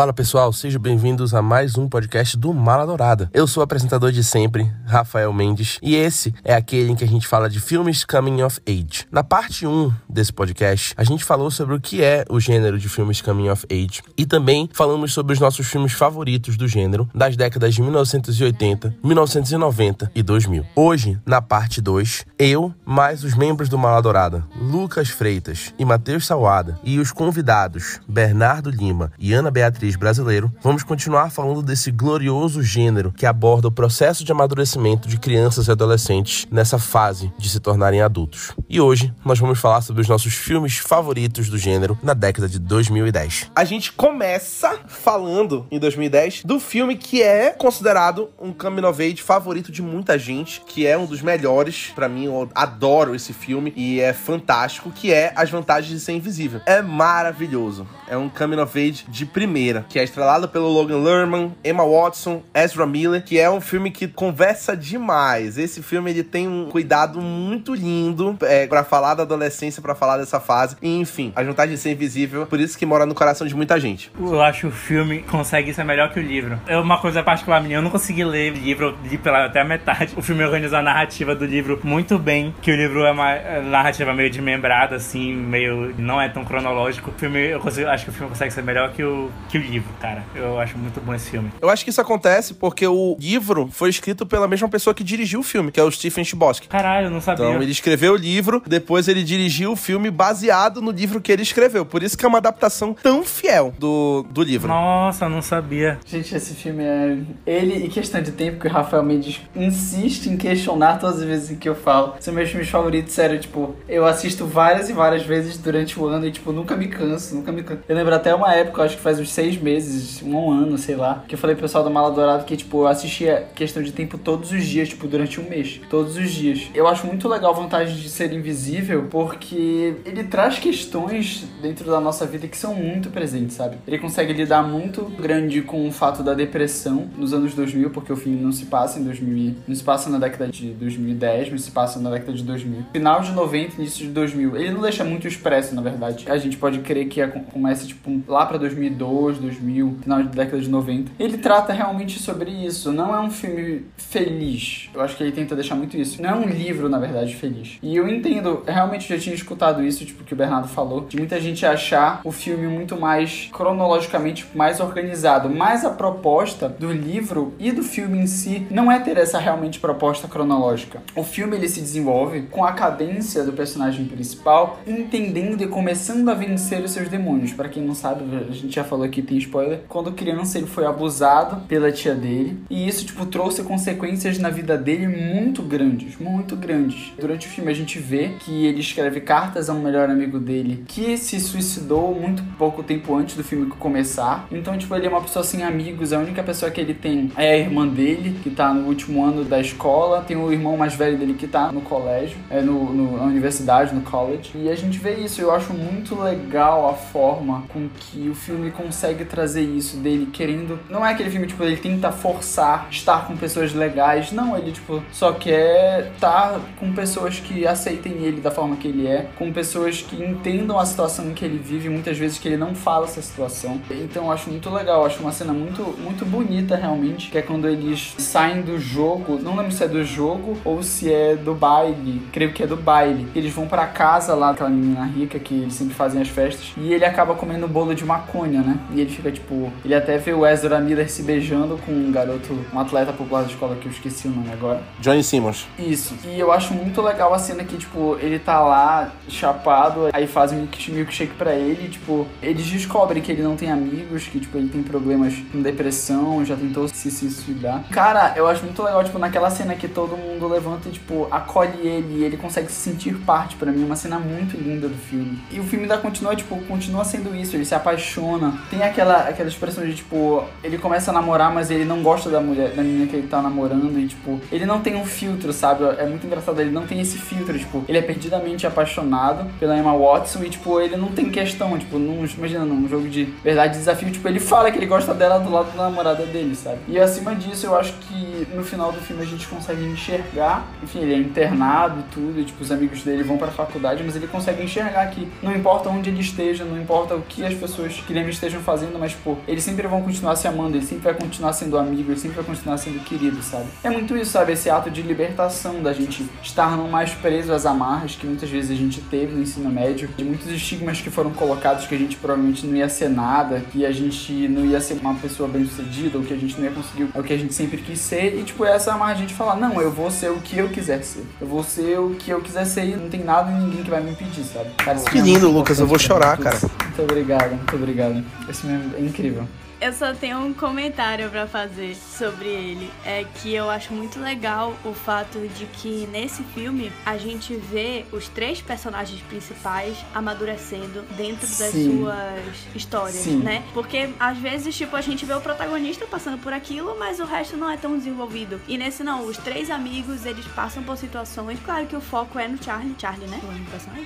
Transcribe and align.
Fala 0.00 0.14
pessoal, 0.14 0.50
sejam 0.50 0.80
bem-vindos 0.80 1.34
a 1.34 1.42
mais 1.42 1.76
um 1.76 1.86
podcast 1.86 2.34
do 2.34 2.54
Mala 2.54 2.86
Dourada. 2.86 3.28
Eu 3.34 3.46
sou 3.46 3.60
o 3.60 3.64
apresentador 3.64 4.10
de 4.10 4.24
sempre, 4.24 4.72
Rafael 4.86 5.30
Mendes, 5.30 5.78
e 5.82 5.94
esse 5.94 6.34
é 6.42 6.54
aquele 6.54 6.92
em 6.92 6.96
que 6.96 7.04
a 7.04 7.06
gente 7.06 7.28
fala 7.28 7.50
de 7.50 7.60
filmes 7.60 8.02
coming 8.02 8.40
of 8.40 8.58
age. 8.66 9.06
Na 9.12 9.22
parte 9.22 9.66
1 9.66 9.92
desse 10.08 10.32
podcast, 10.32 10.94
a 10.96 11.04
gente 11.04 11.22
falou 11.22 11.50
sobre 11.50 11.74
o 11.74 11.80
que 11.80 12.02
é 12.02 12.24
o 12.30 12.40
gênero 12.40 12.78
de 12.78 12.88
filmes 12.88 13.20
coming 13.20 13.50
of 13.50 13.66
age 13.70 14.00
e 14.16 14.24
também 14.24 14.70
falamos 14.72 15.12
sobre 15.12 15.34
os 15.34 15.38
nossos 15.38 15.66
filmes 15.66 15.92
favoritos 15.92 16.56
do 16.56 16.66
gênero 16.66 17.06
das 17.14 17.36
décadas 17.36 17.74
de 17.74 17.82
1980, 17.82 18.96
1990 19.04 20.12
e 20.14 20.22
2000. 20.22 20.64
Hoje, 20.74 21.18
na 21.26 21.42
parte 21.42 21.78
2, 21.78 22.24
eu, 22.38 22.72
mais 22.86 23.22
os 23.22 23.34
membros 23.34 23.68
do 23.68 23.76
Mala 23.76 24.00
Dourada, 24.00 24.46
Lucas 24.58 25.10
Freitas 25.10 25.74
e 25.78 25.84
Matheus 25.84 26.24
Salada, 26.24 26.80
e 26.82 26.98
os 26.98 27.12
convidados 27.12 28.00
Bernardo 28.08 28.70
Lima 28.70 29.12
e 29.18 29.34
Ana 29.34 29.50
Beatriz 29.50 29.89
brasileiro, 29.96 30.52
vamos 30.62 30.82
continuar 30.82 31.30
falando 31.30 31.62
desse 31.62 31.90
glorioso 31.90 32.62
gênero 32.62 33.12
que 33.12 33.26
aborda 33.26 33.68
o 33.68 33.72
processo 33.72 34.24
de 34.24 34.32
amadurecimento 34.32 35.08
de 35.08 35.18
crianças 35.18 35.68
e 35.68 35.70
adolescentes 35.70 36.46
nessa 36.50 36.78
fase 36.78 37.32
de 37.38 37.48
se 37.48 37.60
tornarem 37.60 38.00
adultos. 38.00 38.52
E 38.68 38.80
hoje 38.80 39.12
nós 39.24 39.38
vamos 39.38 39.58
falar 39.58 39.80
sobre 39.80 40.02
os 40.02 40.08
nossos 40.08 40.34
filmes 40.34 40.78
favoritos 40.78 41.48
do 41.48 41.58
gênero 41.58 41.98
na 42.02 42.14
década 42.14 42.48
de 42.48 42.58
2010. 42.58 43.50
A 43.54 43.64
gente 43.64 43.92
começa 43.92 44.78
falando 44.86 45.66
em 45.70 45.78
2010 45.78 46.42
do 46.44 46.58
filme 46.58 46.96
que 46.96 47.22
é 47.22 47.50
considerado 47.50 48.30
um 48.40 48.52
coming 48.52 48.84
of 48.84 49.02
age 49.02 49.22
favorito 49.22 49.70
de 49.70 49.82
muita 49.82 50.18
gente, 50.18 50.62
que 50.66 50.86
é 50.86 50.96
um 50.96 51.06
dos 51.06 51.22
melhores 51.22 51.92
para 51.94 52.08
mim, 52.08 52.24
eu 52.24 52.48
adoro 52.54 53.14
esse 53.14 53.32
filme 53.32 53.72
e 53.76 54.00
é 54.00 54.12
fantástico, 54.12 54.90
que 54.90 55.12
é 55.12 55.32
As 55.36 55.50
Vantagens 55.50 55.92
de 55.92 56.00
Ser 56.00 56.12
Invisível. 56.12 56.60
É 56.66 56.82
maravilhoso. 56.82 57.86
É 58.08 58.16
um 58.16 58.28
coming 58.28 58.58
of 58.58 58.78
age 58.78 59.04
de 59.08 59.24
primeira 59.24 59.69
que 59.88 59.98
é 59.98 60.04
estrelado 60.04 60.48
pelo 60.48 60.68
Logan 60.68 60.98
Lerman, 60.98 61.52
Emma 61.64 61.84
Watson, 61.84 62.42
Ezra 62.54 62.86
Miller, 62.86 63.22
que 63.22 63.38
é 63.38 63.50
um 63.50 63.60
filme 63.60 63.90
que 63.90 64.08
conversa 64.08 64.76
demais. 64.76 65.58
Esse 65.58 65.82
filme 65.82 66.10
ele 66.10 66.22
tem 66.22 66.48
um 66.48 66.66
cuidado 66.66 67.20
muito 67.20 67.74
lindo 67.74 68.36
é, 68.42 68.66
para 68.66 68.84
falar 68.84 69.14
da 69.14 69.22
adolescência, 69.22 69.80
para 69.82 69.94
falar 69.94 70.18
dessa 70.18 70.40
fase. 70.40 70.76
E, 70.82 70.98
enfim, 70.98 71.32
a 71.34 71.42
vontade 71.42 71.72
de 71.72 71.78
ser 71.78 71.92
invisível, 71.92 72.46
por 72.46 72.60
isso 72.60 72.78
que 72.78 72.86
mora 72.86 73.06
no 73.06 73.14
coração 73.14 73.46
de 73.46 73.54
muita 73.54 73.78
gente. 73.78 74.10
Eu 74.18 74.40
acho 74.42 74.60
que 74.60 74.66
o 74.66 74.70
filme 74.70 75.22
consegue 75.22 75.72
ser 75.72 75.84
melhor 75.84 76.12
que 76.12 76.18
o 76.18 76.22
livro. 76.22 76.58
É 76.66 76.76
uma 76.76 76.98
coisa 76.98 77.22
particular 77.22 77.62
minha, 77.62 77.76
eu 77.76 77.82
não 77.82 77.90
consegui 77.90 78.24
ler 78.24 78.52
o 78.52 78.56
livro, 78.56 78.98
li 79.04 79.18
pela, 79.18 79.46
até 79.46 79.60
a 79.60 79.64
metade. 79.64 80.14
O 80.16 80.22
filme 80.22 80.44
organiza 80.44 80.78
a 80.78 80.82
narrativa 80.82 81.34
do 81.34 81.44
livro 81.44 81.80
muito 81.82 82.18
bem, 82.18 82.54
que 82.62 82.70
o 82.70 82.76
livro 82.76 83.04
é 83.04 83.12
uma 83.12 83.34
narrativa 83.62 84.12
meio 84.12 84.30
desmembrada, 84.30 84.96
assim, 84.96 85.34
meio. 85.34 85.94
não 85.98 86.20
é 86.20 86.28
tão 86.28 86.44
cronológico. 86.44 87.10
O 87.10 87.14
filme, 87.14 87.38
eu 87.38 87.60
consigo, 87.60 87.88
acho 87.88 88.04
que 88.04 88.10
o 88.10 88.12
filme 88.12 88.28
consegue 88.28 88.52
ser 88.52 88.62
melhor 88.62 88.92
que 88.92 89.02
o, 89.02 89.30
que 89.48 89.58
o 89.58 89.59
livro, 89.60 89.90
cara. 90.00 90.24
Eu 90.34 90.58
acho 90.58 90.76
muito 90.78 91.00
bom 91.00 91.14
esse 91.14 91.30
filme. 91.30 91.50
Eu 91.60 91.68
acho 91.70 91.84
que 91.84 91.90
isso 91.90 92.00
acontece 92.00 92.54
porque 92.54 92.86
o 92.86 93.16
livro 93.18 93.68
foi 93.72 93.90
escrito 93.90 94.26
pela 94.26 94.48
mesma 94.48 94.68
pessoa 94.68 94.94
que 94.94 95.04
dirigiu 95.04 95.40
o 95.40 95.42
filme, 95.42 95.70
que 95.70 95.80
é 95.80 95.82
o 95.82 95.90
Stephen 95.90 96.24
Chbosky. 96.24 96.68
Caralho, 96.68 97.06
eu 97.06 97.10
não 97.10 97.20
sabia. 97.20 97.46
Então 97.46 97.62
ele 97.62 97.70
escreveu 97.70 98.14
o 98.14 98.16
livro, 98.16 98.62
depois 98.66 99.08
ele 99.08 99.22
dirigiu 99.22 99.72
o 99.72 99.76
filme 99.76 100.10
baseado 100.10 100.80
no 100.80 100.90
livro 100.90 101.20
que 101.20 101.30
ele 101.30 101.42
escreveu. 101.42 101.84
Por 101.84 102.02
isso 102.02 102.16
que 102.16 102.24
é 102.24 102.28
uma 102.28 102.38
adaptação 102.38 102.94
tão 102.94 103.22
fiel 103.22 103.74
do, 103.78 104.24
do 104.30 104.42
livro. 104.42 104.68
Nossa, 104.68 105.24
eu 105.26 105.30
não 105.30 105.42
sabia. 105.42 105.98
Gente, 106.06 106.34
esse 106.34 106.54
filme 106.54 106.84
é. 106.84 107.18
Ele 107.46 107.84
e 107.84 107.88
questão 107.88 108.22
de 108.22 108.32
tempo 108.32 108.60
que 108.60 108.66
o 108.66 108.70
Rafael 108.70 109.02
Mendes 109.02 109.40
insiste 109.54 110.26
em 110.26 110.36
questionar 110.36 110.98
todas 110.98 111.20
as 111.20 111.24
vezes 111.24 111.58
que 111.58 111.68
eu 111.68 111.74
falo. 111.74 112.14
São 112.20 112.32
meus 112.34 112.50
filmes 112.50 112.68
favoritos, 112.68 113.12
sério. 113.12 113.38
Tipo, 113.38 113.74
eu 113.88 114.06
assisto 114.06 114.46
várias 114.46 114.88
e 114.88 114.92
várias 114.92 115.22
vezes 115.24 115.58
durante 115.58 115.98
o 115.98 116.06
ano 116.06 116.26
e, 116.26 116.32
tipo, 116.32 116.52
nunca 116.52 116.76
me 116.76 116.88
canso, 116.88 117.34
nunca 117.34 117.52
me 117.52 117.62
canso. 117.62 117.82
Eu 117.88 117.96
lembro 117.96 118.14
até 118.14 118.34
uma 118.34 118.52
época, 118.54 118.82
acho 118.82 118.96
que 118.96 119.02
faz 119.02 119.18
uns 119.18 119.30
seis 119.30 119.49
meses, 119.56 120.22
um 120.22 120.50
ano, 120.50 120.76
sei 120.78 120.96
lá, 120.96 121.24
que 121.26 121.34
eu 121.34 121.38
falei 121.38 121.54
pro 121.54 121.62
pessoal 121.62 121.84
do 121.84 121.90
Mala 121.90 122.10
Dourado 122.10 122.44
que, 122.44 122.56
tipo, 122.56 122.82
eu 122.82 122.86
assistia 122.86 123.48
questão 123.54 123.82
de 123.82 123.92
tempo 123.92 124.18
todos 124.18 124.50
os 124.52 124.64
dias, 124.64 124.88
tipo, 124.88 125.06
durante 125.06 125.40
um 125.40 125.48
mês. 125.48 125.80
Todos 125.88 126.16
os 126.16 126.30
dias. 126.30 126.70
Eu 126.74 126.86
acho 126.86 127.06
muito 127.06 127.28
legal 127.28 127.52
a 127.52 127.56
vantagem 127.56 127.96
de 127.96 128.08
ser 128.08 128.32
invisível, 128.32 129.06
porque 129.10 129.94
ele 130.04 130.24
traz 130.24 130.58
questões 130.58 131.44
dentro 131.60 131.90
da 131.90 132.00
nossa 132.00 132.26
vida 132.26 132.46
que 132.48 132.56
são 132.56 132.74
muito 132.74 133.10
presentes, 133.10 133.56
sabe? 133.56 133.76
Ele 133.86 133.98
consegue 133.98 134.32
lidar 134.32 134.62
muito 134.62 135.02
grande 135.04 135.62
com 135.62 135.86
o 135.86 135.92
fato 135.92 136.22
da 136.22 136.34
depressão 136.34 137.08
nos 137.16 137.32
anos 137.32 137.54
2000, 137.54 137.90
porque 137.90 138.12
o 138.12 138.16
filme 138.16 138.40
não 138.40 138.52
se 138.52 138.66
passa 138.66 138.98
em 138.98 139.04
2000, 139.04 139.54
não 139.66 139.74
se 139.74 139.82
passa 139.82 140.10
na 140.10 140.18
década 140.18 140.48
de 140.48 140.70
2010, 140.72 141.50
mas 141.50 141.62
se 141.62 141.70
passa 141.70 141.98
na 141.98 142.10
década 142.10 142.32
de 142.32 142.42
2000. 142.42 142.84
Final 142.92 143.20
de 143.20 143.32
90, 143.32 143.76
início 143.76 144.06
de 144.06 144.12
2000. 144.12 144.56
Ele 144.56 144.70
não 144.70 144.82
deixa 144.82 145.04
muito 145.04 145.26
expresso, 145.26 145.74
na 145.74 145.82
verdade. 145.82 146.24
A 146.28 146.36
gente 146.36 146.56
pode 146.56 146.80
crer 146.80 147.08
que 147.08 147.26
começa, 147.52 147.86
tipo, 147.86 148.20
lá 148.26 148.46
pra 148.46 148.58
2002, 148.58 149.39
2000, 149.40 149.98
final 150.02 150.22
da 150.22 150.30
década 150.30 150.60
de 150.60 150.68
90. 150.68 151.12
Ele 151.18 151.38
trata 151.38 151.72
realmente 151.72 152.18
sobre 152.18 152.50
isso. 152.50 152.92
Não 152.92 153.14
é 153.14 153.20
um 153.20 153.30
filme 153.30 153.86
feliz. 153.96 154.90
Eu 154.94 155.00
acho 155.00 155.16
que 155.16 155.22
ele 155.22 155.32
tenta 155.32 155.54
deixar 155.54 155.74
muito 155.74 155.96
isso. 155.96 156.20
Não 156.22 156.30
é 156.30 156.34
um 156.34 156.48
livro, 156.48 156.88
na 156.88 156.98
verdade, 156.98 157.34
feliz. 157.34 157.78
E 157.82 157.96
eu 157.96 158.08
entendo, 158.08 158.62
realmente 158.66 159.08
já 159.08 159.18
tinha 159.18 159.34
escutado 159.34 159.82
isso, 159.82 160.04
tipo, 160.04 160.24
que 160.24 160.34
o 160.34 160.36
Bernardo 160.36 160.68
falou, 160.68 161.06
de 161.08 161.16
muita 161.16 161.40
gente 161.40 161.64
achar 161.64 162.20
o 162.24 162.32
filme 162.32 162.66
muito 162.66 162.98
mais 162.98 163.48
cronologicamente 163.52 164.46
mais 164.54 164.80
organizado. 164.80 165.48
Mas 165.48 165.84
a 165.84 165.90
proposta 165.90 166.68
do 166.68 166.92
livro 166.92 167.54
e 167.58 167.72
do 167.72 167.82
filme 167.82 168.18
em 168.18 168.26
si 168.26 168.66
não 168.70 168.90
é 168.90 168.98
ter 168.98 169.16
essa 169.16 169.38
realmente 169.38 169.78
proposta 169.78 170.28
cronológica. 170.28 171.02
O 171.14 171.22
filme 171.22 171.56
ele 171.56 171.68
se 171.68 171.80
desenvolve 171.80 172.42
com 172.42 172.64
a 172.64 172.72
cadência 172.72 173.44
do 173.44 173.52
personagem 173.52 174.04
principal 174.04 174.78
entendendo 174.86 175.62
e 175.62 175.66
começando 175.66 176.28
a 176.28 176.34
vencer 176.34 176.82
os 176.82 176.90
seus 176.90 177.08
demônios. 177.08 177.52
Para 177.52 177.68
quem 177.68 177.82
não 177.82 177.94
sabe, 177.94 178.24
a 178.48 178.52
gente 178.52 178.74
já 178.74 178.84
falou 178.84 179.04
aqui, 179.04 179.22
spoiler. 179.38 179.80
Quando 179.88 180.12
criança 180.12 180.58
ele 180.58 180.66
foi 180.66 180.86
abusado 180.86 181.62
pela 181.66 181.92
tia 181.92 182.14
dele 182.14 182.58
e 182.68 182.88
isso 182.88 183.04
tipo 183.06 183.26
trouxe 183.26 183.62
consequências 183.62 184.38
na 184.38 184.50
vida 184.50 184.76
dele 184.76 185.06
muito 185.06 185.62
grandes, 185.62 186.18
muito 186.18 186.56
grandes. 186.56 187.12
Durante 187.18 187.46
o 187.46 187.50
filme 187.50 187.70
a 187.70 187.74
gente 187.74 187.98
vê 187.98 188.30
que 188.40 188.66
ele 188.66 188.80
escreve 188.80 189.20
cartas 189.20 189.68
a 189.68 189.72
um 189.72 189.80
melhor 189.80 190.08
amigo 190.10 190.38
dele 190.38 190.84
que 190.86 191.16
se 191.16 191.38
suicidou 191.40 192.14
muito 192.14 192.42
pouco 192.58 192.82
tempo 192.82 193.14
antes 193.14 193.36
do 193.36 193.44
filme 193.44 193.66
começar. 193.66 194.46
Então, 194.50 194.76
tipo, 194.76 194.94
ele 194.94 195.06
é 195.06 195.08
uma 195.08 195.20
pessoa 195.20 195.44
sem 195.44 195.62
amigos, 195.62 196.12
a 196.12 196.18
única 196.18 196.42
pessoa 196.42 196.70
que 196.70 196.80
ele 196.80 196.94
tem 196.94 197.30
é 197.36 197.52
a 197.52 197.58
irmã 197.58 197.86
dele, 197.86 198.38
que 198.42 198.50
tá 198.50 198.72
no 198.72 198.86
último 198.86 199.24
ano 199.24 199.44
da 199.44 199.60
escola, 199.60 200.22
tem 200.22 200.36
o 200.36 200.52
irmão 200.52 200.76
mais 200.76 200.94
velho 200.94 201.16
dele 201.16 201.34
que 201.34 201.46
tá 201.46 201.72
no 201.72 201.80
colégio, 201.80 202.36
é 202.50 202.60
no, 202.60 202.92
no 202.92 203.16
na 203.16 203.24
universidade, 203.24 203.94
no 203.94 204.02
college. 204.02 204.52
E 204.54 204.68
a 204.68 204.74
gente 204.74 204.98
vê 204.98 205.14
isso, 205.14 205.40
eu 205.40 205.52
acho 205.52 205.72
muito 205.72 206.20
legal 206.20 206.88
a 206.88 206.94
forma 206.94 207.64
com 207.68 207.88
que 207.88 208.28
o 208.28 208.34
filme 208.34 208.70
consegue 208.70 209.19
trazer 209.24 209.62
isso 209.62 209.96
dele 209.96 210.28
querendo. 210.32 210.78
Não 210.88 211.04
é 211.04 211.12
aquele 211.12 211.30
filme, 211.30 211.46
tipo, 211.46 211.62
ele 211.62 211.76
tenta 211.76 212.10
forçar 212.12 212.88
estar 212.90 213.26
com 213.26 213.36
pessoas 213.36 213.72
legais. 213.74 214.32
Não, 214.32 214.56
ele, 214.56 214.72
tipo, 214.72 215.02
só 215.12 215.32
quer 215.32 216.10
estar 216.14 216.60
com 216.78 216.92
pessoas 216.92 217.38
que 217.38 217.66
aceitem 217.66 218.12
ele 218.22 218.40
da 218.40 218.50
forma 218.50 218.76
que 218.76 218.88
ele 218.88 219.06
é, 219.06 219.28
com 219.38 219.52
pessoas 219.52 220.02
que 220.02 220.22
entendam 220.22 220.78
a 220.78 220.84
situação 220.84 221.32
que 221.32 221.44
ele 221.44 221.58
vive, 221.58 221.88
muitas 221.88 222.18
vezes 222.18 222.38
que 222.38 222.48
ele 222.48 222.56
não 222.56 222.74
fala 222.74 223.06
essa 223.06 223.22
situação. 223.22 223.80
Então 223.90 224.26
eu 224.26 224.32
acho 224.32 224.50
muito 224.50 224.70
legal, 224.70 225.04
acho 225.04 225.20
uma 225.20 225.32
cena 225.32 225.52
muito, 225.52 225.82
muito 225.98 226.24
bonita 226.24 226.76
realmente, 226.76 227.30
que 227.30 227.38
é 227.38 227.42
quando 227.42 227.68
eles 227.68 228.14
saem 228.18 228.62
do 228.62 228.78
jogo, 228.78 229.38
não 229.42 229.56
lembro 229.56 229.72
se 229.72 229.84
é 229.84 229.88
do 229.88 230.04
jogo 230.04 230.56
ou 230.64 230.82
se 230.82 231.12
é 231.12 231.36
do 231.36 231.54
baile, 231.54 232.22
creio 232.32 232.52
que 232.52 232.62
é 232.62 232.66
do 232.66 232.76
baile. 232.76 233.26
Eles 233.34 233.52
vão 233.52 233.66
para 233.66 233.86
casa 233.86 234.34
lá 234.34 234.50
daquela 234.50 234.70
menina 234.70 235.04
rica 235.04 235.38
que 235.38 235.54
eles 235.54 235.74
sempre 235.74 235.94
fazem 235.94 236.20
as 236.20 236.28
festas 236.28 236.72
e 236.76 236.92
ele 236.92 237.04
acaba 237.04 237.34
comendo 237.34 237.68
bolo 237.68 237.94
de 237.94 238.04
maconha, 238.04 238.60
né? 238.60 238.78
E 238.94 239.00
ele 239.00 239.09
fica 239.10 239.30
tipo, 239.30 239.72
ele 239.84 239.94
até 239.94 240.18
vê 240.18 240.32
o 240.32 240.46
Ezra 240.46 240.80
Miller 240.80 241.10
se 241.10 241.22
beijando 241.22 241.78
com 241.84 241.92
um 241.92 242.10
garoto, 242.10 242.58
um 242.72 242.80
atleta 242.80 243.12
popular 243.12 243.42
da 243.42 243.50
escola 243.50 243.76
que 243.76 243.86
eu 243.86 243.92
esqueci 243.92 244.28
o 244.28 244.30
nome 244.30 244.52
agora. 244.52 244.82
Johnny 245.00 245.22
Simmons. 245.22 245.66
Isso. 245.78 246.14
E 246.24 246.38
eu 246.38 246.52
acho 246.52 246.74
muito 246.74 247.00
legal 247.02 247.32
a 247.34 247.38
cena 247.38 247.64
que, 247.64 247.76
tipo, 247.76 248.16
ele 248.20 248.38
tá 248.38 248.60
lá, 248.60 249.12
chapado, 249.28 250.08
aí 250.12 250.26
fazem 250.26 250.58
um 250.58 250.68
milkshake 250.94 251.34
pra 251.34 251.54
ele, 251.54 251.86
e, 251.86 251.88
tipo, 251.88 252.26
eles 252.42 252.66
descobrem 252.66 253.22
que 253.22 253.32
ele 253.32 253.42
não 253.42 253.56
tem 253.56 253.70
amigos, 253.70 254.24
que, 254.24 254.40
tipo, 254.40 254.56
ele 254.58 254.68
tem 254.68 254.82
problemas 254.82 255.34
com 255.50 255.62
depressão, 255.62 256.44
já 256.44 256.56
tentou 256.56 256.88
se 256.88 257.10
suicidar. 257.10 257.84
Cara, 257.90 258.34
eu 258.36 258.46
acho 258.46 258.64
muito 258.64 258.82
legal, 258.82 259.02
tipo, 259.04 259.18
naquela 259.18 259.50
cena 259.50 259.74
que 259.74 259.88
todo 259.88 260.16
mundo 260.16 260.46
levanta 260.48 260.88
e, 260.88 260.92
tipo, 260.92 261.28
acolhe 261.30 261.86
ele 261.86 262.20
e 262.20 262.24
ele 262.24 262.36
consegue 262.36 262.70
se 262.70 262.90
sentir 262.90 263.14
parte 263.18 263.56
para 263.56 263.70
mim, 263.72 263.84
uma 263.84 263.96
cena 263.96 264.18
muito 264.18 264.56
linda 264.56 264.88
do 264.88 264.96
filme. 264.96 265.38
E 265.50 265.60
o 265.60 265.64
filme 265.64 265.84
ainda 265.84 265.98
continua, 265.98 266.34
tipo, 266.34 266.56
continua 266.66 267.04
sendo 267.04 267.34
isso, 267.34 267.56
ele 267.56 267.64
se 267.64 267.74
apaixona. 267.74 268.58
Tem 268.70 268.82
aquela, 268.82 268.99
aquela 269.00 269.48
expressão 269.48 269.84
de, 269.84 269.94
tipo, 269.94 270.44
ele 270.62 270.78
começa 270.78 271.10
a 271.10 271.14
namorar, 271.14 271.52
mas 271.52 271.70
ele 271.70 271.84
não 271.84 272.02
gosta 272.02 272.30
da 272.30 272.40
mulher, 272.40 272.70
da 272.70 272.82
menina 272.82 273.06
que 273.06 273.16
ele 273.16 273.26
tá 273.26 273.40
namorando 273.40 273.98
e, 273.98 274.06
tipo, 274.06 274.40
ele 274.50 274.66
não 274.66 274.80
tem 274.80 274.96
um 274.96 275.04
filtro, 275.04 275.52
sabe? 275.52 275.84
É 275.98 276.06
muito 276.06 276.26
engraçado, 276.26 276.60
ele 276.60 276.70
não 276.70 276.86
tem 276.86 277.00
esse 277.00 277.18
filtro, 277.18 277.58
tipo, 277.58 277.84
ele 277.88 277.98
é 277.98 278.02
perdidamente 278.02 278.66
apaixonado 278.66 279.48
pela 279.58 279.76
Emma 279.76 279.96
Watson 279.96 280.42
e, 280.44 280.50
tipo, 280.50 280.80
ele 280.80 280.96
não 280.96 281.08
tem 281.08 281.30
questão, 281.30 281.78
tipo, 281.78 281.98
num, 281.98 282.24
imagina, 282.24 282.64
num 282.64 282.88
jogo 282.88 283.08
de 283.08 283.24
verdade 283.42 283.78
desafio, 283.78 284.10
tipo, 284.10 284.26
ele 284.28 284.40
fala 284.40 284.70
que 284.70 284.78
ele 284.78 284.86
gosta 284.86 285.14
dela 285.14 285.38
do 285.38 285.50
lado 285.50 285.70
da 285.76 285.84
namorada 285.84 286.24
dele, 286.26 286.54
sabe? 286.54 286.78
E 286.88 286.98
acima 286.98 287.34
disso, 287.34 287.66
eu 287.66 287.76
acho 287.76 287.92
que 287.94 288.46
no 288.54 288.62
final 288.62 288.92
do 288.92 289.00
filme 289.00 289.22
a 289.22 289.26
gente 289.26 289.46
consegue 289.46 289.84
enxergar, 289.84 290.66
enfim, 290.82 291.00
ele 291.00 291.14
é 291.14 291.16
internado 291.16 292.02
tudo, 292.12 292.40
e, 292.40 292.44
tipo, 292.44 292.62
os 292.62 292.70
amigos 292.70 293.02
dele 293.02 293.22
vão 293.22 293.36
pra 293.36 293.48
faculdade, 293.48 294.02
mas 294.04 294.16
ele 294.16 294.26
consegue 294.26 294.62
enxergar 294.62 295.06
que 295.06 295.28
não 295.42 295.54
importa 295.54 295.88
onde 295.88 296.10
ele 296.10 296.20
esteja, 296.20 296.64
não 296.64 296.80
importa 296.80 297.14
o 297.14 297.22
que 297.22 297.44
as 297.44 297.54
pessoas 297.54 297.94
que 298.06 298.12
ele 298.12 298.30
estejam 298.30 298.60
fazendo, 298.60 298.89
fazendo, 298.90 298.98
mas, 298.98 299.14
pô, 299.14 299.36
eles 299.46 299.62
sempre 299.62 299.86
vão 299.86 300.02
continuar 300.02 300.36
se 300.36 300.46
amando, 300.48 300.76
ele 300.76 300.84
sempre 300.84 301.04
vai 301.04 301.14
continuar 301.14 301.52
sendo 301.52 301.78
amigo, 301.78 302.10
ele 302.10 302.18
sempre 302.18 302.36
vai 302.36 302.44
continuar 302.44 302.76
sendo 302.76 303.02
querido, 303.04 303.42
sabe? 303.42 303.66
É 303.82 303.90
muito 303.90 304.16
isso, 304.16 304.32
sabe? 304.32 304.52
Esse 304.52 304.68
ato 304.68 304.90
de 304.90 305.02
libertação 305.02 305.82
da 305.82 305.92
gente 305.92 306.28
estar 306.42 306.76
não 306.76 306.88
mais 306.88 307.12
preso 307.12 307.52
às 307.52 307.64
amarras 307.64 308.16
que 308.16 308.26
muitas 308.26 308.50
vezes 308.50 308.70
a 308.70 308.74
gente 308.74 309.00
teve 309.02 309.34
no 309.34 309.42
ensino 309.42 309.70
médio, 309.70 310.08
de 310.16 310.24
muitos 310.24 310.48
estigmas 310.48 311.00
que 311.00 311.10
foram 311.10 311.30
colocados 311.30 311.86
que 311.86 311.94
a 311.94 311.98
gente 311.98 312.16
provavelmente 312.16 312.66
não 312.66 312.76
ia 312.76 312.88
ser 312.88 313.08
nada, 313.08 313.60
que 313.70 313.86
a 313.86 313.92
gente 313.92 314.48
não 314.48 314.64
ia 314.64 314.80
ser 314.80 314.98
uma 315.00 315.14
pessoa 315.14 315.48
bem 315.48 315.64
sucedida, 315.64 316.18
ou 316.18 316.24
que 316.24 316.34
a 316.34 316.36
gente 316.36 316.56
não 316.58 316.64
ia 316.64 316.72
conseguir 316.72 317.08
o 317.14 317.22
que 317.22 317.32
a 317.32 317.38
gente 317.38 317.54
sempre 317.54 317.78
quis 317.78 317.98
ser, 317.98 318.38
e 318.38 318.42
tipo, 318.42 318.64
essa 318.64 318.92
amarra 318.92 319.12
a 319.12 319.16
gente 319.16 319.34
falar, 319.34 319.56
não, 319.56 319.80
eu 319.80 319.90
vou 319.90 320.10
ser 320.10 320.30
o 320.30 320.40
que 320.40 320.58
eu 320.58 320.68
quiser 320.68 321.02
ser. 321.02 321.24
Eu 321.40 321.46
vou 321.46 321.62
ser 321.62 321.98
o 321.98 322.10
que 322.10 322.30
eu 322.30 322.40
quiser 322.40 322.64
ser 322.64 322.84
e 322.84 322.96
não 322.96 323.08
tem 323.08 323.22
nada 323.22 323.50
e 323.50 323.54
ninguém 323.54 323.82
que 323.82 323.90
vai 323.90 324.00
me 324.00 324.10
impedir, 324.10 324.44
sabe? 324.44 324.70
Cara, 324.76 324.98
que 324.98 325.18
é 325.18 325.20
lindo, 325.20 325.50
Lucas, 325.50 325.78
eu 325.78 325.86
vou 325.86 325.98
chorar, 325.98 326.36
cara. 326.38 326.58
Muito 327.00 327.12
obrigado, 327.12 327.56
muito 327.56 327.76
obrigado. 327.76 328.24
Esse 328.46 328.60
filme 328.60 328.94
é 328.94 329.00
incrível. 329.00 329.48
Eu 329.80 329.94
só 329.94 330.12
tenho 330.12 330.38
um 330.38 330.52
comentário 330.52 331.30
para 331.30 331.46
fazer 331.46 331.94
sobre 331.94 332.48
ele. 332.48 332.90
É 333.02 333.24
que 333.24 333.54
eu 333.54 333.70
acho 333.70 333.94
muito 333.94 334.20
legal 334.20 334.76
o 334.84 334.92
fato 334.92 335.38
de 335.56 335.64
que 335.64 336.06
nesse 336.12 336.42
filme 336.42 336.92
a 337.06 337.16
gente 337.16 337.54
vê 337.54 338.04
os 338.12 338.28
três 338.28 338.60
personagens 338.60 339.22
principais 339.22 339.96
amadurecendo 340.14 341.02
dentro 341.16 341.46
das 341.46 341.72
Sim. 341.72 341.96
suas 341.98 342.76
histórias, 342.76 343.16
Sim. 343.16 343.38
né? 343.38 343.64
Porque 343.72 344.10
às 344.20 344.36
vezes, 344.36 344.76
tipo, 344.76 344.94
a 344.94 345.00
gente 345.00 345.24
vê 345.24 345.32
o 345.32 345.40
protagonista 345.40 346.04
passando 346.04 346.36
por 346.42 346.52
aquilo, 346.52 346.98
mas 346.98 347.18
o 347.18 347.24
resto 347.24 347.56
não 347.56 347.70
é 347.70 347.78
tão 347.78 347.96
desenvolvido. 347.96 348.60
E 348.68 348.76
nesse 348.76 349.02
não, 349.02 349.24
os 349.24 349.38
três 349.38 349.70
amigos, 349.70 350.26
eles 350.26 350.44
passam 350.48 350.82
por 350.82 350.98
situações. 350.98 351.58
Claro 351.64 351.86
que 351.86 351.96
o 351.96 352.02
foco 352.02 352.38
é 352.38 352.46
no 352.46 352.62
Charlie. 352.62 352.94
Charlie, 352.98 353.28
né? 353.28 353.40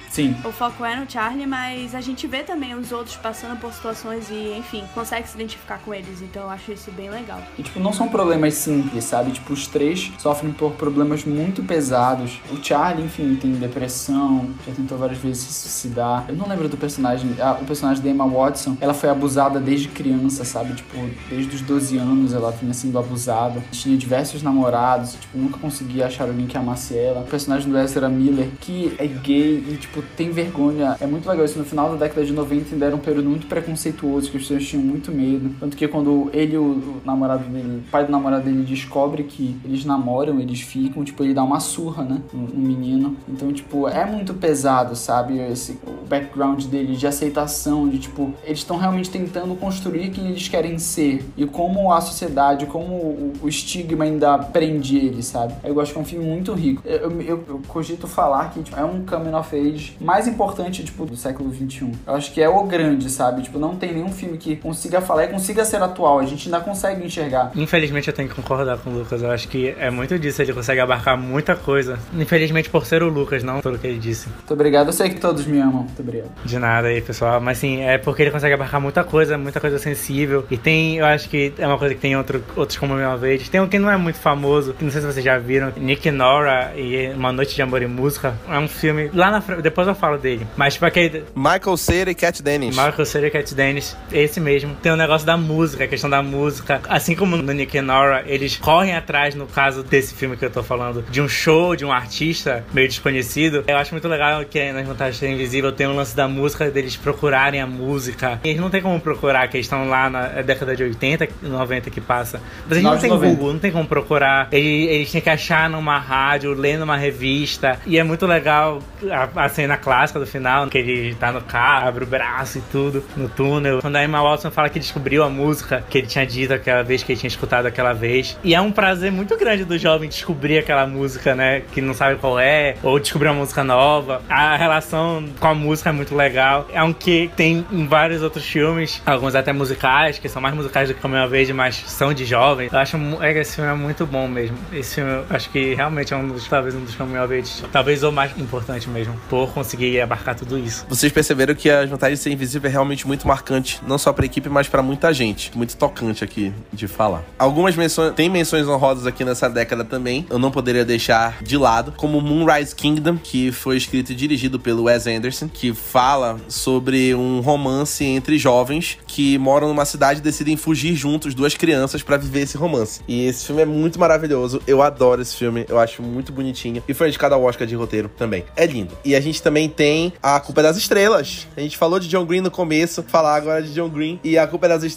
Sim. 0.08 0.36
O 0.44 0.52
foco 0.52 0.84
é 0.84 0.94
no 0.94 1.10
Charlie, 1.10 1.48
mas 1.48 1.96
a 1.96 2.00
gente 2.00 2.28
vê 2.28 2.44
também 2.44 2.76
os 2.76 2.92
outros 2.92 3.16
passando 3.16 3.58
por 3.58 3.72
situações 3.72 4.30
e, 4.30 4.56
enfim, 4.56 4.84
consegue 4.94 5.28
se 5.28 5.34
identificar 5.34 5.63
ficar 5.64 5.78
com 5.78 5.92
eles. 5.92 6.22
Então 6.22 6.42
eu 6.42 6.50
acho 6.50 6.72
isso 6.72 6.90
bem 6.92 7.10
legal. 7.10 7.42
E, 7.58 7.62
tipo, 7.62 7.80
não 7.80 7.92
são 7.92 8.08
problemas 8.08 8.54
simples, 8.54 9.04
sabe? 9.04 9.32
Tipo, 9.32 9.52
os 9.52 9.66
três 9.66 10.12
sofrem 10.18 10.52
por 10.52 10.72
problemas 10.72 11.24
muito 11.24 11.62
pesados. 11.62 12.40
O 12.50 12.62
Charlie, 12.62 13.04
enfim, 13.04 13.34
tem 13.36 13.52
depressão, 13.52 14.50
já 14.66 14.72
tentou 14.72 14.96
várias 14.98 15.18
vezes 15.18 15.42
se 15.42 15.68
suicidar. 15.68 16.26
Eu 16.28 16.36
não 16.36 16.46
lembro 16.46 16.68
do 16.68 16.76
personagem. 16.76 17.34
Ah, 17.40 17.58
o 17.60 17.64
personagem 17.64 18.02
da 18.02 18.10
Emma 18.10 18.26
Watson, 18.26 18.76
ela 18.80 18.94
foi 18.94 19.08
abusada 19.08 19.58
desde 19.58 19.88
criança, 19.88 20.44
sabe? 20.44 20.74
Tipo, 20.74 20.96
desde 21.28 21.56
os 21.56 21.62
12 21.62 21.96
anos 21.96 22.34
ela 22.34 22.50
vinha 22.50 22.74
sendo 22.74 22.98
abusada. 22.98 23.62
Tinha 23.72 23.96
diversos 23.96 24.42
namorados, 24.42 25.14
tipo, 25.14 25.38
nunca 25.38 25.58
conseguia 25.58 26.06
achar 26.06 26.28
alguém 26.28 26.46
que 26.46 26.56
amasse 26.56 26.96
ela. 26.96 27.20
O 27.20 27.24
personagem 27.24 27.70
do 27.70 27.78
Ezra 27.78 28.08
Miller, 28.08 28.48
que 28.60 28.94
é 28.98 29.06
gay 29.06 29.64
e, 29.70 29.76
tipo, 29.76 30.02
tem 30.16 30.30
vergonha. 30.30 30.96
É 31.00 31.06
muito 31.06 31.28
legal 31.28 31.44
isso. 31.44 31.58
No 31.58 31.64
final 31.64 31.90
da 31.90 31.96
década 31.96 32.24
de 32.24 32.32
90 32.32 32.74
ainda 32.74 32.86
era 32.86 32.96
um 32.96 32.98
período 32.98 33.30
muito 33.30 33.46
preconceituoso, 33.46 34.30
que 34.30 34.36
as 34.36 34.42
pessoas 34.42 34.66
tinham 34.66 34.82
muito 34.84 35.10
medo. 35.10 35.53
Tanto 35.58 35.76
que 35.76 35.86
quando 35.88 36.30
ele 36.32 36.56
o 36.56 37.00
namorado 37.04 37.44
dele, 37.44 37.82
o 37.86 37.90
pai 37.90 38.04
do 38.04 38.12
namorado 38.12 38.44
dele 38.44 38.62
descobre 38.62 39.22
que 39.24 39.56
eles 39.64 39.84
namoram, 39.84 40.40
eles 40.40 40.60
ficam, 40.60 41.04
tipo, 41.04 41.22
ele 41.22 41.34
dá 41.34 41.42
uma 41.42 41.60
surra, 41.60 42.04
né, 42.04 42.20
no, 42.32 42.48
no 42.48 42.66
menino. 42.66 43.16
Então, 43.28 43.52
tipo, 43.52 43.88
é 43.88 44.04
muito 44.04 44.34
pesado, 44.34 44.96
sabe? 44.96 45.38
Esse, 45.38 45.78
o 45.86 46.06
background 46.06 46.64
dele 46.64 46.96
de 46.96 47.06
aceitação, 47.06 47.88
de, 47.88 47.98
tipo, 47.98 48.32
eles 48.44 48.58
estão 48.58 48.76
realmente 48.76 49.10
tentando 49.10 49.54
construir 49.54 50.10
quem 50.10 50.28
eles 50.28 50.48
querem 50.48 50.78
ser. 50.78 51.24
E 51.36 51.46
como 51.46 51.92
a 51.92 52.00
sociedade, 52.00 52.66
como 52.66 52.94
o, 52.94 53.32
o 53.42 53.48
estigma 53.48 54.04
ainda 54.04 54.38
prende 54.38 54.96
eles, 54.96 55.26
sabe? 55.26 55.54
Eu 55.62 55.80
acho 55.80 55.92
que 55.92 55.98
é 55.98 56.02
um 56.02 56.04
filme 56.04 56.24
muito 56.24 56.52
rico. 56.52 56.82
Eu, 56.84 57.20
eu, 57.20 57.44
eu 57.48 57.60
cogito 57.68 58.06
falar 58.06 58.50
que 58.50 58.62
tipo, 58.62 58.78
é 58.78 58.84
um 58.84 59.04
coming 59.04 59.34
of 59.34 59.54
age 59.54 59.96
mais 60.00 60.26
importante, 60.26 60.84
tipo, 60.84 61.04
do 61.04 61.16
século 61.16 61.52
XXI. 61.52 61.92
Eu 62.06 62.14
acho 62.14 62.32
que 62.32 62.40
é 62.40 62.48
o 62.48 62.64
grande, 62.64 63.10
sabe? 63.10 63.42
Tipo, 63.42 63.58
não 63.58 63.76
tem 63.76 63.92
nenhum 63.92 64.10
filme 64.10 64.38
que 64.38 64.56
consiga 64.56 65.00
falar 65.00 65.24
e 65.24 65.28
consiga 65.28 65.43
consiga 65.44 65.64
ser 65.66 65.82
atual, 65.82 66.20
a 66.20 66.24
gente 66.24 66.46
ainda 66.48 66.58
consegue 66.60 67.04
enxergar. 67.04 67.52
Infelizmente 67.54 68.08
eu 68.08 68.14
tenho 68.14 68.30
que 68.30 68.34
concordar 68.34 68.78
com 68.78 68.88
o 68.88 68.98
Lucas, 68.98 69.22
eu 69.22 69.30
acho 69.30 69.46
que 69.46 69.74
é 69.78 69.90
muito 69.90 70.18
disso, 70.18 70.40
ele 70.40 70.54
consegue 70.54 70.80
abarcar 70.80 71.18
muita 71.18 71.54
coisa. 71.54 71.98
Infelizmente 72.14 72.70
por 72.70 72.86
ser 72.86 73.02
o 73.02 73.08
Lucas, 73.08 73.42
não 73.42 73.60
pelo 73.60 73.78
que 73.78 73.86
ele 73.86 73.98
disse. 73.98 74.26
Muito 74.30 74.54
obrigado, 74.54 74.86
eu 74.86 74.92
sei 74.94 75.10
que 75.10 75.20
todos 75.20 75.44
me 75.44 75.60
amam, 75.60 75.82
muito 75.82 76.00
obrigado. 76.00 76.30
De 76.42 76.58
nada 76.58 76.88
aí, 76.88 77.02
pessoal, 77.02 77.42
mas 77.42 77.58
sim, 77.58 77.82
é 77.82 77.98
porque 77.98 78.22
ele 78.22 78.30
consegue 78.30 78.54
abarcar 78.54 78.80
muita 78.80 79.04
coisa, 79.04 79.36
muita 79.36 79.60
coisa 79.60 79.78
sensível. 79.78 80.46
E 80.50 80.56
tem, 80.56 80.96
eu 80.96 81.04
acho 81.04 81.28
que 81.28 81.52
é 81.58 81.66
uma 81.66 81.76
coisa 81.76 81.94
que 81.94 82.00
tem 82.00 82.16
outro, 82.16 82.42
outros 82.56 82.78
como 82.78 82.94
uma 82.94 83.16
vez. 83.18 83.46
Tem 83.50 83.60
um 83.60 83.68
que 83.68 83.78
não 83.78 83.90
é 83.90 83.98
muito 83.98 84.18
famoso, 84.18 84.74
não 84.80 84.90
sei 84.90 85.02
se 85.02 85.06
vocês 85.06 85.24
já 85.24 85.36
viram, 85.36 85.74
Nick 85.76 86.10
Nora 86.10 86.72
e 86.74 87.12
Uma 87.14 87.32
Noite 87.32 87.54
de 87.54 87.60
Amor 87.60 87.82
e 87.82 87.86
Música. 87.86 88.34
É 88.48 88.58
um 88.58 88.68
filme, 88.68 89.10
lá 89.12 89.30
na 89.30 89.42
frente, 89.42 89.60
depois 89.60 89.86
eu 89.86 89.94
falo 89.94 90.16
dele. 90.16 90.46
Mas 90.56 90.72
tipo 90.72 90.86
aquele... 90.86 91.24
Michael 91.36 91.76
Cera 91.76 92.10
e 92.10 92.14
Cat 92.14 92.42
Dennis. 92.42 92.74
Michael 92.74 93.04
Cera 93.04 93.26
e 93.26 93.30
Cat 93.30 93.54
Dennis, 93.54 93.94
esse 94.10 94.40
mesmo. 94.40 94.74
Tem 94.82 94.90
um 94.90 94.96
negócio 94.96 95.26
da 95.26 95.33
da 95.34 95.36
música, 95.36 95.84
a 95.84 95.88
questão 95.88 96.08
da 96.08 96.22
música. 96.22 96.80
Assim 96.88 97.14
como 97.14 97.36
no 97.36 97.52
Nick 97.52 97.80
Nora, 97.80 98.24
eles 98.26 98.56
correm 98.56 98.94
atrás, 98.94 99.34
no 99.34 99.46
caso 99.46 99.82
desse 99.82 100.14
filme 100.14 100.36
que 100.36 100.44
eu 100.44 100.50
tô 100.50 100.62
falando, 100.62 101.04
de 101.10 101.20
um 101.20 101.28
show, 101.28 101.74
de 101.74 101.84
um 101.84 101.92
artista 101.92 102.64
meio 102.72 102.86
desconhecido. 102.86 103.64
Eu 103.66 103.76
acho 103.76 103.92
muito 103.92 104.06
legal 104.06 104.44
que 104.44 104.72
nas 104.72 104.86
Vantagens 104.86 105.18
de 105.18 105.26
Invisível 105.26 105.72
tem 105.72 105.86
o 105.86 105.90
um 105.90 105.96
lance 105.96 106.14
da 106.14 106.28
música, 106.28 106.70
deles 106.70 106.96
procurarem 106.96 107.60
a 107.60 107.66
música. 107.66 108.40
E 108.44 108.50
eles 108.50 108.60
não 108.60 108.70
tem 108.70 108.80
como 108.80 108.98
procurar, 109.00 109.48
que 109.48 109.56
eles 109.56 109.66
estão 109.66 109.88
lá 109.88 110.08
na 110.08 110.42
década 110.42 110.76
de 110.76 110.84
80, 110.84 111.28
90 111.42 111.90
que 111.90 112.00
passa. 112.00 112.40
Mas 112.68 112.78
eles 112.78 112.82
não 112.84 112.98
tem 112.98 113.10
Google, 113.10 113.52
não 113.52 113.60
tem 113.60 113.72
como 113.72 113.86
procurar. 113.86 114.48
Eles, 114.52 114.90
eles 114.90 115.12
têm 115.12 115.20
que 115.20 115.30
achar 115.30 115.68
numa 115.68 115.98
rádio, 115.98 116.54
ler 116.54 116.78
numa 116.78 116.96
revista. 116.96 117.78
E 117.86 117.98
é 117.98 118.04
muito 118.04 118.26
legal 118.26 118.80
a, 119.10 119.44
a 119.44 119.48
cena 119.48 119.76
clássica 119.76 120.20
do 120.20 120.26
final, 120.26 120.68
que 120.68 120.78
ele 120.78 121.14
tá 121.16 121.32
no 121.32 121.40
carro, 121.40 121.88
abre 121.88 122.04
o 122.04 122.06
braço 122.06 122.58
e 122.58 122.62
tudo, 122.70 123.02
no 123.16 123.28
túnel. 123.28 123.80
Quando 123.80 123.96
a 123.96 124.04
Emma 124.04 124.22
Watson 124.22 124.50
fala 124.50 124.68
que 124.68 124.78
descobriu 124.78 125.23
a 125.24 125.30
música 125.30 125.84
que 125.88 125.98
ele 125.98 126.06
tinha 126.06 126.26
dito 126.26 126.52
aquela 126.52 126.82
vez, 126.82 127.02
que 127.02 127.12
ele 127.12 127.20
tinha 127.20 127.28
escutado 127.28 127.66
aquela 127.66 127.92
vez. 127.92 128.38
E 128.42 128.54
é 128.54 128.60
um 128.60 128.70
prazer 128.70 129.10
muito 129.10 129.36
grande 129.36 129.64
do 129.64 129.78
jovem 129.78 130.08
descobrir 130.08 130.58
aquela 130.58 130.86
música, 130.86 131.34
né? 131.34 131.62
Que 131.72 131.80
não 131.80 131.94
sabe 131.94 132.18
qual 132.18 132.38
é, 132.38 132.76
ou 132.82 132.98
descobrir 132.98 133.28
uma 133.28 133.40
música 133.40 133.64
nova. 133.64 134.22
A 134.28 134.56
relação 134.56 135.24
com 135.38 135.48
a 135.48 135.54
música 135.54 135.90
é 135.90 135.92
muito 135.92 136.14
legal. 136.14 136.68
É 136.72 136.82
um 136.82 136.92
que 136.92 137.30
tem 137.36 137.64
em 137.70 137.86
vários 137.86 138.22
outros 138.22 138.44
filmes, 138.44 139.02
alguns 139.04 139.34
até 139.34 139.52
musicais, 139.52 140.18
que 140.18 140.28
são 140.28 140.40
mais 140.40 140.54
musicais 140.54 140.88
do 140.88 140.94
que 140.94 141.00
Como 141.00 141.14
Uma 141.14 141.28
Vez, 141.28 141.50
mas 141.50 141.76
são 141.86 142.12
de 142.12 142.24
jovens. 142.24 142.72
Eu 142.72 142.78
acho 142.78 142.96
é 143.20 143.40
esse 143.40 143.56
filme 143.56 143.70
é 143.70 143.74
muito 143.74 144.06
bom 144.06 144.28
mesmo. 144.28 144.56
Esse 144.72 144.96
filme, 144.96 145.24
acho 145.30 145.50
que 145.50 145.74
realmente 145.74 146.12
é 146.12 146.16
um 146.16 146.28
dos, 146.28 146.46
talvez 146.48 146.74
um 146.74 146.80
dos 146.80 146.94
Como 146.94 147.14
Uma 147.14 147.26
Vez, 147.26 147.64
talvez 147.72 148.02
o 148.02 148.12
mais 148.12 148.36
importante 148.38 148.88
mesmo, 148.88 149.14
por 149.28 149.52
conseguir 149.52 150.00
abarcar 150.00 150.34
tudo 150.34 150.58
isso. 150.58 150.86
Vocês 150.88 151.12
perceberam 151.12 151.54
que 151.54 151.70
a 151.70 151.86
vontade 151.86 152.14
de 152.14 152.20
ser 152.20 152.30
invisível 152.30 152.68
é 152.68 152.72
realmente 152.72 153.06
muito 153.06 153.26
marcante, 153.26 153.80
não 153.86 153.98
só 153.98 154.12
pra 154.12 154.26
equipe, 154.26 154.48
mas 154.48 154.68
para 154.68 154.82
muita 154.82 155.12
gente. 155.14 155.56
Muito 155.56 155.76
tocante 155.76 156.22
aqui 156.22 156.52
de 156.72 156.86
falar. 156.86 157.24
Algumas 157.38 157.76
menções, 157.76 158.14
tem 158.14 158.28
menções 158.28 158.68
honrosas 158.68 159.06
aqui 159.06 159.24
nessa 159.24 159.48
década 159.48 159.84
também, 159.84 160.26
eu 160.28 160.38
não 160.38 160.50
poderia 160.50 160.84
deixar 160.84 161.42
de 161.42 161.56
lado, 161.56 161.92
como 161.96 162.20
Moonrise 162.20 162.74
Kingdom, 162.74 163.16
que 163.16 163.52
foi 163.52 163.76
escrito 163.76 164.12
e 164.12 164.14
dirigido 164.14 164.58
pelo 164.58 164.84
Wes 164.84 165.06
Anderson, 165.06 165.48
que 165.48 165.72
fala 165.72 166.38
sobre 166.48 167.14
um 167.14 167.40
romance 167.40 168.04
entre 168.04 168.38
jovens 168.38 168.98
que 169.06 169.38
moram 169.38 169.68
numa 169.68 169.84
cidade 169.84 170.20
e 170.20 170.22
decidem 170.22 170.56
fugir 170.56 170.94
juntos, 170.94 171.34
duas 171.34 171.54
crianças, 171.54 172.02
para 172.02 172.16
viver 172.16 172.40
esse 172.40 172.56
romance. 172.56 173.00
E 173.06 173.26
esse 173.26 173.46
filme 173.46 173.62
é 173.62 173.66
muito 173.66 173.98
maravilhoso, 173.98 174.60
eu 174.66 174.82
adoro 174.82 175.22
esse 175.22 175.36
filme, 175.36 175.64
eu 175.68 175.78
acho 175.78 176.02
muito 176.02 176.32
bonitinho. 176.32 176.82
E 176.88 176.94
foi 176.94 177.08
indicado 177.08 177.34
ao 177.34 177.42
Oscar 177.42 177.66
de 177.66 177.74
roteiro 177.74 178.10
também. 178.16 178.44
É 178.56 178.66
lindo. 178.66 178.96
E 179.04 179.14
a 179.14 179.20
gente 179.20 179.42
também 179.42 179.68
tem 179.68 180.12
A 180.22 180.40
Culpa 180.40 180.60
é 180.60 180.64
das 180.64 180.76
Estrelas. 180.76 181.46
A 181.56 181.60
gente 181.60 181.76
falou 181.76 182.00
de 182.00 182.08
John 182.08 182.24
Green 182.24 182.40
no 182.40 182.50
começo, 182.50 183.02
falar 183.06 183.36
agora 183.36 183.62
de 183.62 183.72
John 183.72 183.88
Green 183.88 184.18
e 184.24 184.36
A 184.38 184.46
Culpa 184.46 184.66
é 184.66 184.68
das 184.70 184.82
Estrelas, 184.82 184.93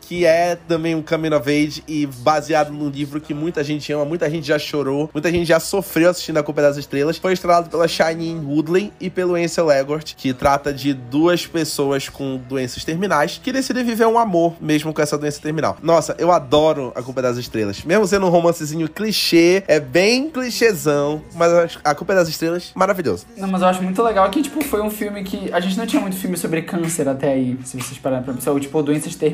que 0.00 0.24
é 0.24 0.56
também 0.56 0.94
um 0.94 1.02
coming 1.02 1.32
of 1.34 1.48
age 1.48 1.82
e 1.86 2.06
baseado 2.06 2.72
num 2.72 2.88
livro 2.88 3.20
que 3.20 3.32
muita 3.32 3.62
gente 3.62 3.92
ama, 3.92 4.04
muita 4.04 4.28
gente 4.28 4.46
já 4.46 4.58
chorou, 4.58 5.10
muita 5.12 5.30
gente 5.30 5.46
já 5.46 5.60
sofreu 5.60 6.10
assistindo 6.10 6.38
A 6.38 6.42
Culpa 6.42 6.62
das 6.62 6.76
Estrelas. 6.76 7.18
Foi 7.18 7.32
estrelado 7.32 7.70
pela 7.70 7.86
Shailene 7.86 8.44
Woodley 8.44 8.92
e 9.00 9.08
pelo 9.08 9.34
Ansel 9.34 9.70
Elgort, 9.70 10.14
que 10.16 10.32
trata 10.32 10.72
de 10.72 10.92
duas 10.92 11.46
pessoas 11.46 12.08
com 12.08 12.40
doenças 12.48 12.84
terminais 12.84 13.40
que 13.42 13.52
decidem 13.52 13.84
viver 13.84 14.06
um 14.06 14.18
amor 14.18 14.54
mesmo 14.60 14.92
com 14.92 15.02
essa 15.02 15.16
doença 15.16 15.40
terminal. 15.40 15.76
Nossa, 15.82 16.14
eu 16.18 16.30
adoro 16.30 16.92
A 16.94 17.02
Culpa 17.02 17.22
das 17.22 17.36
Estrelas. 17.36 17.82
Mesmo 17.84 18.06
sendo 18.06 18.26
um 18.26 18.30
romancezinho 18.30 18.88
clichê, 18.88 19.62
é 19.66 19.80
bem 19.80 20.30
clichêzão, 20.30 21.22
mas 21.34 21.78
A 21.82 21.94
Culpa 21.94 22.14
das 22.14 22.28
Estrelas, 22.28 22.72
maravilhoso. 22.74 23.26
Não, 23.36 23.48
mas 23.48 23.62
eu 23.62 23.68
acho 23.68 23.82
muito 23.82 24.02
legal 24.02 24.28
que, 24.30 24.42
tipo, 24.42 24.62
foi 24.64 24.80
um 24.82 24.90
filme 24.90 25.22
que 25.22 25.52
a 25.52 25.60
gente 25.60 25.76
não 25.76 25.86
tinha 25.86 26.00
muito 26.00 26.16
filme 26.16 26.36
sobre 26.36 26.62
câncer 26.62 27.08
até 27.08 27.32
aí, 27.32 27.58
se 27.64 27.76
vocês 27.76 27.98
pararem 27.98 28.24
pra 28.24 28.34
pensar, 28.34 28.52
ou, 28.52 28.60
tipo, 28.60 28.82
doenças 28.82 29.14
terminais. 29.14 29.29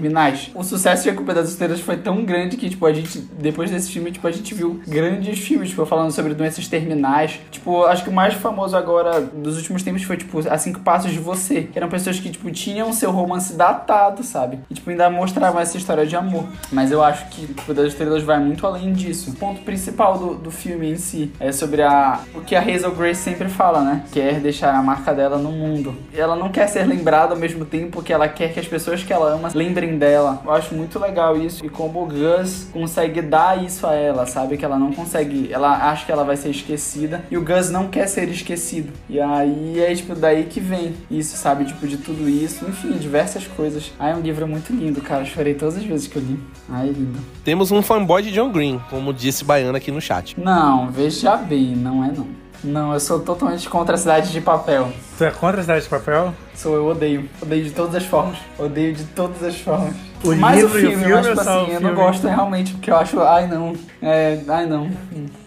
O 0.55 0.63
sucesso 0.63 1.05
de 1.05 1.11
A 1.11 1.15
Culpa 1.15 1.35
das 1.35 1.49
Estrelas 1.49 1.81
foi 1.81 1.97
tão 1.97 2.25
grande 2.25 2.57
que, 2.57 2.69
tipo, 2.69 2.87
a 2.87 2.93
gente, 2.93 3.19
depois 3.19 3.71
desse 3.71 3.91
filme, 3.91 4.11
tipo, 4.11 4.27
a 4.27 4.33
gente 4.33 4.55
viu 4.55 4.81
grandes 4.87 5.39
filmes, 5.39 5.71
tipo, 5.71 5.85
falando 5.87 6.11
sobre 6.11 6.35
doenças 6.35 6.69
terminais. 6.69 7.41
Tipo, 7.51 7.85
acho 7.85 8.05
que 8.05 8.11
o 8.11 8.13
mais 8.13 8.35
famoso 8.35 8.77
agora 8.77 9.21
dos 9.21 9.57
últimos 9.57 9.83
tempos 9.83 10.03
foi, 10.03 10.17
tipo, 10.17 10.39
A 10.49 10.59
Cinco 10.59 10.81
Passos 10.81 11.13
de 11.13 11.19
Você. 11.19 11.63
Que 11.63 11.79
eram 11.79 11.89
pessoas 11.89 12.19
que, 12.19 12.31
tipo, 12.31 12.51
tinham 12.51 12.93
seu 12.93 13.11
romance 13.11 13.55
datado, 13.55 14.23
sabe? 14.23 14.61
E, 14.71 14.75
tipo, 14.75 14.91
ainda 14.91 15.09
mostravam 15.11 15.61
essa 15.61 15.77
história 15.77 16.07
de 16.07 16.17
amor. 16.17 16.45
Mas 16.71 16.91
eu 16.91 17.03
acho 17.03 17.29
que 17.29 17.47
Culpa 17.55 17.75
das 17.75 17.89
Estrelas 17.89 18.23
vai 18.23 18.39
muito 18.39 18.67
além 18.67 18.93
disso. 18.93 19.31
O 19.31 19.35
ponto 19.35 19.63
principal 19.63 20.19
do, 20.19 20.35
do 20.35 20.51
filme 20.51 20.91
em 20.91 20.97
si 20.97 21.33
é 21.41 21.53
sobre 21.53 21.83
a 21.83 22.21
o 22.35 22.41
que 22.41 22.55
a 22.55 22.61
Hazel 22.61 22.95
Grace 22.95 23.21
sempre 23.21 23.49
fala, 23.49 23.83
né? 23.83 24.05
Quer 24.13 24.41
deixar 24.41 24.75
a 24.75 24.83
marca 24.83 25.13
dela 25.13 25.39
no 25.39 25.51
mundo. 25.51 25.95
Ela 26.15 26.37
não 26.37 26.49
quer 26.49 26.69
ser 26.69 26.87
lembrada 26.87 27.35
ao 27.35 27.39
mesmo 27.39 27.65
tempo 27.65 28.03
que 28.03 28.13
ela 28.13 28.29
quer 28.29 28.53
que 28.53 28.61
as 28.61 28.69
pessoas 28.69 29.03
que 29.03 29.13
ela 29.13 29.33
ama 29.33 29.51
lembrem 29.55 29.86
dela. 29.95 30.43
Eu 30.45 30.53
acho 30.53 30.75
muito 30.75 30.99
legal 30.99 31.37
isso 31.37 31.65
e 31.65 31.69
como 31.69 32.03
o 32.03 32.07
Gus 32.07 32.69
consegue 32.73 33.23
dar 33.23 33.63
isso 33.63 33.87
a 33.87 33.95
ela, 33.95 34.27
sabe? 34.27 34.57
Que 34.57 34.65
ela 34.65 34.79
não 34.79 34.93
consegue, 34.93 35.53
ela 35.53 35.91
acha 35.91 36.07
que 36.07 36.13
ela 36.13 36.25
vai 36.25 36.37
ser 36.37 36.51
esquecida 36.51 37.25
e 37.31 37.37
o 37.37 37.45
Gus 37.45 37.71
não 37.71 37.89
quer 37.89 38.07
ser 38.09 38.29
esquecido. 38.29 38.93
E 39.09 39.21
aí 39.21 39.81
é 39.81 39.95
tipo 39.95 40.15
daí 40.15 40.45
que 40.45 40.61
vem 40.61 40.95
isso, 41.11 41.37
sabe? 41.37 41.65
Tipo 41.65 41.87
de 41.87 41.99
tudo 41.99 42.29
isso, 42.29 42.65
enfim, 42.69 42.93
diversas 42.93 43.47
coisas. 43.47 43.93
Ah, 43.99 44.11
é 44.11 44.15
um 44.15 44.21
livro 44.21 44.47
muito 44.47 44.73
lindo, 44.73 45.01
cara. 45.01 45.25
Chorei 45.25 45.55
todas 45.55 45.77
as 45.77 45.85
vezes 45.85 46.09
que 46.09 46.17
eu 46.17 46.23
li. 46.23 46.39
Ai, 46.69 46.89
lindo. 46.89 47.19
Temos 47.45 47.71
um 47.71 47.83
fanboy 47.83 48.23
de 48.23 48.33
John 48.33 48.51
Green, 48.51 48.81
como 48.91 49.13
disse 49.13 49.45
Baiana 49.45 49.79
aqui 49.79 49.91
no 49.91 50.01
chat. 50.01 50.39
Não, 50.41 50.91
veja 50.91 51.37
bem, 51.37 51.77
não 51.77 52.05
é 52.05 52.11
não. 52.13 52.46
Não, 52.67 52.93
eu 52.93 52.99
sou 53.01 53.21
totalmente 53.21 53.69
contra 53.69 53.95
a 53.95 53.99
cidade 53.99 54.33
de 54.33 54.41
papel. 54.41 54.91
Tu 55.17 55.25
é 55.25 55.31
contra 55.31 55.61
a 55.61 55.63
cidade 55.63 55.85
de 55.85 55.89
papel? 55.89 56.35
Sou, 56.55 56.75
eu 56.75 56.87
odeio. 56.87 57.29
Odeio 57.41 57.65
de 57.65 57.71
todas 57.71 57.95
as 57.95 58.05
formas. 58.05 58.39
Odeio 58.59 58.93
de 58.93 59.05
todas 59.05 59.43
as 59.43 59.57
formas. 59.61 59.95
O 60.25 60.35
Mas 60.35 60.57
livro 60.61 60.75
o 60.75 60.81
e 60.81 60.87
o 60.87 60.89
filme, 60.89 61.05
filme 61.05 61.15
mas, 61.15 61.27
tipo 61.27 61.39
ou 61.39 61.45
só 61.45 61.61
o 61.61 61.63
assim, 61.63 61.73
eu 61.73 61.81
não 61.81 61.91
filme? 61.91 62.05
gosto 62.05 62.27
realmente, 62.27 62.73
porque 62.73 62.91
eu 62.91 62.97
acho, 62.97 63.21
ai 63.21 63.47
não, 63.47 63.73
é, 64.03 64.41
ai 64.49 64.67
não. 64.67 64.91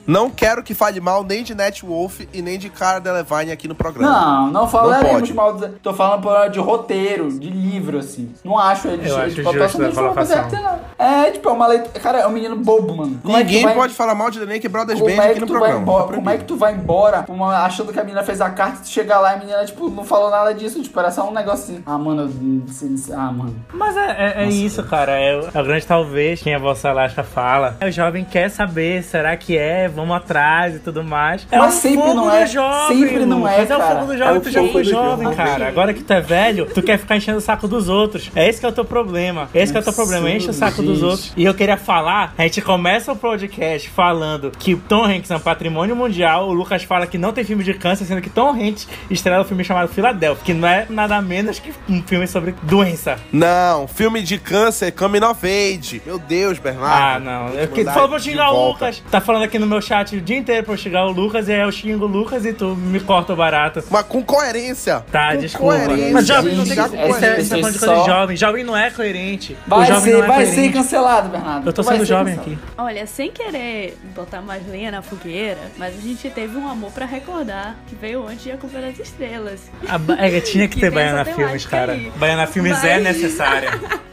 Não 0.10 0.28
quero 0.32 0.64
que 0.64 0.74
fale 0.74 1.00
mal 1.00 1.24
nem 1.24 1.44
de 1.44 1.54
Net 1.54 1.86
Wolf 1.86 2.22
e 2.34 2.42
nem 2.42 2.58
de 2.58 2.68
Cara 2.68 2.98
Delevingne 3.00 3.52
aqui 3.52 3.68
no 3.68 3.76
programa. 3.76 4.12
Não, 4.12 4.48
não 4.52 4.68
falaremos 4.68 5.12
pode. 5.22 5.34
mal, 5.36 5.54
do- 5.54 5.70
tô 5.84 5.94
falando 5.94 6.22
por- 6.24 6.50
de 6.50 6.60
roteiro, 6.60 7.30
de 7.32 7.48
livro, 7.50 8.00
assim. 8.00 8.34
Não 8.44 8.58
acho 8.58 8.88
ele 8.88 9.08
Eu 9.08 9.16
de 9.16 9.22
acho 9.22 9.44
papel, 9.44 9.62
justo 9.64 9.78
também 9.78 9.92
a 9.92 9.94
foi 9.94 10.04
uma 10.06 10.14
coisa 10.16 10.36
colocação. 10.36 10.66
artesanal. 10.66 10.80
É, 10.98 11.30
tipo, 11.32 11.48
é 11.48 11.52
uma 11.52 11.68
leitura, 11.68 12.00
cara, 12.00 12.18
é 12.22 12.28
um 12.28 12.32
menino 12.32 12.56
bobo, 12.56 12.96
mano. 12.96 13.20
Como 13.22 13.36
é 13.38 13.42
que 13.42 13.46
Ninguém 13.46 13.64
vai- 13.66 13.76
pode 13.76 13.94
falar 13.94 14.16
mal 14.16 14.32
de 14.32 14.40
The 14.40 14.46
Naked 14.48 14.68
Brothers 14.70 15.00
Como 15.00 15.16
Band 15.16 15.22
é, 15.22 15.26
aqui 15.28 15.34
que 15.36 15.40
no 15.42 15.46
tu 15.48 15.54
vai 15.54 15.60
programa. 15.62 15.82
embora, 15.84 16.08
Tá 16.08 16.14
como 16.16 16.30
é 16.32 16.38
que 16.38 16.44
tu 16.46 16.56
vai 16.58 16.74
embora 16.74 17.26
uma- 17.30 17.58
achando 17.60 17.94
que 17.94 18.00
a 18.00 18.04
menina 18.04 18.24
fez 18.24 18.42
a 18.42 18.50
carta 18.50 18.80
e 18.80 18.82
tu 18.82 18.88
chega 18.90 19.16
lá 19.20 19.34
e 19.34 19.36
a 19.36 19.38
menina, 19.38 19.64
tipo, 19.64 19.90
não 19.92 20.04
falou 20.04 20.32
nada 20.32 20.56
disso, 20.56 20.82
tipo, 20.82 21.00
era 21.00 21.12
só 21.12 21.30
um 21.30 21.32
negocinho. 21.32 21.84
Ah, 21.86 21.98
mano, 22.00 22.24
eu- 22.24 23.16
ah, 23.16 23.32
mano. 23.32 23.56
Mas 23.72 23.96
é, 23.96 24.10
é- 24.10 24.44
é 24.44 24.50
isso, 24.50 24.82
cara. 24.84 25.12
É, 25.12 25.36
o- 25.38 25.50
é 25.54 25.62
o 25.62 25.66
grande 25.66 25.86
talvez, 25.86 26.42
quem 26.42 26.56
a 26.56 26.60
vossa 26.60 26.92
lasca 26.92 27.24
fala. 27.24 27.78
O 27.86 27.92
jovem 27.92 28.26
quer 28.26 28.50
saber, 28.50 29.04
será 29.04 29.38
que 29.38 29.56
é? 29.58 29.88
Vamos 30.00 30.16
atrás 30.16 30.76
e 30.76 30.80
tudo 30.80 31.04
mais. 31.04 31.46
É 31.52 31.58
Mas 31.58 31.76
o 31.76 31.78
sempre 31.82 31.98
fogo 32.02 32.14
não 32.14 32.24
do 32.26 32.32
é. 32.32 32.48
jovem, 32.48 32.98
Sempre 32.98 33.26
não 33.26 33.48
é, 33.48 33.58
Lucas. 33.62 33.70
É 33.70 33.78
o 33.78 33.82
fogo 33.82 34.06
do 34.06 34.14
É 34.14 34.18
jovem, 34.18 34.38
o 34.38 34.42
tu 34.42 34.50
já 34.52 34.60
foi 34.68 34.84
do 34.84 34.90
jovem, 34.90 35.24
jovem. 35.26 35.38
cara. 35.38 35.68
Agora 35.68 35.94
que 35.94 36.04
tu 36.04 36.14
é 36.14 36.22
velho, 36.22 36.66
tu 36.74 36.82
quer 36.82 36.98
ficar 36.98 37.18
enchendo 37.18 37.38
o 37.38 37.42
saco 37.42 37.68
dos 37.68 37.90
outros. 37.90 38.32
É 38.36 38.48
esse 38.48 38.60
que 38.60 38.66
é 38.66 38.70
o 38.70 38.72
teu 38.72 38.86
problema. 38.86 39.50
Esse 39.54 39.72
que 39.72 39.78
é 39.78 39.82
o 39.82 39.84
teu 39.84 39.94
problema. 39.94 40.30
Enche 40.30 40.50
o 40.50 40.54
saco 40.54 40.82
dos 40.82 40.96
gente. 41.00 41.06
outros. 41.06 41.34
E 41.36 41.44
eu 41.44 41.54
queria 41.54 41.78
falar, 41.78 42.34
a 42.38 42.44
gente 42.44 42.62
começa 42.62 43.12
o 43.12 43.16
podcast 43.16 43.90
falando 43.90 44.52
que 44.58 44.76
Tom 44.76 45.04
Hanks 45.06 45.30
é 45.32 45.36
um 45.36 45.40
patrimônio 45.40 45.96
mundial. 45.96 46.48
O 46.50 46.54
Lucas 46.54 46.84
fala 46.84 47.06
que 47.06 47.18
não 47.18 47.32
tem 47.34 47.44
filme 47.44 47.64
de 47.64 47.74
câncer, 47.74 48.06
sendo 48.06 48.22
que 48.22 48.30
Tom 48.30 48.52
Hanks 48.52 48.88
estrela 49.10 49.42
um 49.42 49.46
filme 49.46 49.64
chamado 49.64 49.90
Philadelphia, 49.90 50.44
que 50.46 50.54
não 50.54 50.68
é 50.68 50.86
nada 50.90 51.22
menos 51.22 51.60
que 51.60 51.74
um 51.90 52.02
filme 52.04 52.28
sobre 52.28 52.56
doença. 52.64 53.18
Não, 53.32 53.88
filme 53.88 54.22
de 54.22 54.38
câncer, 54.38 54.92
Coming 54.92 55.24
of 55.24 55.46
Age. 55.46 56.02
Meu 56.06 56.18
Deus, 56.20 56.58
Bernardo. 56.60 56.90
Ah, 56.90 57.20
não. 57.20 57.60
É 57.60 57.68
tu 57.68 57.78
mandar 57.78 57.94
falou 57.94 58.10
pra 58.10 58.18
eu 58.18 58.22
xingar 58.22 58.52
o. 58.52 58.70
Lucas. 58.70 59.02
Tá 59.10 59.20
falando 59.20 59.44
aqui 59.44 59.58
no 59.60 59.66
meu 59.68 59.79
chat 59.82 60.16
o 60.16 60.22
dia 60.22 60.38
inteiro 60.38 60.64
pra 60.66 60.74
eu 60.74 60.78
xingar 60.78 61.06
o 61.06 61.12
Lucas 61.12 61.48
e 61.48 61.54
aí 61.54 61.62
eu 61.62 61.72
xingo 61.72 62.06
o 62.06 62.08
Lucas 62.08 62.46
e 62.46 62.54
tu 62.54 62.76
me 62.76 63.00
corta 63.00 63.34
o 63.34 63.36
barato. 63.36 63.84
Mas 63.90 64.06
com 64.06 64.24
coerência. 64.24 65.04
Tá, 65.12 65.34
com 65.34 65.42
desculpa. 65.42 65.76
Coerência. 65.86 66.12
Mas 66.14 66.28
jovem 66.28 66.56
não 66.56 66.64
tem 66.64 66.74
que. 66.74 66.80
Essa- 66.80 67.20
tá 67.20 67.34
de 67.36 67.42
esse 67.42 67.50
coisa 67.62 67.72
de 67.72 67.86
só- 67.86 68.06
jovem. 68.06 68.38
Jovem 68.38 68.64
não 68.64 68.76
é 68.78 68.90
coerente. 68.92 69.58
o 69.66 69.70
Vai 69.70 69.88
jovem 69.88 70.04
ser, 70.14 70.18
não 70.18 70.24
é 70.24 70.28
vai 70.28 70.46
ser 70.46 70.56
coerente. 70.56 70.74
cancelado, 70.74 71.30
Bernardo. 71.30 71.68
Eu 71.70 71.74
tô 71.74 71.84
vai 71.84 71.96
sendo 71.96 72.06
ser 72.06 72.14
jovem 72.14 72.36
cancelado. 72.36 72.62
aqui. 72.64 72.74
Olha, 72.78 73.08
sem 73.08 73.32
querer 73.32 73.98
botar 74.16 74.42
mais 74.42 74.68
lenha 74.68 74.92
na 74.92 75.02
fogueira, 75.02 75.60
mas 75.78 75.98
a 75.98 76.02
gente 76.02 76.30
teve 76.30 76.58
um 76.58 76.68
amor 76.68 76.92
pra 76.92 77.06
recordar 77.06 77.76
que 77.88 77.96
veio 77.96 78.26
antes 78.28 78.44
de 78.44 78.52
A 78.52 78.58
Culpa 78.58 78.80
das 78.80 79.00
Estrelas. 79.00 79.70
A 79.88 79.98
ba- 79.98 80.16
é, 80.20 80.40
tinha 80.42 80.68
que 80.70 80.76
Que 80.76 80.82
ter 80.82 80.92
Baiana 80.92 81.26
Filmes, 81.26 81.66
cara. 81.66 81.94
aí. 81.94 82.12
Baiana 82.16 82.48
Filmes 82.48 82.84
é 82.84 83.00
necessária. 83.00 83.72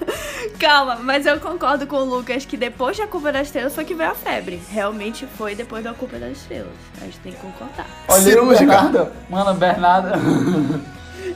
Calma, 0.59 0.97
mas 1.03 1.27
eu 1.27 1.39
concordo 1.39 1.87
com 1.87 1.97
o 1.97 2.05
Lucas 2.05 2.45
que 2.47 2.57
depois 2.57 2.97
de 2.97 3.03
A 3.03 3.07
Culpa 3.07 3.31
das 3.31 3.49
Estrelas 3.49 3.75
foi 3.75 3.85
que 3.85 3.95
veio 3.95 4.11
a 4.11 4.15
febre. 4.15 4.61
Realmente 4.71 5.27
foi 5.37 5.55
depois 5.57 5.83
da 5.83 5.95
Culpa 5.95 6.19
das 6.19 6.33
Estrelas. 6.37 6.73
A 7.01 7.05
gente 7.05 7.19
tem 7.21 7.33
que 7.33 7.39
concordar. 7.39 7.87
Olha 8.09 8.19
aí 8.19 8.23
o 8.23 8.31
Cirúrgica. 8.31 8.67
Bernardo. 8.67 9.13
Mano, 9.29 9.55
Bernardo. 9.55 10.09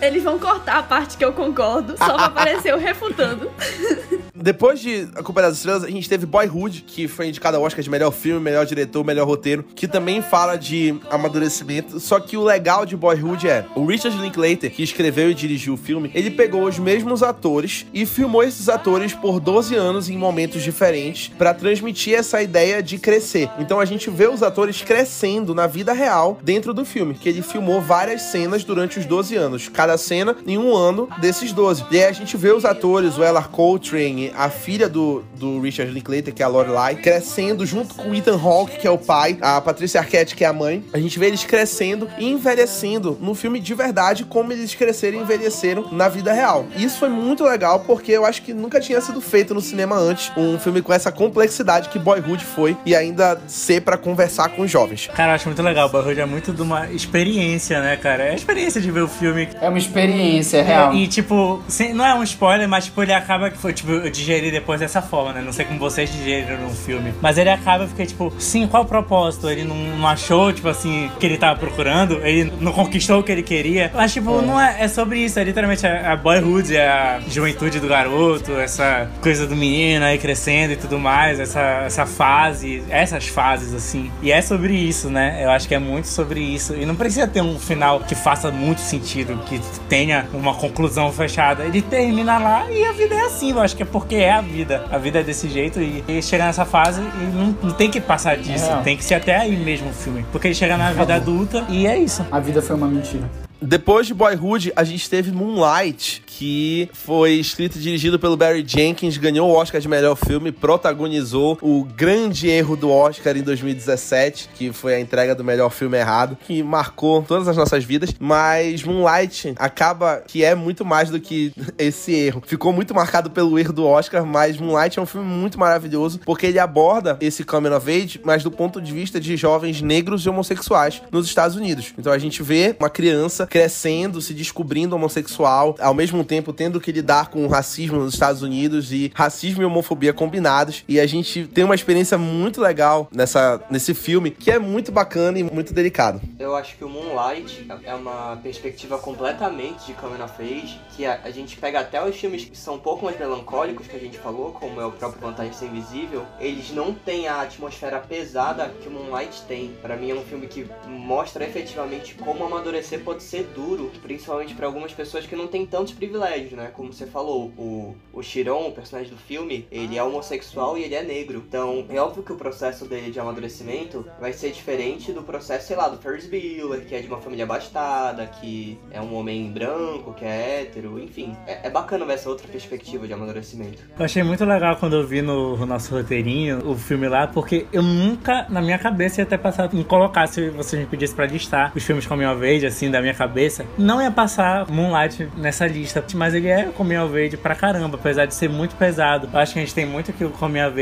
Eles 0.01 0.23
vão 0.23 0.39
cortar 0.39 0.79
a 0.79 0.83
parte 0.83 1.17
que 1.17 1.25
eu 1.25 1.33
concordo, 1.33 1.97
só 1.97 2.15
pra 2.15 2.27
aparecer 2.27 2.73
eu 2.73 2.79
refutando. 2.79 3.51
Depois 4.43 4.81
de 4.81 5.07
A 5.15 5.23
Culpa 5.23 5.43
das 5.43 5.59
Estrelas, 5.59 5.85
a 5.85 5.91
gente 5.91 6.09
teve 6.09 6.25
Boyhood, 6.25 6.83
que 6.87 7.07
foi 7.07 7.29
indicado 7.29 7.59
ao 7.59 7.63
Oscar 7.63 7.83
de 7.83 7.91
melhor 7.91 8.11
filme, 8.11 8.41
melhor 8.41 8.65
diretor, 8.65 9.05
melhor 9.05 9.27
roteiro, 9.27 9.63
que 9.75 9.87
também 9.87 10.23
fala 10.23 10.57
de 10.57 10.99
amadurecimento. 11.11 12.01
Só 12.01 12.19
que 12.19 12.39
o 12.39 12.43
legal 12.43 12.87
de 12.87 12.97
Boyhood 12.97 13.47
é, 13.47 13.67
o 13.77 13.85
Richard 13.85 14.17
Linklater, 14.17 14.71
que 14.71 14.83
escreveu 14.83 15.31
e 15.31 15.35
dirigiu 15.35 15.75
o 15.75 15.77
filme, 15.77 16.11
ele 16.15 16.31
pegou 16.31 16.65
os 16.65 16.79
mesmos 16.79 17.23
atores 17.23 17.85
e 17.93 18.07
filmou 18.07 18.43
esses 18.43 18.71
atores 18.71 19.13
por 19.13 19.41
12 19.41 19.75
anos 19.75 20.09
em 20.09 20.17
momentos 20.17 20.63
diferentes 20.63 21.31
pra 21.37 21.53
transmitir 21.53 22.15
essa 22.15 22.41
ideia 22.43 22.83
de 22.83 22.97
crescer. 22.97 23.51
Então 23.59 23.79
a 23.79 23.85
gente 23.85 24.09
vê 24.09 24.27
os 24.27 24.43
atores 24.43 24.81
crescendo 24.81 25.55
na 25.55 25.67
vida 25.67 25.93
real 25.93 26.39
dentro 26.43 26.73
do 26.73 26.87
filme, 26.87 27.13
que 27.13 27.29
ele 27.29 27.43
filmou 27.43 27.83
várias 27.83 28.23
cenas 28.23 28.65
durante 28.65 28.99
os 28.99 29.05
12 29.05 29.37
anos, 29.37 29.69
cada 29.69 29.99
cena 29.99 30.35
em 30.47 30.57
um 30.57 30.75
ano 30.75 31.11
desses 31.21 31.53
12. 31.53 31.85
E 31.91 31.99
aí 31.99 32.05
a 32.05 32.13
gente 32.13 32.39
vê 32.39 32.53
os 32.53 32.65
atores, 32.65 33.19
o 33.19 33.23
Ella 33.23 33.43
Coltrane, 33.43 34.30
a 34.37 34.49
filha 34.51 34.89
do, 34.89 35.23
do 35.37 35.61
Richard 35.61 35.93
Linklater, 35.93 36.33
que 36.35 36.43
é 36.43 36.45
a 36.45 36.49
Lorelai, 36.49 36.97
crescendo 36.97 37.65
junto 37.67 37.95
com 37.95 38.11
o 38.11 38.15
Ethan 38.15 38.39
Hawke, 38.41 38.79
que 38.79 38.87
é 38.87 38.91
o 38.91 38.99
pai, 38.99 39.39
a 39.41 39.61
Patrícia 39.61 40.01
Arquette, 40.01 40.35
que 40.35 40.45
é 40.45 40.49
a 40.49 40.53
mãe. 40.53 40.85
A 40.93 40.99
gente 40.99 41.19
vê 41.19 41.27
eles 41.27 41.45
crescendo 41.45 42.09
e 42.19 42.29
envelhecendo 42.31 43.17
no 43.21 43.35
filme 43.35 43.61
de 43.61 43.75
verdade, 43.75 44.25
como 44.25 44.53
eles 44.53 44.75
cresceram 44.75 45.19
e 45.19 45.23
envelheceram 45.23 45.87
na 45.93 46.09
vida 46.09 46.33
real. 46.33 46.67
E 46.77 46.85
isso 46.85 46.99
foi 46.99 47.09
muito 47.09 47.45
legal, 47.45 47.81
porque 47.81 48.13
eu 48.13 48.25
acho 48.25 48.43
que 48.43 48.53
nunca 48.53 48.81
tinha 48.81 49.01
sido 49.01 49.21
feito 49.21 49.55
no 49.55 49.61
cinema 49.61 49.97
antes 49.97 50.31
um 50.37 50.59
filme 50.59 50.83
com 50.83 50.93
essa 50.93 51.11
complexidade 51.13 51.89
que 51.89 51.99
Boyhood 51.99 52.45
foi, 52.45 52.77
e 52.85 52.95
ainda 52.95 53.41
ser 53.47 53.81
pra 53.83 53.97
conversar 53.97 54.49
com 54.51 54.63
os 54.63 54.71
jovens. 54.71 55.09
Cara, 55.15 55.33
eu 55.33 55.35
acho 55.37 55.47
muito 55.47 55.63
legal. 55.63 55.89
O 55.89 55.91
Boyhood 55.91 56.21
é 56.21 56.27
muito 56.27 56.53
de 56.53 56.63
uma 56.63 56.91
experiência, 56.91 57.81
né, 57.81 57.97
cara? 57.97 58.25
É 58.25 58.31
a 58.31 58.35
experiência 58.35 58.81
de 58.81 58.91
ver 58.91 59.03
o 59.03 59.09
filme. 59.09 59.49
É 59.61 59.69
uma 59.69 59.79
experiência 59.79 60.63
real. 60.63 60.93
É, 60.93 60.97
e 60.97 61.07
tipo, 61.09 61.63
sem- 61.69 61.93
não 61.93 62.05
é 62.05 62.15
um 62.15 62.23
spoiler, 62.23 62.69
mas 62.69 62.87
tipo, 62.87 63.03
ele 63.03 63.13
acaba 63.13 63.51
que 63.51 63.59
foi, 63.59 63.73
tipo, 63.73 63.91
eu 63.91 64.11
digeri 64.21 64.51
depois 64.51 64.81
dessa 64.81 65.03
forma, 65.03 65.33
né? 65.33 65.43
Não 65.43 65.53
sei 65.53 65.65
como 65.65 65.79
vocês 65.79 66.13
digeriram 66.13 66.59
no 66.61 66.71
filme. 66.71 67.13
Mas 67.21 67.39
ele 67.39 67.51
acaba, 67.51 67.85
eu 67.85 67.89
fiquei 67.89 68.07
tipo, 68.07 68.33
sim, 68.39 68.67
qual 68.67 68.83
o 68.83 68.87
propósito? 68.87 69.49
Ele 69.49 69.65
não, 69.65 69.77
não 69.77 70.07
achou, 70.07 70.53
tipo 70.53 70.69
assim, 70.69 71.11
que 71.19 71.27
ele 71.27 71.39
tava 71.39 71.59
procurando, 71.59 72.21
ele 72.25 72.53
não 72.61 72.73
conquistou 72.73 73.21
o 73.21 73.23
que 73.23 73.33
ele 73.33 73.43
queria. 73.43 73.91
Mas, 73.95 74.13
tipo, 74.13 74.43
não 74.43 74.61
é, 74.61 74.77
é 74.81 74.89
sobre 74.89 75.19
isso, 75.19 75.39
é 75.39 75.45
literalmente 75.45 75.87
a, 75.87 76.13
a 76.13 76.17
boyhood, 76.17 76.77
é 76.77 76.89
a 76.89 77.21
juventude 77.29 77.81
do 77.81 77.89
garoto, 77.89 78.53
essa 78.53 79.11
coisa 79.21 79.47
do 79.47 79.57
menino 79.57 80.05
aí 80.05 80.19
crescendo 80.19 80.73
e 80.73 80.77
tudo 80.77 80.99
mais, 80.99 81.41
essa, 81.41 81.83
essa 81.87 82.07
fase, 82.07 82.83
essas 82.89 83.29
fases, 83.29 83.73
assim. 83.75 84.11
E 84.23 84.31
é 84.31 84.43
sobre 84.43 84.75
isso, 84.75 85.09
né? 85.09 85.41
Eu 85.43 85.51
acho 85.51 85.67
que 85.67 85.75
é 85.75 85.79
muito 85.79 86.09
sobre 86.09 86.41
isso. 86.41 86.75
E 86.75 86.85
não 86.85 86.95
precisa 86.95 87.27
ter 87.27 87.41
um 87.41 87.59
final 87.59 88.01
que 88.01 88.15
faça 88.15 88.51
muito 88.51 88.81
sentido, 88.81 89.39
que 89.47 89.61
tenha 89.89 90.27
uma 90.33 90.55
conclusão 90.55 91.13
fechada. 91.13 91.65
Ele 91.65 91.83
termina 91.83 92.39
lá 92.39 92.71
e 92.71 92.85
a 92.85 92.93
vida 92.93 93.15
é 93.15 93.23
assim, 93.23 93.51
eu 93.51 93.61
acho 93.61 93.77
que 93.77 93.83
é 93.83 93.87
porque 93.87 94.10
é 94.17 94.33
a 94.33 94.41
vida. 94.41 94.85
A 94.91 94.99
vida 94.99 95.21
é 95.21 95.23
desse 95.23 95.49
jeito 95.49 95.81
e, 95.81 96.05
e 96.07 96.23
chega 96.23 96.45
nessa 96.45 96.65
fase 96.65 97.01
e 97.01 97.37
não, 97.37 97.57
não 97.63 97.73
tem 97.73 97.91
que 97.91 98.01
passar 98.01 98.37
disso. 98.37 98.71
É. 98.71 98.83
Tem 98.83 98.97
que 98.97 99.05
ser 99.05 99.15
até 99.15 99.37
aí 99.37 99.57
mesmo 99.57 99.91
o 99.91 99.93
filme. 99.93 100.25
Porque 100.33 100.49
ele 100.49 100.55
chega 100.55 100.77
na 100.77 100.93
vida 100.93 101.15
adulta 101.15 101.65
e 101.69 101.87
é 101.87 101.99
isso. 101.99 102.25
A 102.31 102.41
vida 102.41 102.61
foi 102.63 102.77
uma 102.77 102.87
mentira. 102.87 103.29
Depois 103.63 104.07
de 104.07 104.15
Boyhood, 104.15 104.73
a 104.75 104.85
gente 104.85 105.09
teve 105.09 105.31
Moonlight, 105.31 106.23
que 106.27 106.89
foi 106.95 107.33
escrito 107.33 107.77
e 107.77 107.81
dirigido 107.81 108.19
pelo 108.19 108.35
Barry 108.35 108.65
Jenkins, 108.67 109.19
ganhou 109.19 109.51
o 109.51 109.53
Oscar 109.53 109.79
de 109.79 109.87
melhor 109.87 110.17
filme, 110.17 110.51
protagonizou 110.51 111.59
o 111.61 111.85
grande 111.85 112.49
erro 112.49 112.75
do 112.75 112.91
Oscar 112.91 113.37
em 113.37 113.43
2017, 113.43 114.49
que 114.55 114.73
foi 114.73 114.95
a 114.95 115.01
entrega 115.01 115.35
do 115.35 115.45
melhor 115.45 115.69
filme 115.69 115.99
errado, 115.99 116.39
que 116.47 116.63
marcou 116.63 117.23
todas 117.23 117.47
as 117.49 117.57
nossas 117.59 117.85
vidas. 117.85 118.15
Mas 118.19 118.83
Moonlight 118.83 119.53
acaba 119.57 120.23
que 120.27 120.43
é 120.43 120.55
muito 120.55 120.83
mais 120.83 121.11
do 121.11 121.21
que 121.21 121.53
esse 121.77 122.15
erro. 122.15 122.43
Ficou 122.47 122.73
muito 122.73 122.95
marcado 122.95 123.31
pelo 123.31 123.59
erro 123.59 123.75
do 123.75 123.85
Oscar, 123.85 124.25
mas 124.25 124.57
Moonlight 124.57 124.99
é 124.99 125.03
um 125.03 125.07
filme 125.07 125.27
muito 125.27 125.59
maravilhoso, 125.59 126.21
porque 126.25 126.47
ele 126.47 126.59
aborda 126.59 127.19
esse 127.21 127.45
coming 127.45 127.69
of 127.69 127.91
age, 127.91 128.21
mas 128.25 128.43
do 128.43 128.51
ponto 128.51 128.81
de 128.81 128.91
vista 128.91 129.21
de 129.21 129.37
jovens 129.37 129.83
negros 129.83 130.25
e 130.25 130.31
homossexuais 130.31 131.03
nos 131.13 131.27
Estados 131.27 131.57
Unidos. 131.57 131.93
Então 131.99 132.11
a 132.11 132.19
gente 132.19 132.43
vê 132.43 132.75
uma 132.81 132.89
criança 132.89 133.47
crescendo, 133.51 134.21
se 134.23 134.33
descobrindo 134.33 134.95
homossexual, 134.95 135.75
ao 135.81 135.93
mesmo 135.93 136.25
tempo 136.25 136.53
tendo 136.53 136.81
que 136.81 136.93
lidar 136.93 137.29
com 137.29 137.45
o 137.45 137.49
racismo 137.49 137.99
nos 137.99 138.15
Estados 138.15 138.43
Unidos 138.43 138.93
e 138.93 139.11
racismo 139.13 139.61
e 139.61 139.65
homofobia 139.65 140.13
combinados. 140.13 140.85
E 140.89 141.01
a 141.01 141.07
gente 141.07 141.47
tem 141.49 141.65
uma 141.65 141.75
experiência 141.75 142.17
muito 142.17 142.61
legal 142.61 143.09
nessa, 143.13 143.61
nesse 143.69 143.93
filme, 143.93 144.31
que 144.31 144.51
é 144.51 144.59
muito 144.59 144.93
bacana 144.93 145.39
e 145.39 145.43
muito 145.43 145.75
delicado. 145.75 146.21
Eu 146.39 146.55
acho 146.55 146.77
que 146.77 146.85
o 146.85 146.89
Moonlight 146.89 147.67
é 147.83 147.95
uma 147.95 148.37
perspectiva 148.37 148.99
completamente 148.99 149.87
de 149.87 149.95
coming 149.95 150.23
of 150.23 150.41
age, 150.41 150.79
que 150.97 151.05
a, 151.05 151.21
a 151.25 151.31
gente 151.31 151.57
pega 151.57 151.81
até 151.81 152.03
os 152.03 152.17
filmes 152.17 152.45
que 152.45 152.57
são 152.57 152.77
um 152.77 152.79
pouco 152.79 153.05
mais 153.05 153.19
melancólicos, 153.19 153.89
que 153.89 153.97
a 153.97 154.01
gente 154.01 154.19
falou, 154.19 154.53
como 154.53 154.81
é 154.81 154.87
o 154.87 154.93
próprio 154.93 155.21
Vantagem 155.21 155.53
Ser 155.53 155.67
Invisível, 155.67 156.25
eles 156.39 156.71
não 156.71 156.95
têm 156.95 157.27
a 157.27 157.43
atmosfera 157.43 157.99
pesada 157.99 158.71
que 158.81 158.89
o 158.89 158.93
Moonlight 158.93 159.43
tem. 159.49 159.73
Pra 159.83 159.97
mim 159.97 160.11
é 160.11 160.15
um 160.15 160.23
filme 160.23 160.47
que 160.47 160.67
mostra 160.87 161.45
efetivamente 161.45 162.15
como 162.15 162.45
amadurecer 162.45 163.01
pode 163.01 163.23
ser 163.23 163.40
ser 163.41 163.45
duro, 163.55 163.91
principalmente 164.03 164.55
para 164.55 164.67
algumas 164.67 164.93
pessoas 164.93 165.27
que 165.27 165.35
não 165.35 165.47
têm 165.47 165.65
tantos 165.67 165.93
privilégios, 165.93 166.53
né? 166.53 166.71
Como 166.75 166.93
você 166.93 167.07
falou, 167.07 167.53
o, 167.57 167.97
o 168.13 168.23
Chiron, 168.23 168.69
o 168.69 168.73
personagem 168.73 169.11
do 169.11 169.19
filme, 169.19 169.67
ele 169.71 169.97
é 169.97 170.03
homossexual 170.03 170.77
e 170.77 170.85
ele 170.85 170.95
é 170.95 171.03
negro. 171.03 171.43
Então, 171.47 171.87
é 171.89 172.01
óbvio 172.01 172.23
que 172.23 172.33
o 172.33 172.37
processo 172.37 172.85
dele 172.85 173.11
de 173.11 173.19
amadurecimento 173.19 174.07
vai 174.21 174.33
ser 174.33 174.51
diferente 174.51 175.13
do 175.13 175.23
processo, 175.23 175.69
sei 175.69 175.77
lá, 175.77 175.89
do 175.89 175.97
Ferris 175.97 176.27
Bueller, 176.27 176.85
que 176.85 176.95
é 176.95 177.01
de 177.01 177.07
uma 177.07 177.19
família 177.19 177.45
abastada, 177.45 178.27
que 178.27 178.79
é 178.91 179.01
um 179.01 179.15
homem 179.15 179.51
branco, 179.51 180.13
que 180.13 180.25
é 180.25 180.63
hétero, 180.63 180.99
enfim. 180.99 181.35
É, 181.47 181.67
é 181.67 181.71
bacana 181.71 182.05
ver 182.05 182.15
essa 182.15 182.29
outra 182.29 182.47
perspectiva 182.49 183.07
de 183.07 183.13
amadurecimento. 183.13 183.83
Eu 183.99 184.05
achei 184.05 184.23
muito 184.23 184.45
legal 184.45 184.77
quando 184.77 184.97
eu 184.97 185.07
vi 185.07 185.23
no, 185.23 185.57
no 185.57 185.67
nosso 185.67 185.95
roteirinho 185.95 186.69
o 186.69 186.77
filme 186.77 187.09
lá, 187.09 187.27
porque 187.27 187.67
eu 187.73 187.83
nunca, 187.83 188.47
na 188.49 188.61
minha 188.61 188.79
cabeça, 188.79 189.21
ia 189.21 189.27
ter 189.27 189.39
passado 189.39 189.79
em 189.79 189.83
colocar, 189.83 190.27
se 190.27 190.51
você 190.51 190.77
me 190.77 190.87
pedisse 190.87 191.15
pra 191.15 191.27
listar 191.27 191.73
os 191.75 191.83
filmes 191.83 192.07
Coming 192.07 192.27
of 192.27 192.45
Age, 192.45 192.67
assim, 192.67 192.91
da 192.91 193.01
minha 193.01 193.15
cabeça, 193.15 193.30
não 193.79 194.01
ia 194.01 194.11
passar 194.11 194.69
Moonlight 194.69 195.29
nessa 195.37 195.67
lista. 195.67 196.05
Mas 196.15 196.35
ele 196.35 196.49
é 196.49 196.65
Coming 196.65 196.97
of 196.97 197.17
Age 197.17 197.37
pra 197.37 197.55
caramba, 197.55 197.97
apesar 197.97 198.27
de 198.27 198.35
ser 198.35 198.49
muito 198.49 198.75
pesado. 198.77 199.29
Eu 199.33 199.39
acho 199.39 199.53
que 199.53 199.59
a 199.59 199.63
gente 199.63 199.75
tem 199.75 199.87
muito 199.87 200.13
que 200.13 200.25
o 200.25 200.31
Coming 200.31 200.63
of 200.63 200.81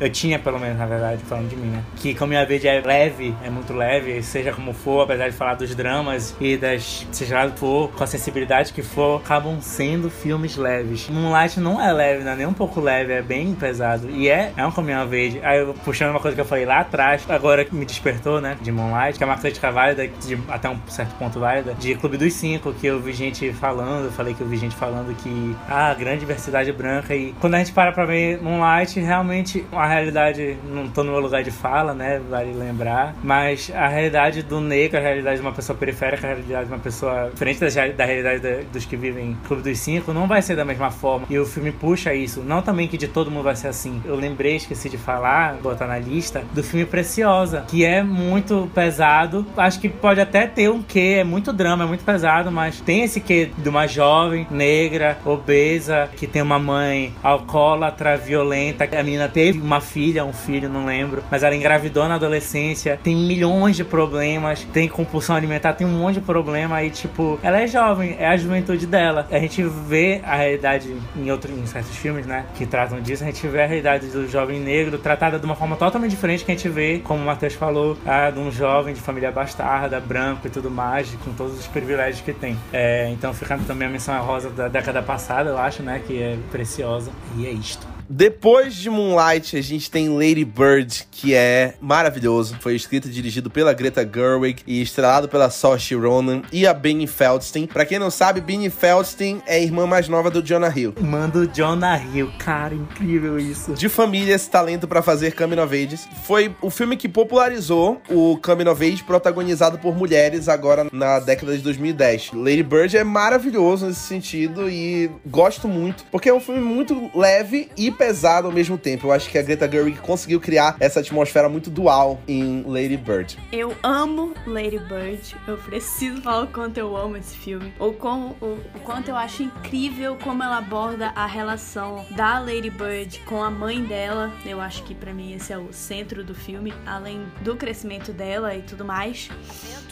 eu 0.00 0.10
tinha 0.10 0.38
pelo 0.38 0.58
menos, 0.58 0.78
na 0.78 0.86
verdade, 0.86 1.22
falando 1.24 1.48
de 1.48 1.56
mim, 1.56 1.68
né? 1.68 1.82
Que 1.96 2.14
Coming 2.14 2.36
Age 2.36 2.68
é 2.68 2.80
leve, 2.80 3.34
é 3.44 3.50
muito 3.50 3.72
leve, 3.72 4.22
seja 4.22 4.52
como 4.52 4.72
for, 4.72 5.02
apesar 5.02 5.28
de 5.28 5.34
falar 5.34 5.54
dos 5.54 5.74
dramas 5.74 6.34
e 6.40 6.56
das, 6.56 7.06
seja 7.10 7.44
lá 7.44 7.50
for, 7.50 7.90
com 7.90 8.04
a 8.04 8.06
sensibilidade 8.06 8.72
que 8.72 8.82
for, 8.82 9.20
acabam 9.20 9.60
sendo 9.60 10.10
filmes 10.10 10.56
leves. 10.56 11.08
Moonlight 11.08 11.60
não 11.60 11.80
é 11.80 11.92
leve, 11.92 12.24
não 12.24 12.32
é 12.32 12.36
nem 12.36 12.46
um 12.46 12.52
pouco 12.52 12.80
leve, 12.80 13.12
é 13.12 13.22
bem 13.22 13.54
pesado. 13.54 14.10
E 14.10 14.28
é, 14.28 14.52
é 14.56 14.66
um 14.66 14.70
Coming 14.70 14.92
Age. 14.92 15.40
Aí 15.42 15.58
eu 15.58 15.74
puxando 15.84 16.10
uma 16.10 16.20
coisa 16.20 16.34
que 16.34 16.40
eu 16.40 16.46
falei 16.46 16.64
lá 16.64 16.80
atrás, 16.80 17.24
agora 17.28 17.64
que 17.64 17.74
me 17.74 17.84
despertou, 17.84 18.40
né, 18.40 18.56
de 18.60 18.70
Moonlight, 18.70 19.18
que 19.18 19.24
é 19.24 19.26
uma 19.26 19.36
crítica 19.36 19.70
válida, 19.70 20.06
de, 20.06 20.38
até 20.48 20.68
um 20.68 20.78
certo 20.88 21.14
ponto 21.16 21.40
válida, 21.40 21.74
de 21.74 21.87
Clube 21.94 22.16
dos 22.16 22.32
Cinco, 22.34 22.72
que 22.72 22.86
eu 22.86 23.00
vi 23.00 23.12
gente 23.12 23.52
falando, 23.52 24.06
eu 24.06 24.12
falei 24.12 24.34
que 24.34 24.40
eu 24.40 24.46
vi 24.46 24.56
gente 24.56 24.76
falando 24.76 25.14
que, 25.16 25.56
ah, 25.68 25.94
grande 25.94 26.20
diversidade 26.20 26.72
branca. 26.72 27.14
E 27.14 27.34
quando 27.40 27.54
a 27.54 27.58
gente 27.58 27.72
para 27.72 27.92
pra 27.92 28.04
ver 28.04 28.40
Moonlight, 28.42 28.98
realmente 29.00 29.64
a 29.72 29.86
realidade, 29.86 30.56
não 30.64 30.88
tô 30.88 31.02
no 31.02 31.12
meu 31.12 31.20
lugar 31.20 31.42
de 31.42 31.50
fala, 31.50 31.94
né, 31.94 32.20
vale 32.28 32.52
lembrar, 32.52 33.14
mas 33.22 33.70
a 33.74 33.88
realidade 33.88 34.42
do 34.42 34.60
negro, 34.60 34.98
a 34.98 35.00
realidade 35.00 35.36
de 35.36 35.42
uma 35.42 35.52
pessoa 35.52 35.76
periférica, 35.76 36.26
a 36.26 36.30
realidade 36.30 36.66
de 36.66 36.72
uma 36.72 36.80
pessoa 36.80 37.30
diferente 37.30 37.60
da 37.96 38.04
realidade 38.04 38.66
dos 38.72 38.84
que 38.84 38.96
vivem 38.96 39.36
Clube 39.46 39.62
dos 39.62 39.78
Cinco, 39.78 40.12
não 40.12 40.26
vai 40.26 40.42
ser 40.42 40.56
da 40.56 40.64
mesma 40.64 40.90
forma. 40.90 41.26
E 41.30 41.38
o 41.38 41.46
filme 41.46 41.72
puxa 41.72 42.14
isso. 42.14 42.42
Não 42.42 42.62
também 42.62 42.88
que 42.88 42.96
de 42.96 43.08
todo 43.08 43.30
mundo 43.30 43.44
vai 43.44 43.56
ser 43.56 43.68
assim. 43.68 44.02
Eu 44.04 44.14
lembrei, 44.14 44.56
esqueci 44.56 44.88
de 44.88 44.98
falar, 44.98 45.54
botar 45.54 45.86
na 45.86 45.98
lista, 45.98 46.42
do 46.52 46.62
filme 46.62 46.84
Preciosa, 46.86 47.64
que 47.68 47.84
é 47.84 48.02
muito 48.02 48.70
pesado. 48.74 49.46
Acho 49.56 49.80
que 49.80 49.88
pode 49.88 50.20
até 50.20 50.46
ter 50.46 50.70
um 50.70 50.82
quê, 50.82 51.16
é 51.18 51.24
muito 51.24 51.52
drama, 51.52 51.67
é 51.72 51.86
muito 51.86 52.04
pesado, 52.04 52.50
mas 52.50 52.80
tem 52.80 53.02
esse 53.02 53.20
quê 53.20 53.50
de 53.56 53.68
uma 53.68 53.86
jovem 53.86 54.46
negra, 54.50 55.18
obesa, 55.24 56.08
que 56.16 56.26
tem 56.26 56.42
uma 56.42 56.58
mãe 56.58 57.12
alcoólatra, 57.22 58.16
violenta. 58.16 58.84
A 58.84 59.02
menina 59.02 59.28
teve 59.28 59.60
uma 59.60 59.80
filha, 59.80 60.24
um 60.24 60.32
filho, 60.32 60.68
não 60.68 60.86
lembro, 60.86 61.22
mas 61.30 61.42
ela 61.42 61.54
engravidou 61.54 62.08
na 62.08 62.14
adolescência, 62.14 62.98
tem 63.02 63.14
milhões 63.14 63.76
de 63.76 63.84
problemas, 63.84 64.66
tem 64.72 64.88
compulsão 64.88 65.36
alimentar, 65.36 65.72
tem 65.72 65.86
um 65.86 65.98
monte 65.98 66.14
de 66.14 66.20
problema 66.20 66.82
e 66.82 66.90
tipo, 66.90 67.38
ela 67.42 67.60
é 67.60 67.66
jovem, 67.66 68.16
é 68.18 68.28
a 68.28 68.36
juventude 68.36 68.86
dela. 68.86 69.26
A 69.30 69.38
gente 69.38 69.62
vê 69.62 70.20
a 70.24 70.36
realidade 70.36 70.96
em 71.16 71.30
outros 71.30 71.56
em 71.56 71.66
certos 71.66 71.96
filmes, 71.96 72.26
né, 72.26 72.46
que 72.54 72.66
tratam 72.66 73.00
disso, 73.00 73.22
a 73.22 73.26
gente 73.26 73.46
vê 73.46 73.62
a 73.62 73.66
realidade 73.66 74.08
do 74.08 74.28
jovem 74.28 74.60
negro 74.60 74.98
tratada 74.98 75.38
de 75.38 75.44
uma 75.44 75.54
forma 75.54 75.76
totalmente 75.76 76.10
diferente 76.10 76.44
que 76.44 76.52
a 76.52 76.54
gente 76.54 76.68
vê, 76.68 77.00
como 77.02 77.22
o 77.22 77.26
Matheus 77.26 77.54
falou, 77.54 77.96
a, 78.06 78.30
de 78.30 78.38
um 78.38 78.50
jovem 78.50 78.94
de 78.94 79.00
família 79.00 79.30
bastarda, 79.30 80.00
branco 80.00 80.46
e 80.46 80.50
tudo 80.50 80.70
mais, 80.70 81.08
com 81.24 81.32
todos 81.32 81.57
os 81.58 81.66
privilégios 81.66 82.20
que 82.20 82.32
tem. 82.32 82.56
É, 82.72 83.10
então 83.10 83.32
fica 83.34 83.58
também 83.66 83.88
a 83.88 83.90
menção 83.90 84.20
rosa 84.24 84.50
da 84.50 84.68
década 84.68 85.02
passada, 85.02 85.50
eu 85.50 85.58
acho, 85.58 85.82
né, 85.82 86.02
que 86.06 86.22
é 86.22 86.38
preciosa. 86.50 87.10
E 87.36 87.46
é 87.46 87.50
isto. 87.50 87.97
Depois 88.10 88.74
de 88.74 88.88
Moonlight, 88.88 89.54
a 89.54 89.60
gente 89.60 89.90
tem 89.90 90.08
Lady 90.08 90.42
Bird, 90.42 91.06
que 91.10 91.34
é 91.34 91.74
maravilhoso. 91.78 92.56
Foi 92.58 92.74
escrito 92.74 93.06
e 93.06 93.10
dirigido 93.10 93.50
pela 93.50 93.74
Greta 93.74 94.02
Gerwig 94.02 94.62
e 94.66 94.80
estrelado 94.80 95.28
pela 95.28 95.50
Saoirse 95.50 95.94
Ronan 95.94 96.40
e 96.50 96.66
a 96.66 96.72
Benny 96.72 97.06
Feldstein. 97.06 97.66
Pra 97.66 97.84
quem 97.84 97.98
não 97.98 98.10
sabe, 98.10 98.40
Benny 98.40 98.70
Feldstein 98.70 99.42
é 99.46 99.56
a 99.56 99.60
irmã 99.60 99.86
mais 99.86 100.08
nova 100.08 100.30
do 100.30 100.42
Jonah 100.42 100.72
Hill. 100.74 100.94
Irmã 100.96 101.28
do 101.28 101.46
Jonah 101.46 102.02
Hill, 102.02 102.30
cara, 102.38 102.74
incrível 102.74 103.38
isso. 103.38 103.74
De 103.74 103.90
famílias, 103.90 104.46
talento 104.46 104.88
para 104.88 105.02
fazer 105.02 105.34
Coming 105.34 105.58
of 105.58 105.74
Ages. 105.76 106.08
Foi 106.24 106.54
o 106.62 106.70
filme 106.70 106.96
que 106.96 107.10
popularizou 107.10 108.00
o 108.08 108.38
Coming 108.38 108.68
of 108.68 108.82
Age 108.82 109.04
protagonizado 109.04 109.78
por 109.78 109.94
mulheres 109.94 110.48
agora 110.48 110.86
na 110.90 111.20
década 111.20 111.54
de 111.54 111.62
2010. 111.62 112.30
Lady 112.32 112.62
Bird 112.62 112.96
é 112.96 113.04
maravilhoso 113.04 113.86
nesse 113.86 114.00
sentido 114.00 114.66
e 114.70 115.10
gosto 115.26 115.68
muito, 115.68 116.04
porque 116.10 116.30
é 116.30 116.34
um 116.34 116.40
filme 116.40 116.62
muito 116.62 117.10
leve 117.14 117.68
e 117.76 117.97
pesado 117.98 118.46
ao 118.46 118.52
mesmo 118.52 118.78
tempo. 118.78 119.08
Eu 119.08 119.12
acho 119.12 119.28
que 119.28 119.36
a 119.36 119.42
Greta 119.42 119.70
Gerwig 119.70 119.98
conseguiu 119.98 120.40
criar 120.40 120.76
essa 120.78 121.00
atmosfera 121.00 121.48
muito 121.48 121.68
dual 121.68 122.20
em 122.28 122.62
Lady 122.64 122.96
Bird. 122.96 123.36
Eu 123.50 123.76
amo 123.82 124.32
Lady 124.46 124.78
Bird. 124.78 125.36
Eu 125.46 125.58
preciso 125.58 126.22
falar 126.22 126.44
o 126.44 126.46
quanto 126.46 126.78
eu 126.78 126.96
amo 126.96 127.16
esse 127.16 127.36
filme. 127.36 127.74
Ou 127.78 127.92
como, 127.92 128.36
o, 128.40 128.58
o 128.74 128.80
quanto 128.84 129.08
eu 129.08 129.16
acho 129.16 129.42
incrível 129.42 130.16
como 130.22 130.42
ela 130.42 130.58
aborda 130.58 131.12
a 131.16 131.26
relação 131.26 132.06
da 132.10 132.38
Lady 132.38 132.70
Bird 132.70 133.20
com 133.26 133.42
a 133.42 133.50
mãe 133.50 133.82
dela. 133.82 134.32
Eu 134.46 134.60
acho 134.60 134.84
que 134.84 134.94
para 134.94 135.12
mim 135.12 135.34
esse 135.34 135.52
é 135.52 135.58
o 135.58 135.72
centro 135.72 136.22
do 136.22 136.34
filme, 136.34 136.72
além 136.86 137.26
do 137.40 137.56
crescimento 137.56 138.12
dela 138.12 138.54
e 138.54 138.62
tudo 138.62 138.84
mais. 138.84 139.28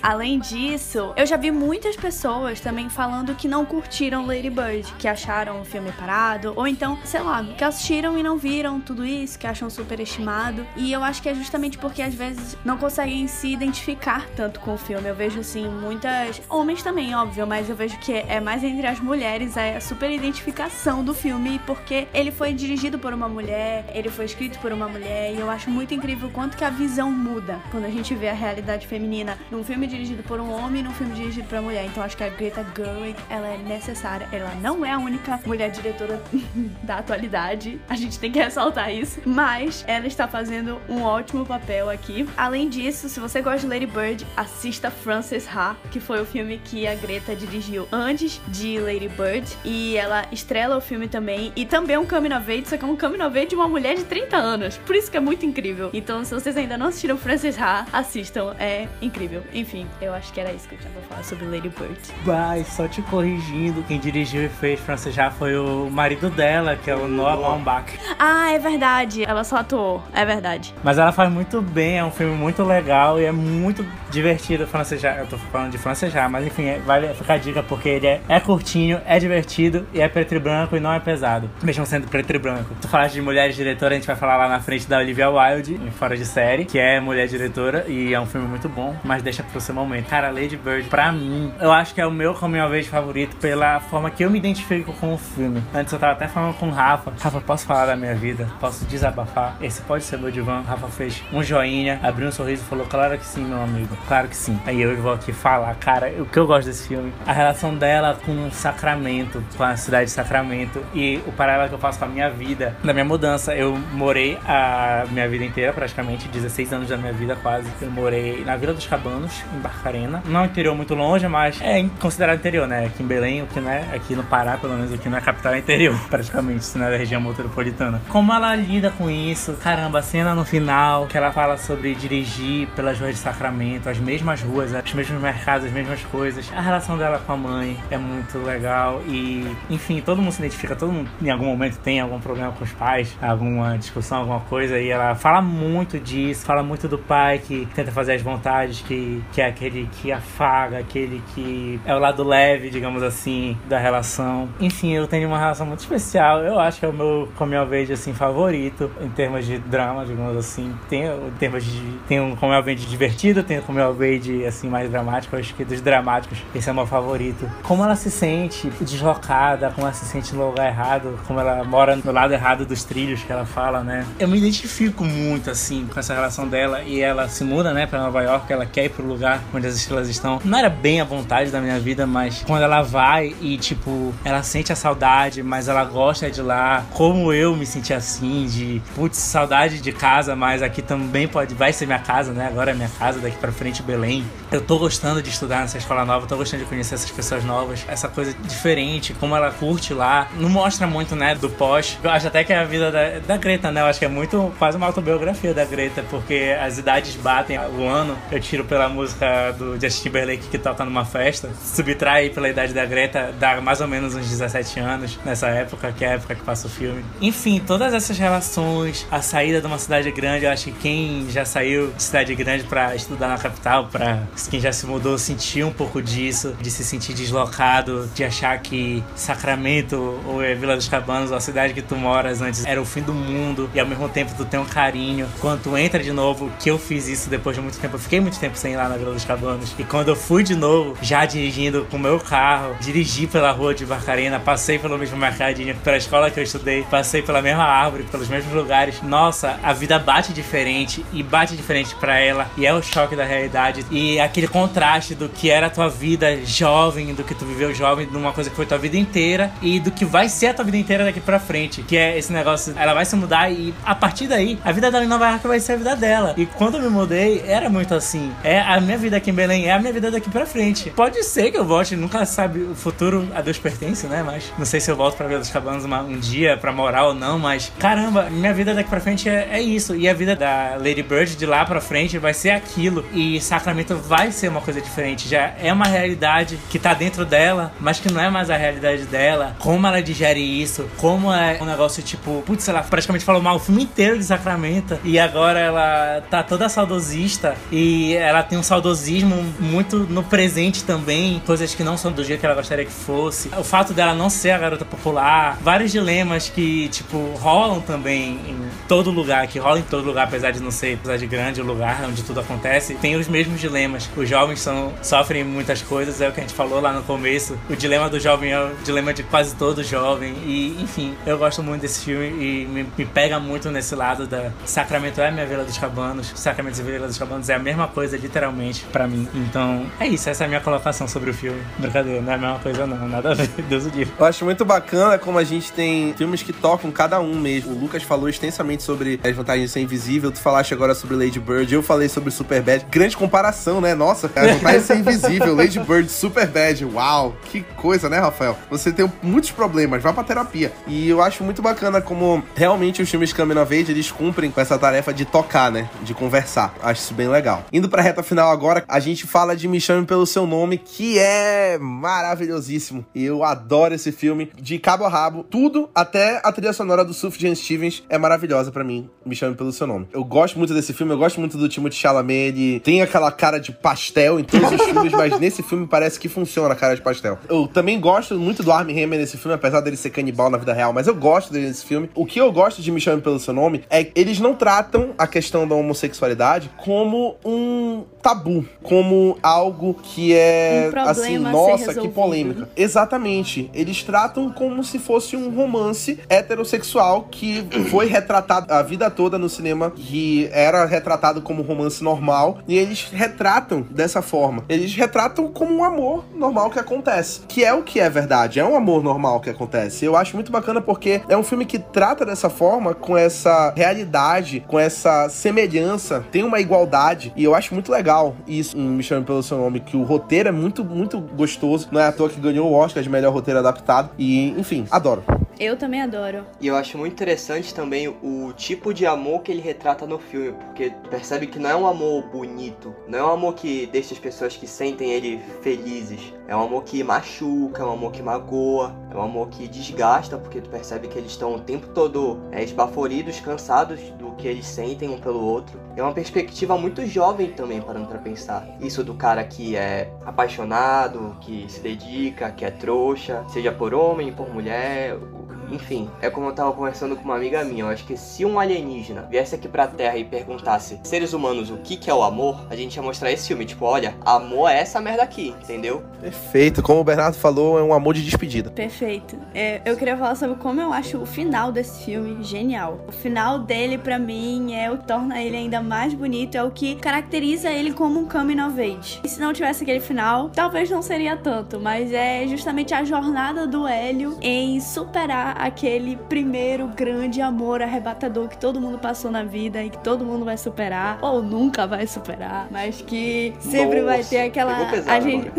Além 0.00 0.38
disso, 0.38 1.12
eu 1.16 1.26
já 1.26 1.36
vi 1.36 1.50
muitas 1.50 1.96
pessoas 1.96 2.60
também 2.60 2.88
falando 2.88 3.34
que 3.34 3.48
não 3.48 3.64
curtiram 3.64 4.26
Lady 4.26 4.50
Bird, 4.50 4.92
que 4.98 5.08
acharam 5.08 5.60
o 5.60 5.64
filme 5.64 5.90
parado, 5.92 6.52
ou 6.54 6.68
então, 6.68 6.96
sei 7.04 7.20
lá, 7.20 7.42
que 7.56 7.64
assistiram 7.64 7.95
e 7.96 8.22
não 8.22 8.36
viram 8.36 8.80
tudo 8.80 9.04
isso, 9.04 9.38
que 9.38 9.46
acham 9.46 9.70
superestimado. 9.70 10.66
E 10.76 10.92
eu 10.92 11.02
acho 11.02 11.22
que 11.22 11.28
é 11.28 11.34
justamente 11.34 11.78
porque 11.78 12.02
às 12.02 12.14
vezes 12.14 12.56
não 12.64 12.76
conseguem 12.76 13.26
se 13.26 13.48
identificar 13.48 14.26
tanto 14.36 14.60
com 14.60 14.74
o 14.74 14.78
filme. 14.78 15.08
Eu 15.08 15.14
vejo 15.14 15.40
assim 15.40 15.68
muitas 15.68 16.42
homens 16.48 16.82
também, 16.82 17.14
óbvio, 17.14 17.46
mas 17.46 17.68
eu 17.68 17.76
vejo 17.76 17.98
que 17.98 18.12
é 18.12 18.40
mais 18.40 18.62
entre 18.62 18.86
as 18.86 19.00
mulheres 19.00 19.56
a 19.56 19.80
super 19.80 20.10
identificação 20.10 21.02
do 21.02 21.14
filme, 21.14 21.60
porque 21.66 22.06
ele 22.12 22.30
foi 22.30 22.52
dirigido 22.52 22.98
por 22.98 23.12
uma 23.12 23.28
mulher, 23.28 23.84
ele 23.94 24.10
foi 24.10 24.24
escrito 24.24 24.58
por 24.58 24.72
uma 24.72 24.88
mulher, 24.88 25.32
e 25.34 25.38
eu 25.38 25.50
acho 25.50 25.70
muito 25.70 25.94
incrível 25.94 26.28
o 26.28 26.32
quanto 26.32 26.56
que 26.56 26.64
a 26.64 26.70
visão 26.70 27.10
muda 27.10 27.58
quando 27.70 27.84
a 27.84 27.90
gente 27.90 28.14
vê 28.14 28.28
a 28.28 28.34
realidade 28.34 28.86
feminina 28.86 29.38
num 29.50 29.64
filme 29.64 29.86
dirigido 29.86 30.22
por 30.22 30.40
um 30.40 30.52
homem 30.52 30.80
e 30.80 30.84
num 30.84 30.92
filme 30.92 31.14
dirigido 31.14 31.48
por 31.48 31.56
uma 31.56 31.62
mulher. 31.62 31.84
Então 31.86 32.02
acho 32.02 32.16
que 32.16 32.24
a 32.24 32.28
Greta 32.28 32.66
Gerwig, 32.76 33.16
ela 33.28 33.48
é 33.48 33.58
necessária. 33.58 34.28
Ela 34.32 34.54
não 34.56 34.84
é 34.84 34.92
a 34.92 34.98
única 34.98 35.40
mulher 35.46 35.70
diretora 35.70 36.22
da 36.82 36.98
atualidade. 36.98 37.80
A 37.88 37.94
gente 37.96 38.18
tem 38.18 38.30
que 38.32 38.38
ressaltar 38.38 38.92
isso. 38.92 39.20
Mas 39.24 39.84
ela 39.86 40.06
está 40.06 40.26
fazendo 40.26 40.80
um 40.88 41.02
ótimo 41.02 41.44
papel 41.46 41.88
aqui. 41.88 42.28
Além 42.36 42.68
disso, 42.68 43.08
se 43.08 43.20
você 43.20 43.40
gosta 43.40 43.60
de 43.60 43.66
Lady 43.66 43.86
Bird, 43.86 44.26
assista 44.36 44.90
Frances 44.90 45.46
Ha, 45.48 45.76
que 45.90 46.00
foi 46.00 46.20
o 46.20 46.26
filme 46.26 46.60
que 46.64 46.86
a 46.86 46.94
Greta 46.94 47.34
dirigiu 47.34 47.86
antes 47.92 48.40
de 48.48 48.78
Lady 48.78 49.08
Bird. 49.08 49.46
E 49.64 49.96
ela 49.96 50.24
estrela 50.32 50.76
o 50.76 50.80
filme 50.80 51.08
também. 51.08 51.52
E 51.54 51.64
também 51.64 51.96
é 51.96 51.98
um 51.98 52.06
coming 52.06 52.32
of 52.32 52.50
age, 52.50 52.68
só 52.68 52.76
que 52.76 52.84
é 52.84 52.88
um 52.88 52.96
coming 52.96 53.22
of 53.22 53.36
age 53.36 53.48
de 53.48 53.54
uma 53.54 53.68
mulher 53.68 53.96
de 53.96 54.04
30 54.04 54.36
anos. 54.36 54.76
Por 54.78 54.96
isso 54.96 55.10
que 55.10 55.16
é 55.16 55.20
muito 55.20 55.46
incrível. 55.46 55.90
Então, 55.92 56.24
se 56.24 56.34
vocês 56.34 56.56
ainda 56.56 56.76
não 56.76 56.86
assistiram 56.86 57.16
Frances 57.16 57.56
Ha, 57.58 57.86
assistam. 57.92 58.54
É 58.58 58.86
incrível. 59.00 59.42
Enfim, 59.52 59.86
eu 60.00 60.12
acho 60.12 60.32
que 60.32 60.40
era 60.40 60.52
isso 60.52 60.68
que 60.68 60.74
eu 60.74 60.78
tinha 60.78 60.90
pra 60.92 61.02
falar 61.02 61.24
sobre 61.24 61.46
Lady 61.46 61.68
Bird. 61.68 61.98
Vai, 62.24 62.64
só 62.64 62.88
te 62.88 63.02
corrigindo, 63.02 63.82
quem 63.84 63.98
dirigiu 63.98 64.44
e 64.44 64.48
fez 64.48 64.80
Frances 64.80 65.14
já 65.14 65.30
foi 65.30 65.56
o 65.56 65.88
marido 65.90 66.30
dela, 66.30 66.76
que 66.76 66.90
é 66.90 66.96
o 66.96 67.06
Noah 67.06 67.36
Baumbach. 67.36 67.75
Ah, 68.18 68.52
é 68.52 68.58
verdade. 68.58 69.24
Ela 69.24 69.44
só 69.44 69.56
atuou. 69.56 70.02
É 70.12 70.24
verdade. 70.24 70.74
Mas 70.82 70.98
ela 70.98 71.12
faz 71.12 71.30
muito 71.30 71.60
bem, 71.60 71.98
é 71.98 72.04
um 72.04 72.10
filme 72.10 72.34
muito 72.34 72.62
legal 72.62 73.20
e 73.20 73.24
é 73.24 73.32
muito 73.32 73.84
divertido 74.10 74.66
Frances 74.66 75.00
já. 75.00 75.16
Eu 75.16 75.26
tô 75.26 75.36
falando 75.38 75.70
de 75.70 75.78
Frances 75.78 76.12
já, 76.12 76.28
mas 76.28 76.46
enfim, 76.46 76.64
é, 76.66 76.78
vale 76.78 77.12
ficar 77.14 77.34
a 77.34 77.38
dica 77.38 77.62
porque 77.62 77.88
ele 77.88 78.06
é, 78.06 78.20
é 78.28 78.40
curtinho, 78.40 79.00
é 79.06 79.18
divertido 79.18 79.86
e 79.92 80.00
é 80.00 80.08
preto 80.08 80.34
e 80.34 80.38
branco 80.38 80.76
e 80.76 80.80
não 80.80 80.92
é 80.92 81.00
pesado. 81.00 81.50
Mesmo 81.62 81.84
sendo 81.86 82.08
preto 82.08 82.34
e 82.34 82.38
branco. 82.38 82.74
Tu 82.80 82.88
falaste 82.88 83.14
de 83.14 83.22
mulheres 83.22 83.56
diretoras, 83.56 83.92
a 83.92 83.96
gente 83.96 84.06
vai 84.06 84.16
falar 84.16 84.36
lá 84.36 84.48
na 84.48 84.60
frente 84.60 84.88
da 84.88 84.98
Olivia 84.98 85.30
Wilde, 85.30 85.74
em 85.74 85.90
Fora 85.90 86.16
de 86.16 86.24
Série, 86.24 86.64
que 86.64 86.78
é 86.78 87.00
mulher 87.00 87.26
diretora 87.26 87.84
e 87.88 88.14
é 88.14 88.20
um 88.20 88.26
filme 88.26 88.46
muito 88.46 88.68
bom, 88.68 88.94
mas 89.04 89.22
deixa 89.22 89.42
pro 89.42 89.60
seu 89.60 89.74
momento. 89.74 90.08
Cara, 90.08 90.30
Lady 90.30 90.56
Bird, 90.56 90.88
pra 90.88 91.12
mim, 91.12 91.52
eu 91.60 91.72
acho 91.72 91.94
que 91.94 92.00
é 92.00 92.06
o 92.06 92.10
meu 92.10 92.34
coming 92.34 92.60
of 92.60 92.74
age 92.74 92.88
favorito 92.88 93.36
pela 93.36 93.80
forma 93.80 94.10
que 94.10 94.24
eu 94.24 94.30
me 94.30 94.38
identifico 94.38 94.92
com 94.94 95.14
o 95.14 95.18
filme. 95.18 95.62
Antes 95.74 95.92
eu 95.92 95.98
tava 95.98 96.12
até 96.12 96.28
falando 96.28 96.54
com 96.54 96.68
o 96.68 96.70
Rafa. 96.70 97.12
Rafa, 97.20 97.40
posso 97.56 97.66
falar 97.66 97.86
da 97.86 97.96
minha 97.96 98.14
vida, 98.14 98.46
posso 98.60 98.84
desabafar. 98.84 99.56
Esse 99.62 99.80
pode 99.80 100.04
ser 100.04 100.18
meu 100.18 100.30
divã. 100.30 100.60
Rafa 100.60 100.88
fez 100.88 101.22
um 101.32 101.42
joinha, 101.42 101.98
abriu 102.02 102.28
um 102.28 102.32
sorriso 102.32 102.62
e 102.62 102.66
falou: 102.66 102.84
Claro 102.84 103.16
que 103.16 103.24
sim, 103.24 103.44
meu 103.44 103.62
amigo, 103.62 103.96
claro 104.06 104.28
que 104.28 104.36
sim. 104.36 104.60
Aí 104.66 104.82
eu 104.82 104.94
vou 105.00 105.14
aqui 105.14 105.32
falar, 105.32 105.74
cara, 105.76 106.12
o 106.18 106.26
que 106.26 106.38
eu 106.38 106.46
gosto 106.46 106.66
desse 106.66 106.86
filme, 106.86 107.10
a 107.26 107.32
relação 107.32 107.74
dela 107.74 108.18
com 108.26 108.50
Sacramento, 108.50 109.42
com 109.56 109.64
a 109.64 109.74
cidade 109.74 110.06
de 110.06 110.10
Sacramento 110.10 110.84
e 110.92 111.18
o 111.26 111.32
paralelo 111.32 111.70
que 111.70 111.74
eu 111.74 111.78
faço 111.78 111.98
com 111.98 112.04
a 112.04 112.08
minha 112.08 112.28
vida, 112.28 112.76
da 112.84 112.92
minha 112.92 113.06
mudança. 113.06 113.54
Eu 113.54 113.74
morei 113.92 114.36
a 114.44 115.06
minha 115.10 115.26
vida 115.26 115.44
inteira, 115.46 115.72
praticamente 115.72 116.28
16 116.28 116.74
anos 116.74 116.88
da 116.90 116.98
minha 116.98 117.14
vida 117.14 117.36
quase. 117.36 117.70
Eu 117.80 117.90
morei 117.90 118.44
na 118.44 118.54
Vila 118.56 118.74
dos 118.74 118.86
Cabanos, 118.86 119.42
em 119.56 119.60
Barcarena. 119.60 120.22
Não 120.26 120.44
interior 120.44 120.74
muito 120.74 120.94
longe, 120.94 121.26
mas 121.26 121.58
é 121.62 121.82
considerado 121.98 122.36
interior, 122.36 122.68
né? 122.68 122.84
Aqui 122.84 123.02
em 123.02 123.06
Belém, 123.06 123.42
o 123.42 123.46
que 123.46 123.60
não 123.60 123.70
é, 123.70 123.94
aqui 123.94 124.14
no 124.14 124.24
Pará, 124.24 124.58
pelo 124.58 124.74
menos 124.74 124.92
aqui 124.92 125.08
não 125.08 125.16
é 125.16 125.22
capital, 125.22 125.54
é 125.54 125.58
interior, 125.58 125.98
praticamente, 126.10 126.62
se 126.62 126.76
não 126.76 126.86
é 126.86 126.90
da 126.90 126.96
região 126.98 127.18
metropolitana. 127.46 128.00
Como 128.08 128.32
ela 128.32 128.54
lida 128.54 128.90
com 128.90 129.10
isso, 129.10 129.54
caramba, 129.54 130.00
a 130.00 130.02
cena 130.02 130.34
no 130.34 130.44
final, 130.44 131.06
que 131.06 131.16
ela 131.16 131.32
fala 131.32 131.56
sobre 131.56 131.94
dirigir 131.94 132.68
pelas 132.68 132.98
ruas 132.98 133.14
de 133.14 133.20
Sacramento, 133.20 133.88
as 133.88 133.98
mesmas 133.98 134.42
ruas, 134.42 134.72
os 134.72 134.94
mesmos 134.94 135.20
mercados, 135.20 135.66
as 135.66 135.72
mesmas 135.72 136.02
coisas. 136.04 136.50
A 136.54 136.60
relação 136.60 136.98
dela 136.98 137.18
com 137.18 137.32
a 137.32 137.36
mãe 137.36 137.78
é 137.90 137.96
muito 137.96 138.38
legal 138.38 139.00
e, 139.06 139.56
enfim, 139.70 140.00
todo 140.00 140.20
mundo 140.20 140.32
se 140.32 140.40
identifica, 140.40 140.74
todo 140.74 140.92
mundo 140.92 141.08
em 141.22 141.30
algum 141.30 141.46
momento 141.46 141.78
tem 141.78 142.00
algum 142.00 142.20
problema 142.20 142.52
com 142.52 142.64
os 142.64 142.72
pais, 142.72 143.16
alguma 143.22 143.76
discussão, 143.78 144.18
alguma 144.18 144.40
coisa, 144.40 144.78
e 144.78 144.88
ela 144.88 145.14
fala 145.14 145.40
muito 145.40 145.98
disso, 145.98 146.44
fala 146.44 146.62
muito 146.62 146.88
do 146.88 146.98
pai 146.98 147.38
que 147.38 147.66
tenta 147.74 147.92
fazer 147.92 148.14
as 148.14 148.22
vontades, 148.22 148.80
que, 148.80 149.22
que 149.32 149.40
é 149.40 149.46
aquele 149.46 149.88
que 150.00 150.12
afaga, 150.12 150.78
aquele 150.78 151.22
que 151.34 151.80
é 151.84 151.94
o 151.94 151.98
lado 151.98 152.24
leve, 152.24 152.70
digamos 152.70 153.02
assim, 153.02 153.56
da 153.68 153.78
relação. 153.78 154.48
Enfim, 154.60 154.92
eu 154.92 155.06
tenho 155.06 155.28
uma 155.28 155.38
relação 155.38 155.66
muito 155.66 155.80
especial. 155.80 156.40
Eu 156.40 156.58
acho 156.58 156.80
que 156.80 156.86
é 156.86 156.88
o 156.88 156.92
meu 156.92 157.28
coming 157.36 157.56
of 157.56 157.74
age, 157.74 157.92
assim, 157.92 158.12
favorito 158.12 158.90
em 159.00 159.08
termos 159.08 159.46
de 159.46 159.58
drama, 159.58 160.04
digamos 160.04 160.36
assim. 160.36 160.74
Tem, 160.88 161.04
em 161.04 161.30
termos 161.38 161.64
de... 161.64 161.80
Tem 162.08 162.20
um 162.20 162.34
coming 162.34 162.56
of 162.56 162.70
age 162.70 162.86
divertido, 162.86 163.42
tem 163.42 163.58
um 163.58 163.62
coming 163.62 163.82
of 163.82 164.02
age, 164.02 164.44
assim, 164.44 164.68
mais 164.68 164.90
dramático. 164.90 165.36
Eu 165.36 165.40
acho 165.40 165.54
que 165.54 165.64
dos 165.64 165.80
dramáticos, 165.80 166.38
esse 166.54 166.68
é 166.68 166.72
o 166.72 166.74
meu 166.74 166.86
favorito. 166.86 167.50
Como 167.62 167.84
ela 167.84 167.96
se 167.96 168.10
sente 168.10 168.68
deslocada, 168.80 169.70
como 169.70 169.86
ela 169.86 169.94
se 169.94 170.04
sente 170.04 170.34
no 170.34 170.46
lugar 170.46 170.66
errado, 170.66 171.18
como 171.26 171.38
ela 171.40 171.62
mora 171.64 171.96
no 171.96 172.12
lado 172.12 172.32
errado 172.32 172.64
dos 172.64 172.84
trilhos 172.84 173.22
que 173.22 173.32
ela 173.32 173.44
fala, 173.44 173.82
né? 173.82 174.06
Eu 174.18 174.28
me 174.28 174.38
identifico 174.38 175.04
muito, 175.04 175.50
assim, 175.50 175.86
com 175.92 175.98
essa 175.98 176.14
relação 176.14 176.48
dela 176.48 176.82
e 176.82 177.00
ela 177.00 177.28
se 177.28 177.44
muda, 177.44 177.72
né, 177.72 177.86
pra 177.86 178.00
Nova 178.00 178.22
York, 178.22 178.52
ela 178.52 178.66
quer 178.66 178.86
ir 178.86 178.90
pro 178.90 179.06
lugar 179.06 179.42
onde 179.52 179.66
as 179.66 179.76
estrelas 179.76 180.08
estão. 180.08 180.40
Não 180.44 180.58
era 180.58 180.68
bem 180.68 181.00
a 181.00 181.04
vontade 181.04 181.50
da 181.50 181.60
minha 181.60 181.78
vida, 181.78 182.06
mas 182.06 182.42
quando 182.46 182.62
ela 182.62 182.82
vai 182.82 183.34
e, 183.40 183.56
tipo, 183.58 184.14
ela 184.24 184.42
sente 184.42 184.72
a 184.72 184.76
saudade, 184.76 185.42
mas 185.42 185.68
ela 185.68 185.84
gosta 185.84 186.30
de 186.30 186.42
lá, 186.42 186.84
como 186.92 187.25
eu 187.32 187.56
me 187.56 187.66
senti 187.66 187.92
assim, 187.92 188.46
de, 188.46 188.82
putz, 188.94 189.18
saudade 189.18 189.80
de 189.80 189.92
casa, 189.92 190.34
mas 190.36 190.62
aqui 190.62 190.82
também 190.82 191.26
pode, 191.28 191.54
vai 191.54 191.72
ser 191.72 191.86
minha 191.86 191.98
casa, 191.98 192.32
né? 192.32 192.46
Agora 192.46 192.70
é 192.70 192.74
minha 192.74 192.88
casa, 192.88 193.18
daqui 193.20 193.36
pra 193.36 193.52
frente 193.52 193.82
Belém. 193.82 194.24
Eu 194.50 194.60
tô 194.60 194.78
gostando 194.78 195.22
de 195.22 195.30
estudar 195.30 195.60
nessa 195.60 195.78
escola 195.78 196.04
nova, 196.04 196.26
tô 196.26 196.36
gostando 196.36 196.62
de 196.62 196.68
conhecer 196.68 196.94
essas 196.94 197.10
pessoas 197.10 197.44
novas, 197.44 197.84
essa 197.88 198.08
coisa 198.08 198.34
diferente, 198.44 199.14
como 199.14 199.34
ela 199.36 199.50
curte 199.50 199.92
lá. 199.92 200.28
Não 200.38 200.48
mostra 200.48 200.86
muito, 200.86 201.14
né, 201.14 201.34
do 201.34 201.48
pós. 201.50 201.98
Eu 202.02 202.10
acho 202.10 202.26
até 202.28 202.44
que 202.44 202.52
é 202.52 202.58
a 202.58 202.64
vida 202.64 202.90
da, 202.90 203.18
da 203.18 203.36
Greta, 203.36 203.70
né? 203.70 203.80
Eu 203.80 203.86
acho 203.86 203.98
que 203.98 204.04
é 204.04 204.08
muito 204.08 204.52
quase 204.58 204.76
uma 204.76 204.86
autobiografia 204.86 205.52
da 205.52 205.64
Greta, 205.64 206.04
porque 206.08 206.56
as 206.60 206.78
idades 206.78 207.14
batem 207.16 207.58
o 207.58 207.86
ano. 207.86 208.16
Eu 208.30 208.40
tiro 208.40 208.64
pela 208.64 208.88
música 208.88 209.52
do 209.52 209.78
Justin 209.80 210.04
Timberlake 210.04 210.48
que 210.48 210.58
toca 210.58 210.84
numa 210.84 211.04
festa, 211.04 211.50
subtrai 211.62 212.30
pela 212.30 212.48
idade 212.48 212.72
da 212.72 212.84
Greta, 212.84 213.34
dá 213.38 213.60
mais 213.60 213.80
ou 213.80 213.88
menos 213.88 214.14
uns 214.14 214.28
17 214.28 214.80
anos 214.80 215.18
nessa 215.24 215.48
época, 215.48 215.92
que 215.92 216.04
é 216.04 216.08
a 216.08 216.12
época 216.12 216.34
que 216.34 216.42
passa 216.42 216.66
o 216.66 216.70
filme. 216.70 217.04
Enfim, 217.20 217.62
todas 217.66 217.94
essas 217.94 218.18
relações, 218.18 219.06
a 219.10 219.22
saída 219.22 219.60
de 219.60 219.66
uma 219.66 219.78
cidade 219.78 220.10
grande, 220.10 220.44
eu 220.44 220.50
acho 220.50 220.66
que 220.66 220.72
quem 220.72 221.26
já 221.30 221.44
saiu 221.44 221.90
de 221.92 222.02
cidade 222.02 222.34
grande 222.34 222.64
para 222.64 222.94
estudar 222.94 223.28
na 223.28 223.38
capital, 223.38 223.86
para 223.86 224.26
quem 224.50 224.60
já 224.60 224.70
se 224.70 224.86
mudou, 224.86 225.16
sentiu 225.16 225.68
um 225.68 225.72
pouco 225.72 226.02
disso, 226.02 226.54
de 226.60 226.70
se 226.70 226.84
sentir 226.84 227.14
deslocado, 227.14 228.08
de 228.14 228.22
achar 228.22 228.58
que 228.58 229.02
Sacramento 229.14 230.20
ou 230.26 230.42
é 230.42 230.54
Vila 230.54 230.76
dos 230.76 230.88
Cabanos, 230.88 231.30
ou 231.30 231.36
a 231.36 231.40
cidade 231.40 231.72
que 231.72 231.80
tu 231.80 231.96
moras 231.96 232.42
antes, 232.42 232.66
era 232.66 232.80
o 232.80 232.84
fim 232.84 233.00
do 233.00 233.14
mundo 233.14 233.70
e 233.74 233.80
ao 233.80 233.86
mesmo 233.86 234.08
tempo 234.08 234.32
tu 234.36 234.44
tem 234.44 234.60
um 234.60 234.66
carinho. 234.66 235.26
Quando 235.40 235.62
tu 235.62 235.76
entra 235.76 236.02
de 236.02 236.12
novo, 236.12 236.50
que 236.60 236.70
eu 236.70 236.78
fiz 236.78 237.08
isso 237.08 237.30
depois 237.30 237.56
de 237.56 237.62
muito 237.62 237.78
tempo, 237.78 237.96
eu 237.96 238.00
fiquei 238.00 238.20
muito 238.20 238.38
tempo 238.38 238.58
sem 238.58 238.74
ir 238.74 238.76
lá 238.76 238.88
na 238.88 238.96
Vila 238.96 239.12
dos 239.12 239.24
Cabanos. 239.24 239.74
E 239.78 239.84
quando 239.84 240.08
eu 240.08 240.16
fui 240.16 240.42
de 240.42 240.54
novo, 240.54 240.96
já 241.00 241.24
dirigindo 241.24 241.86
com 241.90 241.96
o 241.96 242.00
meu 242.00 242.20
carro, 242.20 242.76
dirigi 242.80 243.26
pela 243.26 243.50
rua 243.52 243.74
de 243.74 243.86
Barcarena, 243.86 244.38
passei 244.38 244.78
pelo 244.78 244.98
mesmo 244.98 245.16
mercadinho, 245.16 245.74
pela 245.76 245.96
escola 245.96 246.30
que 246.30 246.38
eu 246.38 246.44
estudei, 246.44 246.82
passei 246.82 247.05
pela 247.22 247.42
mesma 247.42 247.64
árvore, 247.64 248.04
pelos 248.04 248.28
mesmos 248.28 248.52
lugares. 248.52 249.02
Nossa, 249.02 249.58
a 249.62 249.72
vida 249.72 249.98
bate 249.98 250.32
diferente 250.32 251.04
e 251.12 251.22
bate 251.22 251.56
diferente 251.56 251.94
para 251.96 252.18
ela 252.18 252.48
e 252.56 252.66
é 252.66 252.72
o 252.72 252.82
choque 252.82 253.16
da 253.16 253.24
realidade 253.24 253.84
e 253.90 254.20
aquele 254.20 254.48
contraste 254.48 255.14
do 255.14 255.28
que 255.28 255.50
era 255.50 255.66
a 255.66 255.70
tua 255.70 255.88
vida 255.88 256.44
jovem, 256.44 257.14
do 257.14 257.24
que 257.24 257.34
tu 257.34 257.44
viveu 257.44 257.74
jovem, 257.74 258.06
de 258.06 258.16
uma 258.16 258.32
coisa 258.32 258.50
que 258.50 258.56
foi 258.56 258.66
tua 258.66 258.78
vida 258.78 258.96
inteira 258.96 259.50
e 259.62 259.80
do 259.80 259.90
que 259.90 260.04
vai 260.04 260.28
ser 260.28 260.48
a 260.48 260.54
tua 260.54 260.64
vida 260.64 260.76
inteira 260.76 261.04
daqui 261.04 261.20
para 261.20 261.38
frente, 261.38 261.82
que 261.82 261.96
é 261.96 262.18
esse 262.18 262.32
negócio, 262.32 262.74
ela 262.76 262.94
vai 262.94 263.04
se 263.04 263.16
mudar 263.16 263.50
e 263.50 263.74
a 263.84 263.94
partir 263.94 264.26
daí 264.26 264.58
a 264.64 264.72
vida 264.72 264.90
dela 264.90 265.04
em 265.04 265.08
Nova 265.08 265.28
York 265.30 265.46
vai 265.46 265.60
ser 265.60 265.72
a 265.72 265.76
vida 265.76 265.96
dela. 265.96 266.34
E 266.36 266.46
quando 266.46 266.76
eu 266.76 266.82
me 266.82 266.88
mudei, 266.88 267.44
era 267.46 267.68
muito 267.68 267.94
assim. 267.94 268.32
É 268.42 268.60
a 268.60 268.80
minha 268.80 268.98
vida 268.98 269.16
aqui 269.16 269.30
em 269.30 269.34
Belém, 269.34 269.66
é 269.66 269.72
a 269.72 269.78
minha 269.78 269.92
vida 269.92 270.10
daqui 270.10 270.30
para 270.30 270.46
frente. 270.46 270.90
Pode 270.90 271.22
ser 271.24 271.50
que 271.50 271.58
eu 271.58 271.64
volte, 271.64 271.96
nunca 271.96 272.24
sabe 272.24 272.60
o 272.60 272.74
futuro 272.74 273.28
a 273.34 273.40
Deus 273.40 273.58
pertence, 273.58 274.06
né? 274.06 274.22
Mas 274.24 274.52
não 274.58 274.64
sei 274.64 274.80
se 274.80 274.90
eu 274.90 274.96
volto 274.96 275.16
pra 275.16 275.26
Vila 275.26 275.40
dos 275.40 275.50
Cabanos 275.50 275.84
uma, 275.84 276.00
um 276.00 276.18
dia 276.18 276.56
pra 276.56 276.72
morar 276.72 276.95
ou 277.04 277.14
não, 277.14 277.38
mas 277.38 277.72
caramba, 277.78 278.28
minha 278.30 278.52
vida 278.52 278.74
daqui 278.74 278.88
pra 278.88 279.00
frente 279.00 279.28
é, 279.28 279.48
é, 279.52 279.60
isso. 279.60 279.94
E 279.94 280.08
a 280.08 280.14
vida 280.14 280.34
da 280.34 280.76
Lady 280.76 281.02
Bird 281.02 281.36
de 281.36 281.46
lá 281.46 281.64
pra 281.64 281.80
frente 281.80 282.18
vai 282.18 282.34
ser 282.34 282.50
aquilo. 282.50 283.04
E 283.12 283.40
Sacramento 283.40 283.96
vai 283.96 284.32
ser 284.32 284.48
uma 284.48 284.60
coisa 284.60 284.80
diferente. 284.80 285.28
Já 285.28 285.54
é 285.58 285.72
uma 285.72 285.86
realidade 285.86 286.58
que 286.70 286.78
tá 286.78 286.94
dentro 286.94 287.24
dela, 287.24 287.72
mas 287.80 288.00
que 288.00 288.12
não 288.12 288.20
é 288.20 288.30
mais 288.30 288.50
a 288.50 288.56
realidade 288.56 289.04
dela. 289.04 289.56
Como 289.58 289.86
ela 289.86 290.02
digere 290.02 290.40
isso, 290.40 290.88
como 290.96 291.32
é 291.32 291.58
um 291.60 291.64
negócio 291.64 292.02
tipo, 292.02 292.42
putz, 292.46 292.68
ela 292.68 292.82
praticamente 292.82 293.24
falou 293.24 293.42
mal 293.42 293.56
o 293.56 293.58
filme 293.58 293.82
inteiro 293.82 294.18
de 294.18 294.24
Sacramento 294.24 294.98
e 295.04 295.18
agora 295.18 295.58
ela 295.58 296.22
tá 296.30 296.42
toda 296.42 296.68
saudosista 296.68 297.56
e 297.70 298.14
ela 298.14 298.42
tem 298.42 298.58
um 298.58 298.62
saudosismo 298.62 299.42
muito 299.58 299.98
no 299.98 300.22
presente 300.22 300.84
também, 300.84 301.40
coisas 301.44 301.74
que 301.74 301.82
não 301.82 301.96
são 301.96 302.12
do 302.12 302.24
jeito 302.24 302.40
que 302.40 302.46
ela 302.46 302.54
gostaria 302.54 302.84
que 302.84 302.92
fosse. 302.92 303.50
O 303.56 303.64
fato 303.64 303.92
dela 303.92 304.14
não 304.14 304.30
ser 304.30 304.50
a 304.50 304.58
garota 304.58 304.84
popular, 304.84 305.58
vários 305.60 305.92
dilemas 305.92 306.48
que, 306.48 306.85
tipo, 306.88 307.18
rolam 307.36 307.80
também 307.80 308.32
em 308.48 308.70
todo 308.88 309.10
lugar, 309.10 309.46
que 309.46 309.58
rolam 309.58 309.78
em 309.78 309.82
todo 309.82 310.04
lugar, 310.04 310.24
apesar 310.24 310.50
de 310.50 310.60
não 310.60 310.70
ser, 310.70 310.94
apesar 310.94 311.16
de 311.16 311.26
grande 311.26 311.60
o 311.60 311.64
lugar 311.64 312.04
onde 312.06 312.22
tudo 312.22 312.40
acontece, 312.40 312.94
tem 312.94 313.16
os 313.16 313.28
mesmos 313.28 313.60
dilemas. 313.60 314.08
Os 314.16 314.28
jovens 314.28 314.60
são, 314.60 314.92
sofrem 315.02 315.44
muitas 315.44 315.82
coisas, 315.82 316.20
é 316.20 316.28
o 316.28 316.32
que 316.32 316.40
a 316.40 316.42
gente 316.42 316.54
falou 316.54 316.80
lá 316.80 316.92
no 316.92 317.02
começo. 317.02 317.58
O 317.68 317.76
dilema 317.76 318.08
do 318.08 318.18
jovem 318.18 318.52
é 318.52 318.60
o 318.60 318.74
dilema 318.84 319.12
de 319.12 319.22
quase 319.22 319.54
todo 319.54 319.82
jovem. 319.82 320.34
E, 320.44 320.76
enfim, 320.80 321.14
eu 321.26 321.38
gosto 321.38 321.62
muito 321.62 321.82
desse 321.82 322.04
filme 322.04 322.26
e 322.28 322.66
me, 322.66 322.86
me 322.96 323.04
pega 323.04 323.38
muito 323.38 323.70
nesse 323.70 323.94
lado 323.94 324.26
da 324.26 324.50
Sacramento 324.64 325.20
é 325.20 325.30
minha 325.30 325.46
Vila 325.46 325.64
dos 325.64 325.78
Cabanos, 325.78 326.32
Sacramento 326.34 326.78
e 326.78 326.82
Vila 326.82 327.06
dos 327.06 327.18
Cabanos 327.18 327.48
é 327.48 327.54
a 327.54 327.58
mesma 327.58 327.88
coisa, 327.88 328.16
literalmente, 328.16 328.84
para 328.92 329.06
mim. 329.06 329.28
Então, 329.34 329.86
é 329.98 330.06
isso, 330.06 330.28
essa 330.28 330.44
é 330.44 330.46
a 330.46 330.48
minha 330.48 330.60
colocação 330.60 331.06
sobre 331.06 331.30
o 331.30 331.34
filme. 331.34 331.60
Brincadeira, 331.78 332.20
não 332.20 332.32
é 332.32 332.34
a 332.34 332.38
mesma 332.38 332.58
coisa 332.58 332.86
não, 332.86 333.08
nada 333.08 333.32
a 333.32 333.34
ver, 333.34 333.48
Deus 333.68 333.86
o 333.86 333.88
livre. 333.88 334.12
Eu 334.18 334.26
acho 334.26 334.44
muito 334.44 334.64
bacana 334.64 335.18
como 335.18 335.38
a 335.38 335.44
gente 335.44 335.72
tem 335.72 336.14
filmes 336.14 336.42
que 336.42 336.52
tocam 336.66 336.90
cada 336.90 337.20
um 337.20 337.38
mesmo. 337.38 337.76
O 337.76 337.78
Lucas 337.78 338.02
falou 338.02 338.28
extensamente 338.28 338.82
sobre 338.82 339.20
as 339.22 339.36
vantagens 339.36 339.68
de 339.68 339.72
ser 339.72 339.80
invisível, 339.82 340.32
tu 340.32 340.40
falaste 340.40 340.74
agora 340.74 340.96
sobre 340.96 341.14
Lady 341.14 341.38
Bird, 341.38 341.72
eu 341.72 341.80
falei 341.80 342.08
sobre 342.08 342.32
Superbad. 342.32 342.84
Grande 342.90 343.16
comparação, 343.16 343.80
né? 343.80 343.94
Nossa, 343.94 344.26
as 344.34 344.50
vantagens 344.54 344.80
de 344.80 344.86
ser 344.88 344.96
invisível, 344.96 345.54
Lady 345.54 345.78
Bird, 345.78 346.10
Superbad, 346.10 346.84
uau, 346.84 347.36
que 347.44 347.62
coisa, 347.76 348.10
né, 348.10 348.18
Rafael? 348.18 348.58
Você 348.68 348.90
tem 348.90 349.08
muitos 349.22 349.52
problemas, 349.52 350.02
vá 350.02 350.12
pra 350.12 350.24
terapia. 350.24 350.72
E 350.88 351.08
eu 351.08 351.22
acho 351.22 351.44
muito 351.44 351.62
bacana 351.62 352.00
como 352.00 352.42
realmente 352.56 353.00
os 353.00 353.08
filmes 353.08 353.32
Coming 353.32 353.58
of 353.58 353.72
Age, 353.72 353.92
eles 353.92 354.10
cumprem 354.10 354.50
com 354.50 354.60
essa 354.60 354.76
tarefa 354.76 355.14
de 355.14 355.24
tocar, 355.24 355.70
né? 355.70 355.88
De 356.02 356.14
conversar. 356.14 356.74
Acho 356.82 357.00
isso 357.00 357.14
bem 357.14 357.28
legal. 357.28 357.64
Indo 357.72 357.88
pra 357.88 358.02
reta 358.02 358.24
final 358.24 358.50
agora, 358.50 358.82
a 358.88 358.98
gente 358.98 359.24
fala 359.24 359.54
de 359.54 359.68
Me 359.68 359.80
Chame 359.80 360.04
Pelo 360.04 360.26
Seu 360.26 360.48
Nome, 360.48 360.78
que 360.78 361.16
é 361.16 361.78
maravilhosíssimo. 361.78 363.06
E 363.14 363.24
eu 363.24 363.44
adoro 363.44 363.94
esse 363.94 364.10
filme 364.10 364.50
de 364.60 364.80
cabo 364.80 365.04
a 365.04 365.08
rabo. 365.08 365.44
Tudo, 365.44 365.88
até 365.94 366.40
a 366.42 366.55
trilha 366.56 366.72
sonora 366.72 367.04
do 367.04 367.12
Sufjan 367.12 367.54
Stevens 367.54 368.02
é 368.08 368.16
maravilhosa 368.16 368.72
para 368.72 368.82
mim. 368.82 369.10
Me 369.26 369.36
Chame 369.36 369.54
Pelo 369.54 369.70
Seu 369.72 369.86
Nome. 369.86 370.08
Eu 370.10 370.24
gosto 370.24 370.56
muito 370.56 370.72
desse 370.72 370.94
filme, 370.94 371.12
eu 371.12 371.18
gosto 371.18 371.38
muito 371.38 371.58
do 371.58 371.68
Timothée 371.68 371.98
Chalamet. 371.98 372.48
Ele 372.48 372.80
tem 372.80 373.02
aquela 373.02 373.30
cara 373.30 373.60
de 373.60 373.72
pastel 373.72 374.40
em 374.40 374.44
todos 374.44 374.72
os 374.72 374.82
filmes, 374.86 375.12
mas 375.12 375.36
nesse 375.38 375.62
filme 375.62 375.86
parece 375.86 376.18
que 376.18 376.30
funciona 376.30 376.72
a 376.72 376.76
cara 376.76 376.96
de 376.96 377.02
pastel. 377.02 377.38
Eu 377.46 377.68
também 377.68 378.00
gosto 378.00 378.38
muito 378.38 378.62
do 378.62 378.72
Armie 378.72 378.94
Hammer 379.04 379.18
nesse 379.18 379.36
filme, 379.36 379.54
apesar 379.54 379.82
dele 379.82 379.98
ser 379.98 380.08
canibal 380.08 380.48
na 380.48 380.56
vida 380.56 380.72
real, 380.72 380.94
mas 380.94 381.06
eu 381.06 381.14
gosto 381.14 381.52
dele 381.52 381.66
nesse 381.66 381.84
filme. 381.84 382.08
O 382.14 382.24
que 382.24 382.40
eu 382.40 382.50
gosto 382.50 382.80
de 382.80 382.90
Me 382.90 383.02
Chame 383.02 383.20
Pelo 383.20 383.38
Seu 383.38 383.52
Nome 383.52 383.84
é 383.90 384.04
que 384.04 384.18
eles 384.18 384.40
não 384.40 384.54
tratam 384.54 385.10
a 385.18 385.26
questão 385.26 385.68
da 385.68 385.74
homossexualidade 385.74 386.70
como 386.78 387.36
um 387.44 388.04
tabu, 388.22 388.64
como 388.82 389.38
algo 389.42 389.94
que 390.02 390.32
é 390.32 390.90
Um 390.92 391.00
assim, 391.00 391.38
nossa, 391.38 391.94
que 391.94 392.08
polêmica. 392.08 392.68
Exatamente. 392.74 393.70
Eles 393.74 394.02
tratam 394.02 394.50
como 394.50 394.82
se 394.82 394.98
fosse 394.98 395.36
um 395.36 395.54
romance 395.54 396.18
heterossexual 396.46 397.26
que 397.30 397.66
foi 397.90 398.06
retratado 398.06 398.72
a 398.72 398.82
vida 398.82 399.10
toda 399.10 399.38
no 399.38 399.48
cinema, 399.48 399.90
que 399.90 400.48
era 400.52 400.84
retratado 400.86 401.42
como 401.42 401.62
romance 401.62 402.02
normal, 402.02 402.58
e 402.66 402.76
eles 402.76 403.08
retratam 403.12 403.84
dessa 403.90 404.22
forma. 404.22 404.64
Eles 404.68 404.94
retratam 404.94 405.48
como 405.48 405.74
um 405.74 405.84
amor 405.84 406.24
normal 406.34 406.70
que 406.70 406.78
acontece, 406.78 407.40
que 407.48 407.64
é 407.64 407.74
o 407.74 407.82
que 407.82 408.00
é 408.00 408.08
verdade, 408.08 408.60
é 408.60 408.64
um 408.64 408.76
amor 408.76 409.02
normal 409.02 409.40
que 409.40 409.50
acontece. 409.50 410.04
Eu 410.04 410.16
acho 410.16 410.34
muito 410.34 410.52
bacana 410.52 410.80
porque 410.80 411.20
é 411.28 411.36
um 411.36 411.42
filme 411.42 411.64
que 411.64 411.78
trata 411.78 412.24
dessa 412.24 412.48
forma, 412.48 412.94
com 412.94 413.16
essa 413.16 413.72
realidade, 413.76 414.64
com 414.66 414.78
essa 414.78 415.28
semelhança, 415.28 416.24
tem 416.30 416.42
uma 416.42 416.60
igualdade, 416.60 417.32
e 417.36 417.44
eu 417.44 417.54
acho 417.54 417.74
muito 417.74 417.90
legal 417.90 418.36
isso, 418.46 418.76
Me 418.76 419.02
Chame 419.02 419.24
Pelo 419.24 419.42
Seu 419.42 419.58
Nome, 419.58 419.80
que 419.80 419.96
o 419.96 420.02
roteiro 420.02 420.48
é 420.48 420.52
muito, 420.52 420.84
muito 420.84 421.20
gostoso, 421.20 421.88
não 421.90 422.00
é 422.00 422.06
à 422.06 422.12
toa 422.12 422.28
que 422.28 422.40
ganhou 422.40 422.70
o 422.70 422.74
Oscar 422.74 423.02
de 423.02 423.08
melhor 423.08 423.32
roteiro 423.32 423.58
adaptado, 423.58 424.10
e 424.18 424.50
enfim, 424.58 424.86
adoro. 424.90 425.24
Eu 425.58 425.76
também 425.76 426.02
adoro. 426.02 426.44
E 426.60 426.66
eu 426.66 426.76
acho 426.76 426.98
muito 426.98 427.14
interessante 427.14 427.74
também 427.74 428.08
o 428.08 428.52
tipo 428.52 428.92
de 428.92 429.06
amor 429.06 429.42
que 429.42 429.50
ele 429.50 429.62
retrata 429.62 430.06
no 430.06 430.18
filme, 430.18 430.52
porque 430.52 430.92
percebe 431.08 431.46
que 431.46 431.58
não 431.58 431.70
é 431.70 431.76
um 431.76 431.86
amor 431.86 432.24
bonito, 432.24 432.94
não 433.08 433.18
é 433.18 433.22
um 433.24 433.30
amor 433.30 433.54
que 433.54 433.86
deixa 433.86 434.12
as 434.12 434.20
pessoas 434.20 434.54
que 434.54 434.66
sentem 434.66 435.10
ele 435.10 435.40
felizes. 435.62 436.34
É 436.46 436.54
um 436.54 436.62
amor 436.62 436.84
que 436.84 437.02
machuca, 437.02 437.82
é 437.82 437.86
um 437.86 437.92
amor 437.92 438.12
que 438.12 438.22
magoa, 438.22 438.94
é 439.10 439.16
um 439.16 439.22
amor 439.22 439.48
que 439.48 439.66
desgasta, 439.66 440.36
porque 440.36 440.60
tu 440.60 440.68
percebe 440.68 441.08
que 441.08 441.18
eles 441.18 441.32
estão 441.32 441.54
o 441.54 441.60
tempo 441.60 441.88
todo 441.88 442.40
é, 442.52 442.62
esbaforidos, 442.62 443.40
cansados 443.40 444.00
do 444.10 444.32
que 444.32 444.46
eles 444.46 444.66
sentem 444.66 445.08
um 445.08 445.18
pelo 445.18 445.42
outro. 445.42 445.80
É 445.96 446.02
uma 446.02 446.12
perspectiva 446.12 446.76
muito 446.76 447.04
jovem 447.06 447.50
também, 447.52 447.80
parando 447.80 448.06
pra 448.08 448.18
pensar. 448.18 448.68
Isso 448.80 449.02
do 449.02 449.14
cara 449.14 449.42
que 449.42 449.74
é 449.74 450.12
apaixonado, 450.24 451.36
que 451.40 451.64
se 451.68 451.80
dedica, 451.80 452.50
que 452.50 452.64
é 452.64 452.70
trouxa, 452.70 453.44
seja 453.48 453.72
por 453.72 453.94
homem, 453.94 454.32
por 454.32 454.52
mulher, 454.52 455.16
Smoke. 455.48 455.55
Enfim, 455.70 456.08
é 456.20 456.30
como 456.30 456.48
eu 456.48 456.52
tava 456.52 456.72
conversando 456.72 457.16
com 457.16 457.24
uma 457.24 457.36
amiga 457.36 457.64
minha. 457.64 457.84
Eu 457.84 457.88
acho 457.88 458.04
que 458.04 458.16
se 458.16 458.44
um 458.44 458.58
alienígena 458.58 459.22
viesse 459.30 459.54
aqui 459.54 459.68
pra 459.68 459.86
Terra 459.86 460.16
e 460.16 460.24
perguntasse 460.24 460.98
seres 461.02 461.32
humanos 461.32 461.70
o 461.70 461.76
que, 461.78 461.96
que 461.96 462.10
é 462.10 462.14
o 462.14 462.22
amor, 462.22 462.66
a 462.70 462.76
gente 462.76 462.96
ia 462.96 463.02
mostrar 463.02 463.30
esse 463.32 463.48
filme. 463.48 463.64
Tipo, 463.64 463.84
olha, 463.84 464.14
amor 464.24 464.70
é 464.70 464.80
essa 464.80 465.00
merda 465.00 465.22
aqui, 465.22 465.54
entendeu? 465.62 466.02
Perfeito, 466.20 466.82
como 466.82 467.00
o 467.00 467.04
Bernardo 467.04 467.36
falou, 467.36 467.78
é 467.78 467.82
um 467.82 467.92
amor 467.92 468.14
de 468.14 468.24
despedida. 468.24 468.70
Perfeito. 468.70 469.36
É, 469.54 469.80
eu 469.84 469.96
queria 469.96 470.16
falar 470.16 470.34
sobre 470.34 470.56
como 470.56 470.80
eu 470.80 470.92
acho 470.92 471.18
o 471.18 471.26
final 471.26 471.72
desse 471.72 472.04
filme 472.04 472.42
genial. 472.42 473.00
O 473.08 473.12
final 473.12 473.58
dele, 473.58 473.98
pra 473.98 474.18
mim, 474.18 474.74
é 474.74 474.90
o 474.90 474.98
que 474.98 475.06
torna 475.06 475.40
ele 475.40 475.56
ainda 475.56 475.80
mais 475.80 476.14
bonito, 476.14 476.56
é 476.56 476.62
o 476.62 476.70
que 476.70 476.96
caracteriza 476.96 477.70
ele 477.70 477.92
como 477.92 478.20
um 478.20 478.28
coming 478.28 478.60
of 478.60 478.80
age. 478.80 479.20
E 479.24 479.28
se 479.28 479.40
não 479.40 479.52
tivesse 479.52 479.82
aquele 479.82 480.00
final, 480.00 480.50
talvez 480.50 480.90
não 480.90 481.02
seria 481.02 481.36
tanto, 481.36 481.80
mas 481.80 482.12
é 482.12 482.46
justamente 482.46 482.94
a 482.94 483.04
jornada 483.04 483.66
do 483.66 483.86
Hélio 483.86 484.36
em 484.40 484.80
superar 484.80 485.55
aquele 485.58 486.16
primeiro 486.28 486.88
grande 486.88 487.40
amor 487.40 487.82
arrebatador 487.82 488.48
que 488.48 488.58
todo 488.58 488.80
mundo 488.80 488.98
passou 488.98 489.30
na 489.30 489.42
vida 489.44 489.82
e 489.82 489.90
que 489.90 489.98
todo 489.98 490.24
mundo 490.24 490.44
vai 490.44 490.56
superar, 490.56 491.18
ou 491.22 491.42
nunca 491.42 491.86
vai 491.86 492.06
superar, 492.06 492.68
mas 492.70 493.00
que 493.02 493.54
sempre 493.60 494.02
vai 494.02 494.18
Nossa, 494.18 494.30
ter 494.30 494.40
aquela. 494.42 494.86
pesado 494.86 495.10
a 495.10 495.20
gente... 495.20 495.50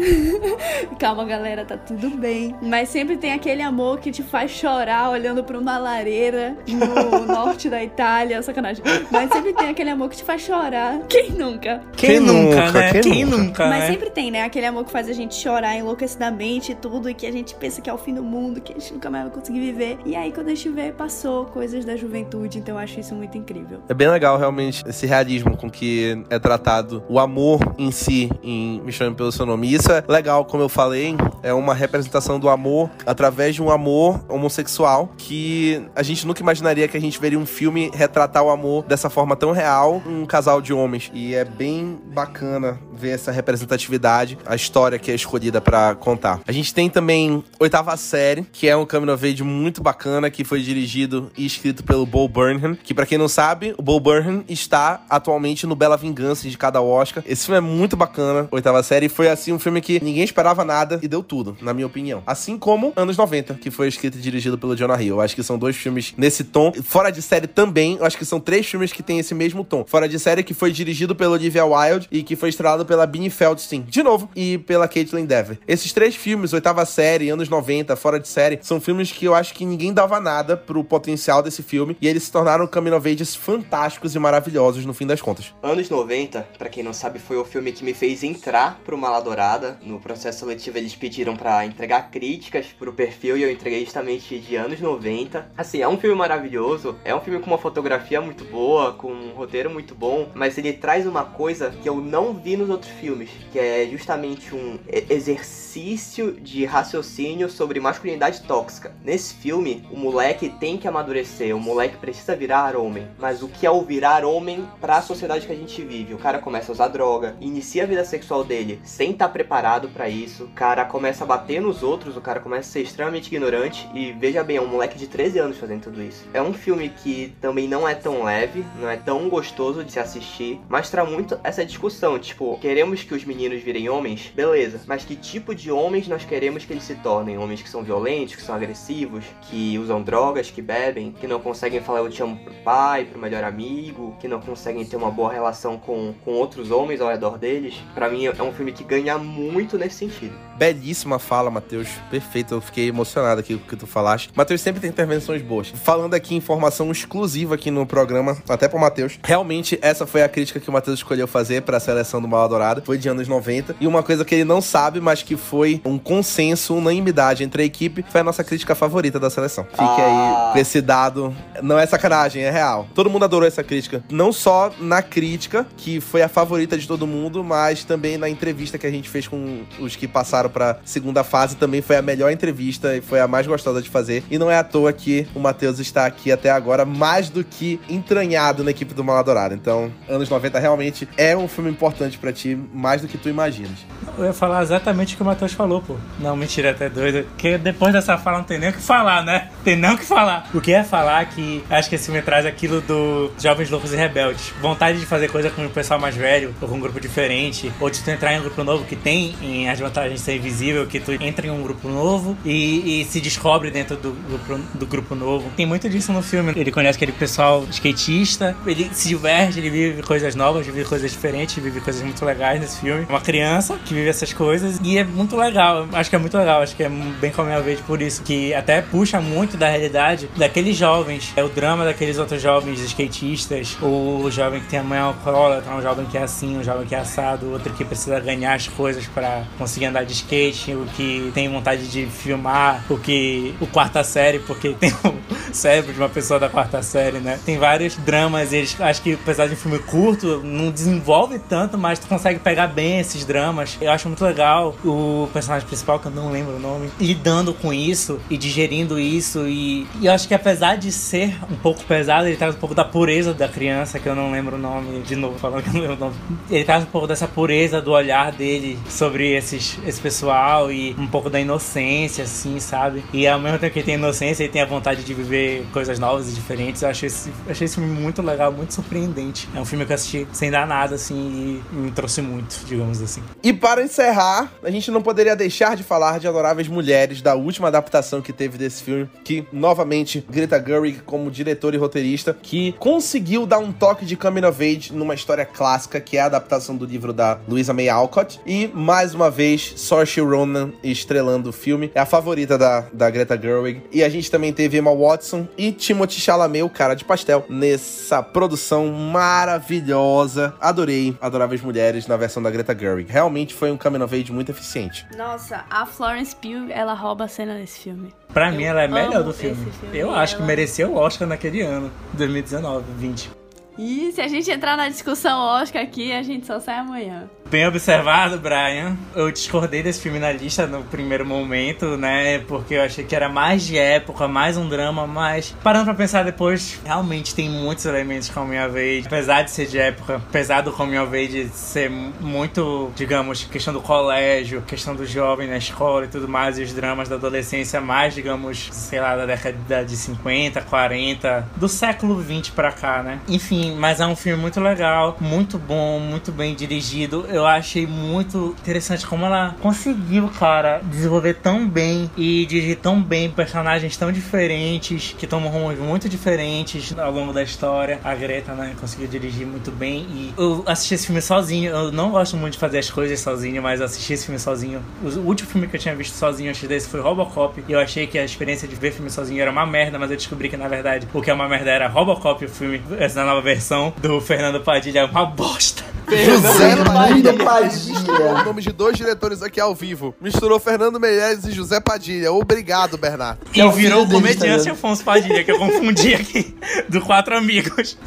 Calma, 0.99 1.25
galera, 1.25 1.65
tá 1.65 1.77
tudo 1.77 2.09
bem. 2.11 2.55
Mas 2.61 2.89
sempre 2.89 3.17
tem 3.17 3.33
aquele 3.33 3.61
amor 3.61 3.99
que 3.99 4.11
te 4.11 4.23
faz 4.23 4.51
chorar 4.51 5.09
olhando 5.09 5.43
pra 5.43 5.57
uma 5.57 5.77
lareira 5.77 6.55
no 6.67 7.25
norte 7.27 7.69
da 7.69 7.83
Itália, 7.83 8.41
sacanagem. 8.41 8.83
Mas 9.11 9.31
sempre 9.31 9.53
tem 9.53 9.69
aquele 9.69 9.89
amor 9.89 10.09
que 10.09 10.17
te 10.17 10.23
faz 10.23 10.41
chorar. 10.41 10.99
Quem 11.09 11.31
nunca? 11.31 11.81
Quem 11.95 12.19
nunca, 12.19 12.71
né? 12.71 12.91
quem 12.93 13.01
Quem, 13.01 13.25
nunca? 13.25 13.37
nunca, 13.37 13.67
Mas 13.67 13.79
né? 13.81 13.87
sempre 13.91 14.09
tem, 14.09 14.31
né? 14.31 14.43
Aquele 14.43 14.65
amor 14.65 14.85
que 14.85 14.91
faz 14.91 15.09
a 15.09 15.13
gente 15.13 15.35
chorar 15.35 15.75
enlouquecidamente 15.75 16.71
e 16.71 16.75
tudo, 16.75 17.09
e 17.09 17.13
que 17.13 17.25
a 17.25 17.31
gente 17.31 17.55
pensa 17.55 17.81
que 17.81 17.89
é 17.89 17.93
o 17.93 17.97
fim 17.97 18.13
do 18.13 18.23
mundo, 18.23 18.59
que 18.61 18.73
a 18.73 18.75
gente 18.79 18.93
nunca 18.93 19.09
mais 19.09 19.25
vai 19.25 19.33
conseguir 19.33 19.59
viver. 19.59 19.86
E 20.05 20.15
aí, 20.15 20.31
quando 20.31 20.47
a 20.47 20.55
gente 20.55 20.69
vê, 20.69 20.91
passou 20.91 21.45
coisas 21.45 21.85
da 21.85 21.95
juventude, 21.95 22.57
então 22.57 22.75
eu 22.75 22.79
acho 22.79 22.99
isso 22.99 23.13
muito 23.15 23.37
incrível. 23.37 23.79
É 23.87 23.93
bem 23.93 24.09
legal, 24.09 24.37
realmente, 24.37 24.83
esse 24.87 25.05
realismo 25.05 25.55
com 25.55 25.69
que 25.69 26.23
é 26.29 26.39
tratado 26.39 27.03
o 27.07 27.19
amor 27.19 27.59
em 27.77 27.91
si 27.91 28.29
em 28.43 28.81
Me 28.81 28.91
Chame 28.91 29.15
Pelo 29.15 29.31
Seu 29.31 29.45
Nome. 29.45 29.67
E 29.67 29.75
isso 29.75 29.91
é 29.91 30.03
legal, 30.07 30.45
como 30.45 30.63
eu 30.63 30.69
falei, 30.69 31.15
é 31.43 31.53
uma 31.53 31.73
representação 31.73 32.39
do 32.39 32.49
amor 32.49 32.89
através 33.05 33.55
de 33.55 33.61
um 33.61 33.69
amor 33.69 34.23
homossexual 34.27 35.11
que 35.17 35.85
a 35.95 36.03
gente 36.03 36.25
nunca 36.25 36.41
imaginaria 36.41 36.87
que 36.87 36.97
a 36.97 37.01
gente 37.01 37.19
veria 37.19 37.39
um 37.39 37.45
filme 37.45 37.91
retratar 37.93 38.43
o 38.43 38.49
amor 38.49 38.83
dessa 38.83 39.09
forma 39.09 39.35
tão 39.35 39.51
real, 39.51 40.01
um 40.05 40.25
casal 40.25 40.61
de 40.61 40.73
homens. 40.73 41.11
E 41.13 41.35
é 41.35 41.45
bem 41.45 41.97
bacana 42.13 42.79
ver 42.93 43.11
essa 43.11 43.31
representatividade, 43.31 44.37
a 44.45 44.55
história 44.55 44.97
que 44.97 45.11
é 45.11 45.15
escolhida 45.15 45.61
pra 45.61 45.95
contar. 45.95 46.41
A 46.47 46.51
gente 46.51 46.73
tem 46.73 46.89
também 46.89 47.43
Oitava 47.59 47.95
Série, 47.97 48.43
que 48.51 48.67
é 48.67 48.75
um 48.75 48.85
coming 48.85 49.11
of 49.11 49.25
age 49.25 49.43
muito 49.43 49.76
bacana, 49.81 50.29
que 50.29 50.43
foi 50.43 50.61
dirigido 50.61 51.31
e 51.37 51.45
escrito 51.45 51.83
pelo 51.83 52.05
Bo 52.05 52.27
Burnham, 52.27 52.75
que 52.75 52.93
pra 52.93 53.05
quem 53.05 53.17
não 53.17 53.27
sabe, 53.27 53.73
o 53.77 53.81
Bo 53.81 53.99
Burnham 53.99 54.43
está 54.47 55.01
atualmente 55.09 55.65
no 55.65 55.75
Bela 55.75 55.97
Vingança 55.97 56.49
de 56.49 56.57
cada 56.57 56.81
Oscar. 56.81 57.23
Esse 57.25 57.45
filme 57.45 57.57
é 57.57 57.61
muito 57.61 57.95
bacana, 57.95 58.47
Oitava 58.51 58.81
Série, 58.83 59.09
foi 59.09 59.29
assim 59.29 59.51
um 59.51 59.59
filme 59.59 59.81
que 59.81 60.03
ninguém 60.03 60.23
esperava 60.23 60.63
nada 60.63 60.99
e 61.01 61.07
deu 61.07 61.23
tudo, 61.23 61.57
na 61.61 61.73
minha 61.73 61.87
opinião. 61.87 62.23
Assim 62.25 62.57
como 62.57 62.93
Anos 62.95 63.17
90, 63.17 63.55
que 63.55 63.71
foi 63.71 63.87
escrito 63.87 64.17
e 64.17 64.21
dirigido 64.21 64.57
pelo 64.57 64.75
Jonah 64.75 65.01
Hill. 65.01 65.15
Eu 65.15 65.21
acho 65.21 65.35
que 65.35 65.43
são 65.43 65.57
dois 65.57 65.75
filmes 65.75 66.13
nesse 66.17 66.43
tom. 66.43 66.71
Fora 66.83 67.11
de 67.11 67.21
série 67.21 67.47
também, 67.47 67.97
eu 67.97 68.05
acho 68.05 68.17
que 68.17 68.25
são 68.25 68.39
três 68.39 68.65
filmes 68.65 68.91
que 68.91 69.03
têm 69.03 69.19
esse 69.19 69.33
mesmo 69.33 69.63
tom. 69.63 69.85
Fora 69.87 70.07
de 70.07 70.19
série, 70.19 70.43
que 70.43 70.53
foi 70.53 70.71
dirigido 70.71 71.15
pelo 71.15 71.33
Olivia 71.33 71.65
Wilde 71.65 72.07
e 72.11 72.23
que 72.23 72.35
foi 72.35 72.49
estrelado 72.49 72.85
pela 72.85 73.05
Beanie 73.05 73.29
Feldstein, 73.29 73.81
de 73.81 74.03
novo, 74.03 74.29
e 74.35 74.57
pela 74.59 74.87
Caitlin 74.87 75.25
Dever. 75.25 75.59
Esses 75.67 75.93
três 75.93 76.15
filmes, 76.15 76.53
Oitava 76.53 76.85
Série, 76.85 77.29
Anos 77.29 77.49
90, 77.49 77.95
Fora 77.95 78.19
de 78.19 78.27
Série, 78.27 78.59
são 78.61 78.79
filmes 78.79 79.11
que 79.11 79.25
eu 79.25 79.35
acho 79.35 79.53
que 79.53 79.63
ninguém 79.67 79.93
dava 79.93 80.19
nada 80.19 80.55
pro 80.55 80.83
potencial 80.83 81.41
desse 81.43 81.61
filme 81.61 81.97
e 82.01 82.07
eles 82.07 82.23
se 82.23 82.31
tornaram 82.31 82.67
coming 82.67 82.91
of 82.91 83.07
fantásticos 83.37 84.15
e 84.15 84.19
maravilhosos 84.19 84.85
no 84.85 84.93
fim 84.93 85.07
das 85.07 85.21
contas. 85.21 85.53
Anos 85.61 85.89
90, 85.89 86.47
pra 86.57 86.69
quem 86.69 86.83
não 86.83 86.93
sabe, 86.93 87.19
foi 87.19 87.37
o 87.37 87.45
filme 87.45 87.71
que 87.71 87.83
me 87.83 87.93
fez 87.93 88.23
entrar 88.23 88.79
pro 88.85 88.97
Mala 88.97 89.19
Dourada. 89.19 89.79
No 89.81 89.99
processo 89.99 90.39
seletivo 90.39 90.77
eles 90.77 90.95
pediram 90.95 91.35
pra 91.35 91.65
entregar 91.65 92.11
críticas 92.11 92.67
pro 92.77 92.93
perfil 92.93 93.37
e 93.37 93.43
eu 93.43 93.51
entreguei 93.51 93.83
justamente 93.83 94.37
de 94.39 94.55
anos 94.55 94.79
90. 94.79 95.51
Assim, 95.57 95.81
é 95.81 95.87
um 95.87 95.97
filme 95.97 96.15
maravilhoso, 96.15 96.95
é 97.03 97.15
um 97.15 97.21
filme 97.21 97.39
com 97.39 97.47
uma 97.47 97.57
fotografia 97.57 98.21
muito 98.21 98.43
boa, 98.45 98.93
com 98.93 99.11
um 99.11 99.31
roteiro 99.31 99.69
muito 99.69 99.95
bom, 99.95 100.29
mas 100.33 100.57
ele 100.57 100.73
traz 100.73 101.05
uma 101.05 101.23
coisa 101.23 101.71
que 101.81 101.87
eu 101.87 101.95
não 101.95 102.33
vi 102.33 102.55
nos 102.57 102.69
outros 102.69 102.91
filmes, 102.91 103.29
que 103.51 103.59
é 103.59 103.87
justamente 103.89 104.53
um 104.53 104.77
exercício 105.09 106.33
de 106.33 106.65
raciocínio 106.65 107.49
sobre 107.49 107.79
masculinidade 107.79 108.41
tóxica. 108.43 108.95
Nesse 109.03 109.33
filme, 109.35 109.56
o 109.91 109.97
moleque 109.97 110.49
tem 110.49 110.77
que 110.77 110.87
amadurecer, 110.87 111.55
o 111.55 111.59
moleque 111.59 111.97
precisa 111.97 112.35
virar 112.35 112.75
homem, 112.75 113.07
mas 113.17 113.41
o 113.41 113.47
que 113.47 113.65
é 113.65 113.71
o 113.71 113.81
virar 113.81 114.23
homem 114.23 114.67
pra 114.79 115.01
sociedade 115.01 115.47
que 115.47 115.51
a 115.51 115.55
gente 115.55 115.81
vive? 115.81 116.13
O 116.13 116.19
cara 116.19 116.39
começa 116.39 116.71
a 116.71 116.73
usar 116.73 116.87
droga, 116.89 117.35
inicia 117.41 117.83
a 117.83 117.87
vida 117.87 118.05
sexual 118.05 118.43
dele 118.43 118.79
sem 118.83 119.11
estar 119.11 119.29
preparado 119.29 119.89
pra 119.89 120.07
isso, 120.07 120.43
o 120.43 120.49
cara 120.49 120.85
começa 120.85 121.23
a 121.23 121.27
bater 121.27 121.59
nos 121.59 121.81
outros, 121.81 122.15
o 122.15 122.21
cara 122.21 122.39
começa 122.39 122.69
a 122.69 122.71
ser 122.71 122.81
extremamente 122.81 123.27
ignorante 123.27 123.89
e 123.93 124.11
veja 124.11 124.43
bem, 124.43 124.57
é 124.57 124.61
um 124.61 124.67
moleque 124.67 124.97
de 124.97 125.07
13 125.07 125.39
anos 125.39 125.57
fazendo 125.57 125.83
tudo 125.83 126.01
isso. 126.01 126.25
É 126.33 126.41
um 126.41 126.53
filme 126.53 126.89
que 126.89 127.35
também 127.41 127.67
não 127.67 127.87
é 127.87 127.95
tão 127.95 128.23
leve, 128.23 128.63
não 128.79 128.89
é 128.89 128.97
tão 128.97 129.27
gostoso 129.27 129.83
de 129.83 129.91
se 129.91 129.99
assistir, 129.99 130.59
mas 130.69 130.89
traz 130.89 131.09
muito 131.09 131.39
essa 131.43 131.65
discussão, 131.65 132.19
tipo, 132.19 132.59
queremos 132.59 133.03
que 133.03 133.13
os 133.13 133.25
meninos 133.25 133.61
virem 133.61 133.89
homens? 133.89 134.31
Beleza, 134.35 134.81
mas 134.85 135.03
que 135.03 135.15
tipo 135.15 135.55
de 135.55 135.71
homens 135.71 136.07
nós 136.07 136.23
queremos 136.23 136.65
que 136.65 136.73
eles 136.73 136.83
se 136.83 136.95
tornem? 136.95 137.37
Homens 137.37 137.61
que 137.61 137.69
são 137.69 137.83
violentos, 137.83 138.35
que 138.35 138.41
são 138.41 138.55
agressivos, 138.55 139.25
que 139.49 139.77
usam 139.77 140.01
drogas, 140.01 140.51
que 140.51 140.61
bebem, 140.61 141.11
que 141.11 141.27
não 141.27 141.39
conseguem 141.39 141.81
falar 141.81 141.99
eu 141.99 142.09
te 142.09 142.21
amo 142.21 142.37
pro 142.37 142.53
pai, 142.63 143.05
pro 143.05 143.19
melhor 143.19 143.43
amigo, 143.43 144.15
que 144.19 144.27
não 144.27 144.39
conseguem 144.39 144.85
ter 144.85 144.95
uma 144.95 145.11
boa 145.11 145.31
relação 145.31 145.77
com, 145.77 146.13
com 146.23 146.31
outros 146.31 146.71
homens 146.71 147.01
ao 147.01 147.09
redor 147.09 147.37
deles. 147.37 147.75
Pra 147.93 148.09
mim 148.09 148.25
é 148.25 148.43
um 148.43 148.51
filme 148.51 148.71
que 148.71 148.83
ganha 148.83 149.17
muito 149.17 149.77
nesse 149.77 149.97
sentido. 149.97 150.35
Belíssima 150.57 151.19
fala, 151.19 151.51
Matheus. 151.51 151.87
Perfeito, 152.09 152.55
eu 152.55 152.61
fiquei 152.61 152.87
emocionado 152.89 153.39
aqui 153.39 153.55
com 153.55 153.63
o 153.63 153.67
que 153.67 153.75
tu 153.75 153.85
falaste. 153.85 154.31
Matheus 154.35 154.59
sempre 154.59 154.81
tem 154.81 154.89
intervenções 154.89 155.41
boas. 155.41 155.69
Falando 155.69 156.15
aqui 156.15 156.35
informação 156.35 156.91
exclusiva 156.91 157.55
aqui 157.55 157.69
no 157.69 157.85
programa, 157.85 158.37
até 158.49 158.67
pro 158.67 158.79
Matheus. 158.79 159.19
Realmente, 159.23 159.77
essa 159.81 160.07
foi 160.07 160.23
a 160.23 160.29
crítica 160.29 160.59
que 160.59 160.69
o 160.69 160.73
Matheus 160.73 160.99
escolheu 160.99 161.27
fazer 161.27 161.61
pra 161.61 161.79
seleção 161.79 162.21
do 162.21 162.27
Mala 162.27 162.49
Dourada. 162.49 162.81
Foi 162.83 162.97
de 162.97 163.07
anos 163.07 163.27
90. 163.27 163.75
E 163.79 163.85
uma 163.85 164.01
coisa 164.01 164.25
que 164.25 164.33
ele 164.33 164.43
não 164.43 164.61
sabe, 164.61 164.99
mas 164.99 165.21
que 165.21 165.37
foi 165.37 165.79
um 165.85 165.99
consenso, 165.99 166.75
unanimidade 166.75 167.43
entre 167.43 167.61
a 167.61 167.65
equipe, 167.65 168.03
foi 168.09 168.21
a 168.21 168.23
nossa 168.23 168.43
crítica 168.43 168.73
favorita 168.73 169.19
da 169.19 169.29
seleção. 169.37 169.65
Fique 169.65 169.81
Ah. 169.81 170.47
aí 170.47 170.53
com 170.53 170.59
esse 170.59 170.81
dado. 170.81 171.35
Não 171.61 171.77
é 171.77 171.85
sacanagem, 171.85 172.43
é 172.43 172.49
real. 172.49 172.87
Todo 172.95 173.09
mundo 173.09 173.25
adorou 173.25 173.47
essa 173.47 173.63
crítica. 173.63 174.03
Não 174.11 174.31
só 174.33 174.71
na 174.79 175.01
crítica, 175.01 175.65
que 175.77 176.01
foi 176.01 176.21
a 176.21 176.27
favorita 176.29 176.77
de 176.77 176.87
todo 176.87 177.05
mundo, 177.05 177.43
mas 177.43 177.83
também 177.83 178.17
na 178.17 178.27
entrevista 178.29 178.77
que 178.77 178.87
a 178.87 178.91
gente 178.91 179.09
fez 179.09 179.27
com 179.27 179.61
os 179.79 179.95
que 179.95 180.07
passaram 180.07 180.49
pra 180.49 180.77
segunda 180.83 181.23
fase. 181.23 181.55
Também 181.55 181.81
foi 181.81 181.97
a 181.97 182.01
melhor 182.01 182.31
entrevista 182.31 182.95
e 182.95 183.01
foi 183.01 183.19
a 183.19 183.27
mais 183.27 183.45
gostosa 183.47 183.81
de 183.81 183.89
fazer. 183.89 184.23
E 184.29 184.37
não 184.37 184.49
é 184.49 184.57
à 184.57 184.63
toa 184.63 184.91
que 184.91 185.27
o 185.35 185.39
Matheus 185.39 185.79
está 185.79 186.05
aqui 186.05 186.31
até 186.31 186.49
agora, 186.49 186.85
mais 186.85 187.29
do 187.29 187.43
que 187.43 187.79
entranhado 187.89 188.63
na 188.63 188.71
equipe 188.71 188.93
do 188.93 189.03
Maladourado. 189.03 189.53
Então, 189.53 189.91
anos 190.09 190.29
90 190.29 190.59
realmente 190.59 191.07
é 191.17 191.35
um 191.37 191.47
filme 191.47 191.69
importante 191.69 192.17
pra 192.17 192.31
ti, 192.33 192.57
mais 192.73 193.01
do 193.01 193.07
que 193.07 193.17
tu 193.17 193.29
imaginas. 193.29 193.77
Eu 194.17 194.25
ia 194.25 194.33
falar 194.33 194.63
exatamente 194.63 195.13
o 195.13 195.17
que 195.17 195.23
o 195.23 195.25
Matheus 195.25 195.53
falou, 195.53 195.81
pô. 195.81 195.95
Não, 196.19 196.35
mentira, 196.35 196.71
até 196.71 196.89
doido. 196.89 197.23
Porque 197.27 197.57
depois 197.57 197.93
dessa 197.93 198.17
fala 198.17 198.39
não 198.39 198.45
tem 198.45 198.57
nem 198.57 198.69
o 198.69 198.73
que 198.73 198.81
falar, 198.81 199.23
né? 199.23 199.49
Tem 199.63 199.75
nem 199.75 199.91
o 199.91 199.97
que 199.97 200.05
falar. 200.05 200.49
O 200.53 200.59
que 200.59 200.71
é 200.71 200.83
falar 200.83 201.25
que 201.25 201.63
acho 201.69 201.87
que 201.87 201.95
esse 201.95 202.05
filme 202.05 202.21
traz 202.21 202.45
aquilo 202.45 202.81
do 202.81 203.31
Jovens 203.39 203.69
Loucos 203.69 203.93
e 203.93 203.95
Rebeldes. 203.95 204.53
Vontade 204.61 204.99
de 204.99 205.05
fazer 205.05 205.29
coisa 205.29 205.49
com 205.49 205.65
o 205.65 205.69
pessoal 205.69 205.99
mais 205.99 206.15
velho, 206.15 206.55
ou 206.59 206.67
com 206.67 206.75
um 206.75 206.79
grupo 206.79 206.99
diferente, 206.99 207.71
ou 207.79 207.89
de 207.89 208.01
tu 208.01 208.09
entrar 208.09 208.33
em 208.33 208.39
um 208.39 208.41
grupo 208.41 208.63
novo 208.63 208.85
que 208.85 208.95
tem 208.95 209.35
em 209.41 209.69
as 209.69 209.79
vantagens 209.79 210.15
de 210.15 210.25
ser 210.25 210.35
invisível, 210.37 210.87
que 210.87 210.99
tu 210.99 211.11
entra 211.11 211.45
em 211.45 211.51
um 211.51 211.61
grupo 211.61 211.87
novo 211.87 212.35
e, 212.43 213.01
e 213.01 213.05
se 213.05 213.21
descobre 213.21 213.69
dentro 213.69 213.95
do 213.95 214.11
grupo, 214.11 214.63
do 214.73 214.85
grupo 214.85 215.15
novo. 215.15 215.51
Tem 215.55 215.65
muito 215.65 215.87
disso 215.89 216.11
no 216.11 216.23
filme. 216.23 216.53
Ele 216.55 216.71
conhece 216.71 216.95
aquele 216.95 217.11
pessoal 217.11 217.65
skatista, 217.69 218.55
ele 218.65 218.89
se 218.93 219.07
diverte, 219.09 219.59
ele 219.59 219.69
vive 219.69 220.01
coisas 220.01 220.33
novas, 220.33 220.65
vive 220.65 220.83
coisas 220.85 221.11
diferentes, 221.11 221.61
vive 221.63 221.79
coisas 221.81 222.01
muito 222.01 222.23
legais 222.25 222.59
nesse 222.59 222.79
filme. 222.79 223.05
Uma 223.07 223.21
criança 223.21 223.77
que 223.85 223.93
vive 223.93 224.06
essas 224.09 224.33
coisas 224.33 224.79
e 224.83 224.97
é 224.97 225.03
muito 225.03 225.35
legal. 225.35 225.87
Acho 225.93 226.09
que 226.09 226.15
é 226.15 226.19
muito 226.19 226.37
legal, 226.37 226.61
acho 226.61 226.75
que 226.75 226.83
é 226.83 226.89
bem 226.89 227.31
como 227.31 227.49
a 227.49 227.59
vez 227.59 227.79
por 227.81 228.01
isso, 228.01 228.23
que 228.23 228.53
até 228.53 228.81
puxa 228.81 229.19
muito 229.19 229.57
da 229.57 229.69
realidade 229.69 230.29
daqueles 230.35 230.77
jovens. 230.77 231.33
É 231.35 231.43
o 231.43 231.49
drama 231.49 231.85
daqueles 231.85 232.17
outros 232.17 232.41
jovens 232.41 232.79
skatistas, 232.79 233.77
o 233.81 234.29
jovem 234.31 234.61
que 234.61 234.67
tem 234.67 234.79
a 234.79 234.83
mãe 234.83 234.99
alcoólatra, 234.99 235.73
um 235.73 235.81
jovem 235.81 236.05
que 236.05 236.17
é 236.17 236.23
assim, 236.23 236.57
um 236.57 236.63
jovem 236.63 236.85
que 236.85 236.95
é 236.95 236.99
assado, 236.99 237.51
outro 237.51 237.73
que 237.73 237.83
precisa 237.83 238.19
ganhar 238.19 238.53
as 238.53 238.67
coisas 238.67 239.05
para 239.07 239.43
conseguir 239.57 239.85
andar 239.85 240.03
de 240.03 240.13
skate, 240.13 240.73
o 240.73 240.85
que 240.95 241.31
tem 241.33 241.49
vontade 241.49 241.87
de 241.87 242.05
filmar, 242.05 242.83
o 242.89 242.97
que 242.97 243.55
o 243.59 243.67
quarta 243.67 244.03
série, 244.03 244.39
porque 244.39 244.73
tem 244.73 244.91
o 244.91 245.53
cérebro 245.53 245.93
de 245.93 245.99
uma 245.99 246.09
pessoa 246.09 246.39
da 246.39 246.49
quarta 246.49 246.81
série, 246.81 247.19
né? 247.19 247.39
Tem 247.45 247.57
vários 247.57 247.95
dramas, 247.95 248.53
eles 248.53 248.79
acho 248.79 249.01
que 249.01 249.13
apesar 249.13 249.47
de 249.47 249.53
um 249.53 249.57
filme 249.57 249.79
curto, 249.79 250.41
não 250.43 250.71
desenvolve 250.71 251.39
tanto, 251.39 251.77
mas 251.77 251.99
tu 251.99 252.07
consegue 252.07 252.39
pegar 252.39 252.67
bem 252.67 252.99
esses 252.99 253.25
dramas. 253.25 253.77
Eu 253.81 253.91
acho 253.97 254.07
muito 254.07 254.23
legal 254.23 254.75
o 254.85 255.27
personagem 255.33 255.67
principal, 255.67 255.99
que 255.99 256.05
eu 256.05 256.11
não 256.11 256.31
lembro 256.31 256.55
o 256.55 256.59
nome, 256.59 256.89
lidando 256.99 257.53
com 257.53 257.73
isso 257.73 258.19
e 258.29 258.37
digerindo 258.37 258.97
isso. 258.99 259.45
E, 259.47 259.85
e 259.99 260.05
eu 260.05 260.13
acho 260.13 260.27
que 260.27 260.33
apesar 260.33 260.77
de 260.77 260.91
ser 260.91 261.35
um 261.51 261.55
pouco 261.55 261.83
pesado, 261.83 262.27
ele 262.27 262.37
traz 262.37 262.55
um 262.55 262.59
pouco 262.59 262.73
da 262.73 262.85
pureza 262.85 263.33
da 263.33 263.47
criança, 263.47 263.99
que 263.99 264.07
eu 264.07 264.15
não 264.15 264.31
lembro 264.31 264.55
o 264.55 264.59
nome, 264.59 265.01
de 265.01 265.15
novo 265.15 265.37
falando 265.37 265.63
que 265.63 265.69
eu 265.69 265.73
não 265.73 265.81
lembro 265.81 265.95
o 265.95 265.99
nome. 265.99 266.15
Ele 266.49 266.63
traz 266.63 266.83
um 266.83 266.87
pouco 266.87 267.07
dessa 267.07 267.27
pureza 267.27 267.81
do 267.81 267.91
olhar 267.91 268.31
dele 268.31 268.79
sobre 268.89 269.35
esses, 269.35 269.77
esse 269.85 269.99
pessoal 269.99 270.71
e 270.71 270.95
um 270.97 271.07
pouco 271.07 271.29
da 271.29 271.39
inocência, 271.39 272.23
assim, 272.23 272.59
sabe? 272.59 273.03
E 273.11 273.27
ao 273.27 273.39
mesmo 273.39 273.59
tempo 273.59 273.73
que 273.73 273.79
ele 273.79 273.85
tem 273.85 273.95
inocência, 273.95 274.43
ele 274.43 274.53
tem 274.53 274.61
a 274.61 274.65
vontade 274.65 275.03
de 275.03 275.13
viver 275.13 275.65
coisas 275.73 275.99
novas 275.99 276.29
e 276.29 276.33
diferentes. 276.33 276.81
Eu 276.83 276.89
achei 276.89 277.07
esse, 277.07 277.31
achei 277.49 277.65
esse 277.65 277.75
filme 277.75 277.89
muito 277.89 278.21
legal, 278.21 278.51
muito 278.51 278.73
surpreendente. 278.73 279.49
É 279.55 279.59
um 279.59 279.65
filme 279.65 279.85
que 279.85 279.91
eu 279.91 279.95
assisti 279.95 280.27
sem 280.31 280.51
dar 280.51 280.67
nada, 280.67 280.95
assim, 280.95 281.61
e 281.73 281.75
me 281.75 281.91
trouxe 281.91 282.21
muito, 282.21 282.63
digamos 282.65 283.01
assim. 283.01 283.23
E 283.43 283.53
para 283.53 283.81
encerrar, 283.87 284.51
a 284.61 284.69
gente 284.69 284.91
não 284.91 285.01
poderia 285.01 285.35
deixar 285.35 285.75
de 285.75 285.83
falar 285.83 286.19
de 286.19 286.27
Adoráveis 286.27 286.67
Mulheres, 286.67 287.21
da 287.21 287.35
última 287.35 287.69
adaptação 287.69 288.21
que 288.21 288.31
teve 288.31 288.57
desse 288.57 288.83
filme, 288.83 289.09
que, 289.23 289.47
novamente, 289.51 290.23
Greta 290.29 290.63
Gerwig 290.63 290.99
como 290.99 291.31
diretor 291.31 291.73
e 291.73 291.77
roteirista, 291.77 292.37
que 292.41 292.73
conseguiu 292.73 293.45
dar 293.45 293.59
um 293.59 293.71
toque 293.71 294.05
de 294.05 294.15
coming 294.15 294.45
of 294.45 294.63
age 294.63 294.93
numa 294.93 295.15
história 295.15 295.45
clássica, 295.45 295.99
que 295.99 296.17
é 296.17 296.21
a 296.21 296.25
adaptação 296.25 296.75
do 296.75 296.85
livro 296.85 297.13
da 297.13 297.39
Louisa 297.47 297.73
May 297.73 297.89
Alcott. 297.89 298.39
E, 298.45 298.69
mais 298.73 299.13
uma 299.13 299.31
vez, 299.31 299.73
Saoirse 299.77 300.19
Ronan 300.21 300.71
estrelando 300.83 301.49
o 301.49 301.53
filme. 301.53 301.91
É 301.95 301.99
a 301.99 302.05
favorita 302.05 302.57
da, 302.57 302.85
da 302.91 303.09
Greta 303.09 303.39
Gerwig. 303.39 303.81
E 303.91 304.03
a 304.03 304.09
gente 304.09 304.29
também 304.29 304.51
teve 304.51 304.77
Emma 304.77 304.93
Watson 304.93 305.47
e 305.57 305.71
Timothy 305.71 306.19
Chalamet, 306.19 306.63
o 306.63 306.69
cara 306.69 306.93
de 306.93 307.05
pastel, 307.05 307.45
nessa 307.49 308.21
produção 308.21 308.87
maravilhosa. 308.87 310.53
Adorei 310.59 311.15
Adoráveis 311.21 311.61
Mulheres 311.61 312.07
na 312.07 312.17
versão 312.17 312.43
da 312.43 312.51
Greta 312.51 312.77
Gerwig. 312.77 313.11
Realmente 313.11 313.53
foi 313.53 313.71
um 313.71 313.76
coming 313.77 314.01
of 314.01 314.15
age 314.15 314.31
muito 314.31 314.49
eficiente. 314.51 315.05
Nossa, 315.15 315.65
a 315.69 315.85
Florence 315.85 316.35
Pugh, 316.35 316.69
ela 316.71 316.93
rouba 316.93 317.25
a 317.25 317.27
cena 317.27 317.55
desse 317.55 317.79
filme. 317.79 318.13
Pra 318.33 318.49
Eu 318.51 318.55
mim, 318.57 318.63
ela 318.63 318.81
é 318.83 318.87
melhor 318.87 319.23
do 319.23 319.33
filme. 319.33 319.55
filme, 319.71 319.97
Eu 319.97 320.13
acho 320.13 320.35
que 320.35 320.41
ela- 320.41 320.47
mereceu 320.47 320.91
o 320.93 320.95
Oscar 320.97 321.27
naquele 321.27 321.61
ano, 321.61 321.91
2019, 322.13 322.85
20. 322.97 323.29
E 323.77 324.11
se 324.11 324.21
a 324.21 324.27
gente 324.27 324.49
entrar 324.49 324.75
na 324.75 324.89
discussão 324.89 325.39
Oscar 325.39 325.83
aqui, 325.83 326.11
a 326.11 326.23
gente 326.23 326.47
só 326.47 326.59
sai 326.59 326.79
amanhã. 326.79 327.29
Bem 327.49 327.65
observado, 327.65 328.37
Brian. 328.37 328.97
Eu 329.15 329.31
discordei 329.31 329.81
desse 329.81 330.01
filme 330.01 330.19
na 330.19 330.33
lista 330.33 330.67
no 330.67 330.83
primeiro 330.83 331.25
momento, 331.25 331.95
né? 331.95 332.39
Porque 332.39 332.73
eu 332.73 332.81
achei 332.81 333.05
que 333.05 333.15
era 333.15 333.29
mais 333.29 333.65
de 333.65 333.77
época, 333.77 334.27
mais 334.27 334.57
um 334.57 334.67
drama, 334.67 335.07
mas 335.07 335.55
parando 335.63 335.85
pra 335.85 335.93
pensar 335.93 336.25
depois, 336.25 336.77
realmente 336.83 337.33
tem 337.33 337.49
muitos 337.49 337.85
elementos 337.85 338.27
coming 338.27 338.57
of 338.57 338.77
age. 338.77 339.03
Apesar 339.05 339.43
de 339.43 339.51
ser 339.51 339.65
de 339.67 339.79
época, 339.79 340.15
apesar 340.15 340.59
do 340.59 340.73
coming 340.73 340.97
of 340.97 341.15
age 341.15 341.47
ser 341.53 341.89
muito, 341.89 342.91
digamos, 342.95 343.45
questão 343.45 343.73
do 343.73 343.79
colégio, 343.79 344.61
questão 344.63 344.93
do 344.93 345.05
jovem 345.05 345.47
na 345.47 345.57
escola 345.57 346.03
e 346.03 346.09
tudo 346.09 346.27
mais, 346.27 346.59
e 346.59 346.63
os 346.63 346.73
dramas 346.73 347.07
da 347.07 347.15
adolescência 347.15 347.79
mais, 347.79 348.13
digamos, 348.13 348.67
sei 348.73 348.99
lá, 348.99 349.15
da 349.15 349.25
década 349.25 349.85
de 349.85 349.95
50, 349.95 350.61
40, 350.63 351.47
do 351.55 351.69
século 351.69 352.17
20 352.17 352.51
pra 352.51 352.73
cá, 352.73 353.01
né? 353.01 353.21
Enfim, 353.29 353.66
mas 353.75 353.99
é 353.99 354.05
um 354.05 354.15
filme 354.15 354.41
muito 354.41 354.59
legal, 354.59 355.17
muito 355.19 355.57
bom, 355.57 355.99
muito 355.99 356.31
bem 356.31 356.55
dirigido. 356.55 357.25
Eu 357.29 357.45
achei 357.45 357.85
muito 357.85 358.55
interessante 358.61 359.05
como 359.05 359.25
ela 359.25 359.55
conseguiu, 359.61 360.29
cara, 360.29 360.81
desenvolver 360.83 361.35
tão 361.35 361.67
bem 361.67 362.09
e 362.17 362.45
dirigir 362.45 362.77
tão 362.77 363.01
bem 363.01 363.29
personagens 363.29 363.95
tão 363.97 364.11
diferentes, 364.11 365.15
que 365.17 365.27
tomam 365.27 365.49
rumos 365.49 365.77
muito 365.79 366.09
diferentes 366.09 366.97
ao 366.97 367.11
longo 367.11 367.33
da 367.33 367.43
história. 367.43 367.99
A 368.03 368.15
Greta, 368.15 368.53
né, 368.53 368.75
conseguiu 368.79 369.07
dirigir 369.07 369.45
muito 369.45 369.71
bem 369.71 370.05
e 370.09 370.33
eu 370.37 370.63
assisti 370.65 370.93
esse 370.95 371.05
filme 371.07 371.21
sozinho. 371.21 371.71
Eu 371.71 371.91
não 371.91 372.11
gosto 372.11 372.37
muito 372.37 372.53
de 372.53 372.59
fazer 372.59 372.79
as 372.79 372.89
coisas 372.89 373.19
sozinho, 373.19 373.61
mas 373.61 373.81
assisti 373.81 374.13
esse 374.13 374.25
filme 374.25 374.39
sozinho. 374.39 374.81
O 375.03 375.19
último 375.19 375.49
filme 375.49 375.67
que 375.67 375.75
eu 375.75 375.79
tinha 375.79 375.95
visto 375.95 376.13
sozinho 376.13 376.49
antes 376.49 376.67
desse 376.67 376.87
foi 376.87 377.01
Robocop 377.01 377.63
e 377.67 377.71
eu 377.71 377.79
achei 377.79 378.07
que 378.07 378.17
a 378.17 378.23
experiência 378.23 378.67
de 378.67 378.75
ver 378.75 378.91
filme 378.91 379.09
sozinho 379.09 379.41
era 379.41 379.51
uma 379.51 379.65
merda, 379.65 379.97
mas 379.99 380.11
eu 380.11 380.17
descobri 380.17 380.49
que 380.49 380.57
na 380.57 380.67
verdade 380.67 381.07
o 381.13 381.21
que 381.21 381.29
é 381.29 381.33
uma 381.33 381.47
merda 381.47 381.71
era 381.71 381.87
Robocop, 381.87 382.43
o 382.43 382.49
filme, 382.49 382.81
essa 382.99 383.23
nova 383.23 383.41
versão 383.41 383.56
do 384.01 384.21
Fernando 384.21 384.59
Padilha 384.61 384.99
é 384.99 385.05
uma 385.05 385.25
bosta. 385.25 385.83
José 386.09 386.75
Padilha. 386.85 387.33
Misturou 387.33 388.31
o 388.31 388.43
nome 388.45 388.61
de 388.61 388.71
dois 388.71 388.95
diretores 388.95 389.41
aqui 389.41 389.59
ao 389.59 389.75
vivo. 389.75 390.15
Misturou 390.21 390.57
Fernando 390.59 390.99
Meirelles 390.99 391.45
e 391.45 391.51
José 391.51 391.81
Padilha. 391.81 392.31
Obrigado, 392.31 392.97
Bernardo. 392.97 393.39
É 393.53 393.59
E 393.59 393.63
o 393.63 393.71
virou 393.71 394.03
o 394.03 394.09
comediante 394.09 394.65
tá? 394.65 394.71
Afonso 394.71 395.03
Padilha, 395.03 395.43
que 395.43 395.51
eu 395.51 395.57
confundi 395.57 396.13
aqui, 396.15 396.55
do 396.87 397.01
Quatro 397.01 397.35
Amigos. 397.35 397.97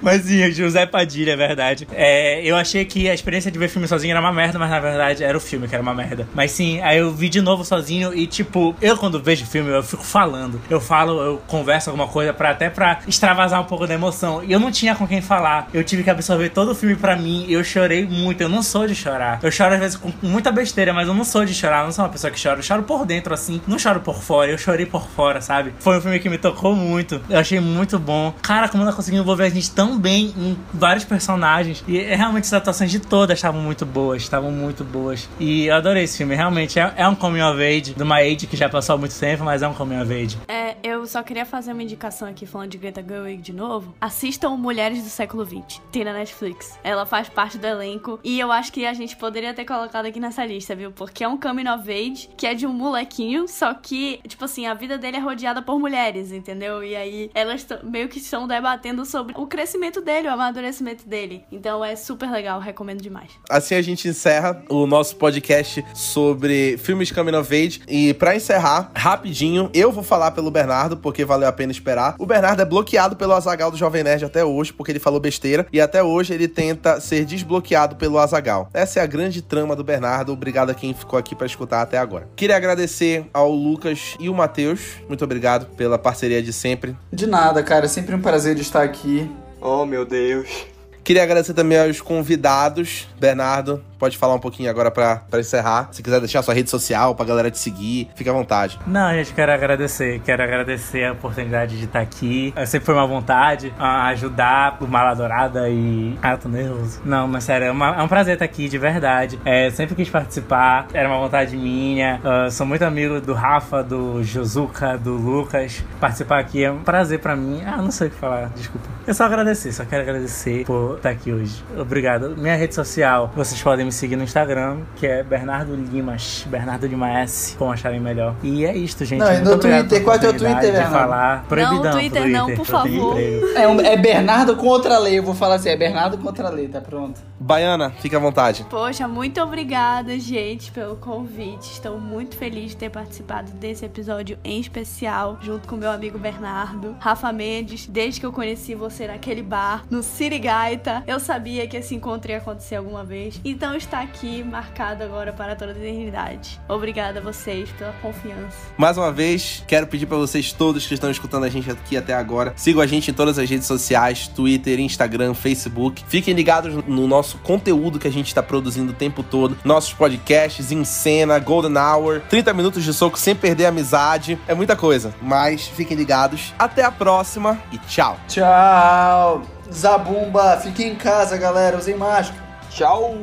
Mas 0.00 0.22
sim, 0.22 0.48
José 0.52 0.86
Padilha, 0.86 1.32
é 1.32 1.36
verdade. 1.36 1.88
É, 1.92 2.44
eu 2.44 2.54
achei 2.54 2.84
que 2.84 3.08
a 3.08 3.14
experiência 3.14 3.50
de 3.50 3.58
ver 3.58 3.68
filme 3.68 3.88
sozinho 3.88 4.12
era 4.12 4.20
uma 4.20 4.32
merda, 4.32 4.58
mas 4.58 4.70
na 4.70 4.78
verdade 4.78 5.24
era 5.24 5.36
o 5.36 5.40
filme 5.40 5.66
que 5.66 5.74
era 5.74 5.82
uma 5.82 5.94
merda. 5.94 6.28
Mas 6.34 6.52
sim, 6.52 6.80
aí 6.82 6.98
eu 6.98 7.12
vi 7.12 7.28
de 7.28 7.40
novo 7.40 7.64
sozinho 7.64 8.14
e, 8.14 8.26
tipo, 8.26 8.76
eu 8.80 8.96
quando 8.96 9.20
vejo 9.20 9.44
filme, 9.44 9.70
eu 9.70 9.82
fico 9.82 10.04
falando. 10.04 10.60
Eu 10.70 10.80
falo, 10.80 11.20
eu 11.20 11.42
converso 11.48 11.90
alguma 11.90 12.06
coisa 12.06 12.32
pra, 12.32 12.50
até 12.50 12.70
pra 12.70 13.00
extravasar 13.08 13.60
um 13.60 13.64
pouco 13.64 13.86
da 13.86 13.94
emoção. 13.94 14.44
E 14.44 14.52
eu 14.52 14.60
não 14.60 14.70
tinha 14.70 14.89
com 14.94 15.06
quem 15.06 15.20
falar. 15.20 15.68
Eu 15.72 15.84
tive 15.84 16.02
que 16.02 16.10
absorver 16.10 16.50
todo 16.50 16.72
o 16.72 16.74
filme 16.74 16.96
pra 16.96 17.16
mim 17.16 17.46
eu 17.48 17.62
chorei 17.64 18.06
muito. 18.06 18.40
Eu 18.40 18.48
não 18.48 18.62
sou 18.62 18.86
de 18.86 18.94
chorar. 18.94 19.40
Eu 19.42 19.50
choro 19.50 19.74
às 19.74 19.80
vezes 19.80 19.96
com 19.96 20.12
muita 20.22 20.50
besteira, 20.50 20.92
mas 20.92 21.08
eu 21.08 21.14
não 21.14 21.24
sou 21.24 21.44
de 21.44 21.54
chorar. 21.54 21.80
Eu 21.80 21.84
não 21.86 21.92
sou 21.92 22.04
uma 22.04 22.10
pessoa 22.10 22.30
que 22.30 22.42
chora. 22.42 22.58
Eu 22.58 22.62
choro 22.62 22.82
por 22.82 23.06
dentro, 23.06 23.32
assim. 23.32 23.60
Não 23.66 23.78
choro 23.78 24.00
por 24.00 24.22
fora. 24.22 24.50
Eu 24.50 24.58
chorei 24.58 24.86
por 24.86 25.06
fora, 25.08 25.40
sabe? 25.40 25.72
Foi 25.78 25.98
um 25.98 26.00
filme 26.00 26.18
que 26.18 26.28
me 26.28 26.38
tocou 26.38 26.74
muito. 26.74 27.20
Eu 27.28 27.38
achei 27.38 27.60
muito 27.60 27.98
bom. 27.98 28.34
Cara, 28.42 28.68
como 28.68 28.82
ela 28.82 28.92
conseguiu 28.92 29.20
envolver 29.20 29.44
a 29.44 29.48
gente 29.48 29.70
tão 29.70 29.98
bem 29.98 30.34
em 30.36 30.58
vários 30.72 31.04
personagens. 31.04 31.84
E 31.86 31.98
é, 31.98 32.14
realmente 32.14 32.44
as 32.44 32.52
atuações 32.52 32.90
de 32.90 33.00
todas 33.00 33.38
estavam 33.38 33.60
muito 33.60 33.84
boas. 33.84 34.22
Estavam 34.22 34.50
muito 34.50 34.84
boas. 34.84 35.28
E 35.38 35.66
eu 35.66 35.74
adorei 35.74 36.04
esse 36.04 36.18
filme. 36.18 36.34
Realmente 36.34 36.78
é, 36.78 36.92
é 36.96 37.08
um 37.08 37.14
coming 37.14 37.42
of 37.42 37.60
age. 37.62 37.94
De 37.94 38.02
uma 38.02 38.16
age 38.16 38.46
que 38.46 38.56
já 38.56 38.68
passou 38.68 38.94
há 38.94 38.98
muito 38.98 39.18
tempo, 39.18 39.44
mas 39.44 39.62
é 39.62 39.68
um 39.68 39.74
coming 39.74 40.00
of 40.00 40.12
age. 40.12 40.38
É, 40.48 40.76
eu 40.82 41.06
só 41.06 41.22
queria 41.22 41.44
fazer 41.44 41.72
uma 41.72 41.82
indicação 41.82 42.28
aqui 42.28 42.46
falando 42.46 42.70
de 42.70 42.78
Greta 42.78 43.04
Gerwig 43.06 43.42
de 43.42 43.52
novo. 43.52 43.94
Assistam 44.00 44.56
Mulheres 44.80 45.02
do 45.02 45.10
Século 45.10 45.44
XX. 45.44 45.78
Tem 45.92 46.04
na 46.04 46.14
Netflix. 46.14 46.78
Ela 46.82 47.04
faz 47.04 47.28
parte 47.28 47.58
do 47.58 47.66
elenco. 47.66 48.18
E 48.24 48.40
eu 48.40 48.50
acho 48.50 48.72
que 48.72 48.86
a 48.86 48.94
gente 48.94 49.14
poderia 49.14 49.52
ter 49.52 49.66
colocado 49.66 50.06
aqui 50.06 50.18
nessa 50.18 50.42
lista, 50.46 50.74
viu? 50.74 50.90
Porque 50.90 51.22
é 51.22 51.28
um 51.28 51.36
coming 51.36 51.68
of 51.68 51.82
age 51.92 52.30
que 52.34 52.46
é 52.46 52.54
de 52.54 52.66
um 52.66 52.72
molequinho, 52.72 53.46
só 53.46 53.74
que, 53.74 54.20
tipo 54.26 54.42
assim, 54.42 54.66
a 54.66 54.72
vida 54.72 54.96
dele 54.96 55.18
é 55.18 55.20
rodeada 55.20 55.60
por 55.60 55.78
mulheres, 55.78 56.32
entendeu? 56.32 56.82
E 56.82 56.96
aí 56.96 57.30
elas 57.34 57.66
meio 57.82 58.08
que 58.08 58.20
estão 58.20 58.48
debatendo 58.48 59.04
sobre 59.04 59.34
o 59.36 59.46
crescimento 59.46 60.00
dele, 60.00 60.28
o 60.28 60.30
amadurecimento 60.30 61.06
dele. 61.06 61.44
Então 61.52 61.84
é 61.84 61.94
super 61.94 62.30
legal, 62.30 62.58
recomendo 62.58 63.02
demais. 63.02 63.32
Assim 63.50 63.74
a 63.74 63.82
gente 63.82 64.08
encerra 64.08 64.64
o 64.70 64.86
nosso 64.86 65.16
podcast 65.16 65.84
sobre 65.92 66.78
filmes 66.78 67.12
coming 67.12 67.36
of 67.36 67.54
age. 67.54 67.82
E 67.86 68.14
para 68.14 68.34
encerrar, 68.34 68.90
rapidinho, 68.96 69.68
eu 69.74 69.92
vou 69.92 70.02
falar 70.02 70.30
pelo 70.30 70.50
Bernardo, 70.50 70.96
porque 70.96 71.22
valeu 71.22 71.48
a 71.50 71.52
pena 71.52 71.70
esperar. 71.70 72.14
O 72.18 72.24
Bernardo 72.24 72.62
é 72.62 72.64
bloqueado 72.64 73.14
pelo 73.14 73.34
Azagal 73.34 73.70
do 73.70 73.76
Jovem 73.76 74.02
Nerd 74.02 74.24
até 74.24 74.42
hoje, 74.42 74.59
porque 74.68 74.90
ele 74.90 74.98
falou 74.98 75.20
besteira. 75.20 75.66
E 75.72 75.80
até 75.80 76.02
hoje 76.02 76.34
ele 76.34 76.48
tenta 76.48 77.00
ser 77.00 77.24
desbloqueado 77.24 77.94
pelo 77.96 78.18
Azagal. 78.18 78.68
Essa 78.74 78.98
é 78.98 79.02
a 79.02 79.06
grande 79.06 79.40
trama 79.40 79.76
do 79.76 79.84
Bernardo. 79.84 80.32
Obrigado 80.32 80.70
a 80.70 80.74
quem 80.74 80.92
ficou 80.92 81.18
aqui 81.18 81.36
para 81.36 81.46
escutar 81.46 81.82
até 81.82 81.96
agora. 81.96 82.28
Queria 82.34 82.56
agradecer 82.56 83.24
ao 83.32 83.52
Lucas 83.52 84.16
e 84.18 84.28
o 84.28 84.34
Matheus. 84.34 84.96
Muito 85.08 85.24
obrigado 85.24 85.66
pela 85.76 85.98
parceria 85.98 86.42
de 86.42 86.52
sempre. 86.52 86.96
De 87.12 87.26
nada, 87.26 87.62
cara. 87.62 87.84
É 87.84 87.88
sempre 87.88 88.14
um 88.14 88.20
prazer 88.20 88.56
de 88.56 88.62
estar 88.62 88.82
aqui. 88.82 89.30
Oh, 89.60 89.86
meu 89.86 90.04
Deus. 90.04 90.66
Queria 91.04 91.22
agradecer 91.22 91.54
também 91.54 91.78
aos 91.78 92.00
convidados. 92.00 93.08
Bernardo, 93.18 93.82
pode 94.00 94.16
falar 94.16 94.34
um 94.34 94.40
pouquinho 94.40 94.70
agora 94.70 94.90
pra, 94.90 95.22
encerrar. 95.38 95.90
Se 95.92 96.02
quiser 96.02 96.18
deixar 96.18 96.42
sua 96.42 96.54
rede 96.54 96.70
social 96.70 97.14
pra 97.14 97.26
galera 97.26 97.50
te 97.50 97.58
seguir, 97.58 98.10
fica 98.14 98.30
à 98.30 98.32
vontade. 98.32 98.80
Não, 98.86 99.12
gente, 99.12 99.34
quero 99.34 99.52
agradecer. 99.52 100.20
Quero 100.20 100.42
agradecer 100.42 101.04
a 101.04 101.12
oportunidade 101.12 101.78
de 101.78 101.84
estar 101.84 102.00
aqui. 102.00 102.54
Sempre 102.66 102.86
foi 102.86 102.94
uma 102.94 103.06
vontade 103.06 103.72
ajudar 103.78 104.78
o 104.80 104.86
Maladorada 104.86 105.68
e. 105.68 106.18
Ah, 106.22 106.36
tô 106.36 106.48
nervoso. 106.48 107.00
Não, 107.04 107.28
mas 107.28 107.44
sério, 107.44 107.66
é, 107.66 107.70
uma, 107.70 107.96
é 107.96 108.02
um 108.02 108.08
prazer 108.08 108.34
estar 108.34 108.44
aqui, 108.44 108.68
de 108.68 108.78
verdade. 108.78 109.38
É, 109.44 109.70
sempre 109.70 109.94
quis 109.94 110.08
participar, 110.08 110.86
era 110.92 111.08
uma 111.08 111.18
vontade 111.18 111.56
minha. 111.56 112.20
Uh, 112.24 112.50
sou 112.50 112.66
muito 112.66 112.82
amigo 112.82 113.20
do 113.20 113.34
Rafa, 113.34 113.82
do 113.82 114.22
Josuka, 114.22 114.96
do 114.96 115.14
Lucas. 115.14 115.84
Participar 116.00 116.38
aqui 116.38 116.64
é 116.64 116.72
um 116.72 116.82
prazer 116.82 117.18
pra 117.18 117.36
mim. 117.36 117.62
Ah, 117.66 117.76
não 117.78 117.90
sei 117.90 118.08
o 118.08 118.10
que 118.10 118.16
falar, 118.16 118.50
desculpa. 118.54 118.88
Eu 119.06 119.14
só 119.14 119.24
agradecer, 119.24 119.72
só 119.72 119.84
quero 119.84 120.02
agradecer 120.02 120.64
por 120.64 120.96
estar 120.96 121.10
aqui 121.10 121.32
hoje. 121.32 121.62
Obrigado. 121.76 122.36
Minha 122.36 122.56
rede 122.56 122.74
social, 122.74 123.30
vocês 123.34 123.60
podem 123.60 123.89
me 123.90 123.92
seguir 123.92 124.16
no 124.16 124.22
Instagram, 124.22 124.78
que 124.96 125.06
é 125.06 125.22
Bernardo 125.22 125.74
Limas, 125.74 126.46
Bernardo 126.48 126.86
Lima 126.86 127.10
S, 127.10 127.56
como 127.56 127.72
acharem 127.72 127.98
melhor. 127.98 128.36
E 128.42 128.64
é 128.64 128.74
isto, 128.74 129.04
gente. 129.04 129.18
Não, 129.18 129.32
e 129.32 129.40
no 129.40 129.58
Twitter, 129.58 130.02
qual 130.02 130.14
é 130.14 130.18
o 130.18 130.20
teu 130.20 130.32
Twitter, 130.32 130.72
Bernardo? 130.72 130.92
falar. 130.92 131.44
Proibidão 131.48 131.84
não, 131.84 131.92
Twitter, 131.92 132.22
Twitter 132.22 132.40
não, 132.40 132.54
por 132.54 132.66
favor. 132.66 133.16
É, 133.56 133.66
um, 133.66 133.80
é 133.80 133.96
Bernardo 133.96 134.56
contra 134.56 134.94
a 134.94 134.98
lei, 134.98 135.18
eu 135.18 135.22
vou 135.24 135.34
falar 135.34 135.56
assim, 135.56 135.68
é 135.68 135.76
Bernardo 135.76 136.16
contra 136.18 136.46
a 136.46 136.50
lei, 136.50 136.68
tá 136.68 136.80
pronto. 136.80 137.20
Baiana, 137.42 137.90
fica 137.90 138.18
à 138.18 138.20
vontade. 138.20 138.66
Poxa, 138.68 139.08
muito 139.08 139.40
obrigada, 139.40 140.18
gente, 140.20 140.70
pelo 140.70 140.96
convite. 140.96 141.72
Estou 141.72 141.98
muito 141.98 142.36
feliz 142.36 142.72
de 142.72 142.76
ter 142.76 142.90
participado 142.90 143.50
desse 143.52 143.82
episódio 143.82 144.38
em 144.44 144.60
especial, 144.60 145.38
junto 145.40 145.66
com 145.66 145.74
meu 145.74 145.90
amigo 145.90 146.18
Bernardo, 146.18 146.94
Rafa 147.00 147.32
Mendes, 147.32 147.86
desde 147.86 148.20
que 148.20 148.26
eu 148.26 148.32
conheci 148.32 148.74
você 148.74 149.06
naquele 149.06 149.42
bar, 149.42 149.84
no 149.90 150.02
Sirigaita. 150.02 151.02
Eu 151.06 151.18
sabia 151.18 151.66
que 151.66 151.78
esse 151.78 151.94
encontro 151.94 152.30
ia 152.30 152.36
acontecer 152.36 152.76
alguma 152.76 153.04
vez. 153.04 153.40
Então 153.42 153.74
está 153.74 154.02
aqui 154.02 154.44
marcado 154.44 155.02
agora 155.02 155.32
para 155.32 155.56
toda 155.56 155.72
a 155.72 155.76
eternidade. 155.76 156.60
Obrigada 156.68 157.20
a 157.20 157.22
vocês 157.22 157.70
pela 157.72 157.92
confiança. 158.02 158.58
Mais 158.76 158.98
uma 158.98 159.10
vez, 159.10 159.64
quero 159.66 159.86
pedir 159.86 160.04
para 160.04 160.18
vocês 160.18 160.52
todos 160.52 160.86
que 160.86 160.92
estão 160.92 161.10
escutando 161.10 161.44
a 161.44 161.48
gente 161.48 161.70
aqui 161.70 161.96
até 161.96 162.12
agora, 162.12 162.52
sigam 162.54 162.82
a 162.82 162.86
gente 162.86 163.10
em 163.10 163.14
todas 163.14 163.38
as 163.38 163.48
redes 163.48 163.66
sociais, 163.66 164.28
Twitter, 164.28 164.78
Instagram, 164.78 165.32
Facebook. 165.32 166.04
Fiquem 166.06 166.34
ligados 166.34 166.74
no 166.86 167.08
nosso 167.30 167.38
conteúdo 167.38 167.98
que 167.98 168.08
a 168.08 168.12
gente 168.12 168.26
está 168.26 168.42
produzindo 168.42 168.92
o 168.92 168.94
tempo 168.94 169.22
todo, 169.22 169.56
nossos 169.64 169.92
podcasts, 169.92 170.72
em 170.72 170.84
cena, 170.84 171.38
Golden 171.38 171.76
Hour, 171.76 172.22
30 172.28 172.52
minutos 172.52 172.82
de 172.82 172.92
soco 172.92 173.18
sem 173.18 173.34
perder 173.36 173.66
a 173.66 173.68
amizade. 173.68 174.38
É 174.48 174.54
muita 174.54 174.74
coisa, 174.74 175.14
mas 175.22 175.66
fiquem 175.68 175.96
ligados. 175.96 176.52
Até 176.58 176.82
a 176.82 176.90
próxima 176.90 177.58
e 177.70 177.78
tchau. 177.78 178.18
Tchau. 178.26 179.42
Zabumba, 179.72 180.56
fiquem 180.58 180.92
em 180.92 180.94
casa, 180.96 181.36
galera. 181.36 181.76
Usem 181.78 181.96
máscara. 181.96 182.42
Tchau. 182.70 183.16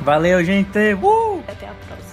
Valeu, 0.00 0.44
gente. 0.44 0.94
Uh! 0.94 1.42
Até 1.46 1.66
a 1.66 1.74
próxima. 1.86 2.09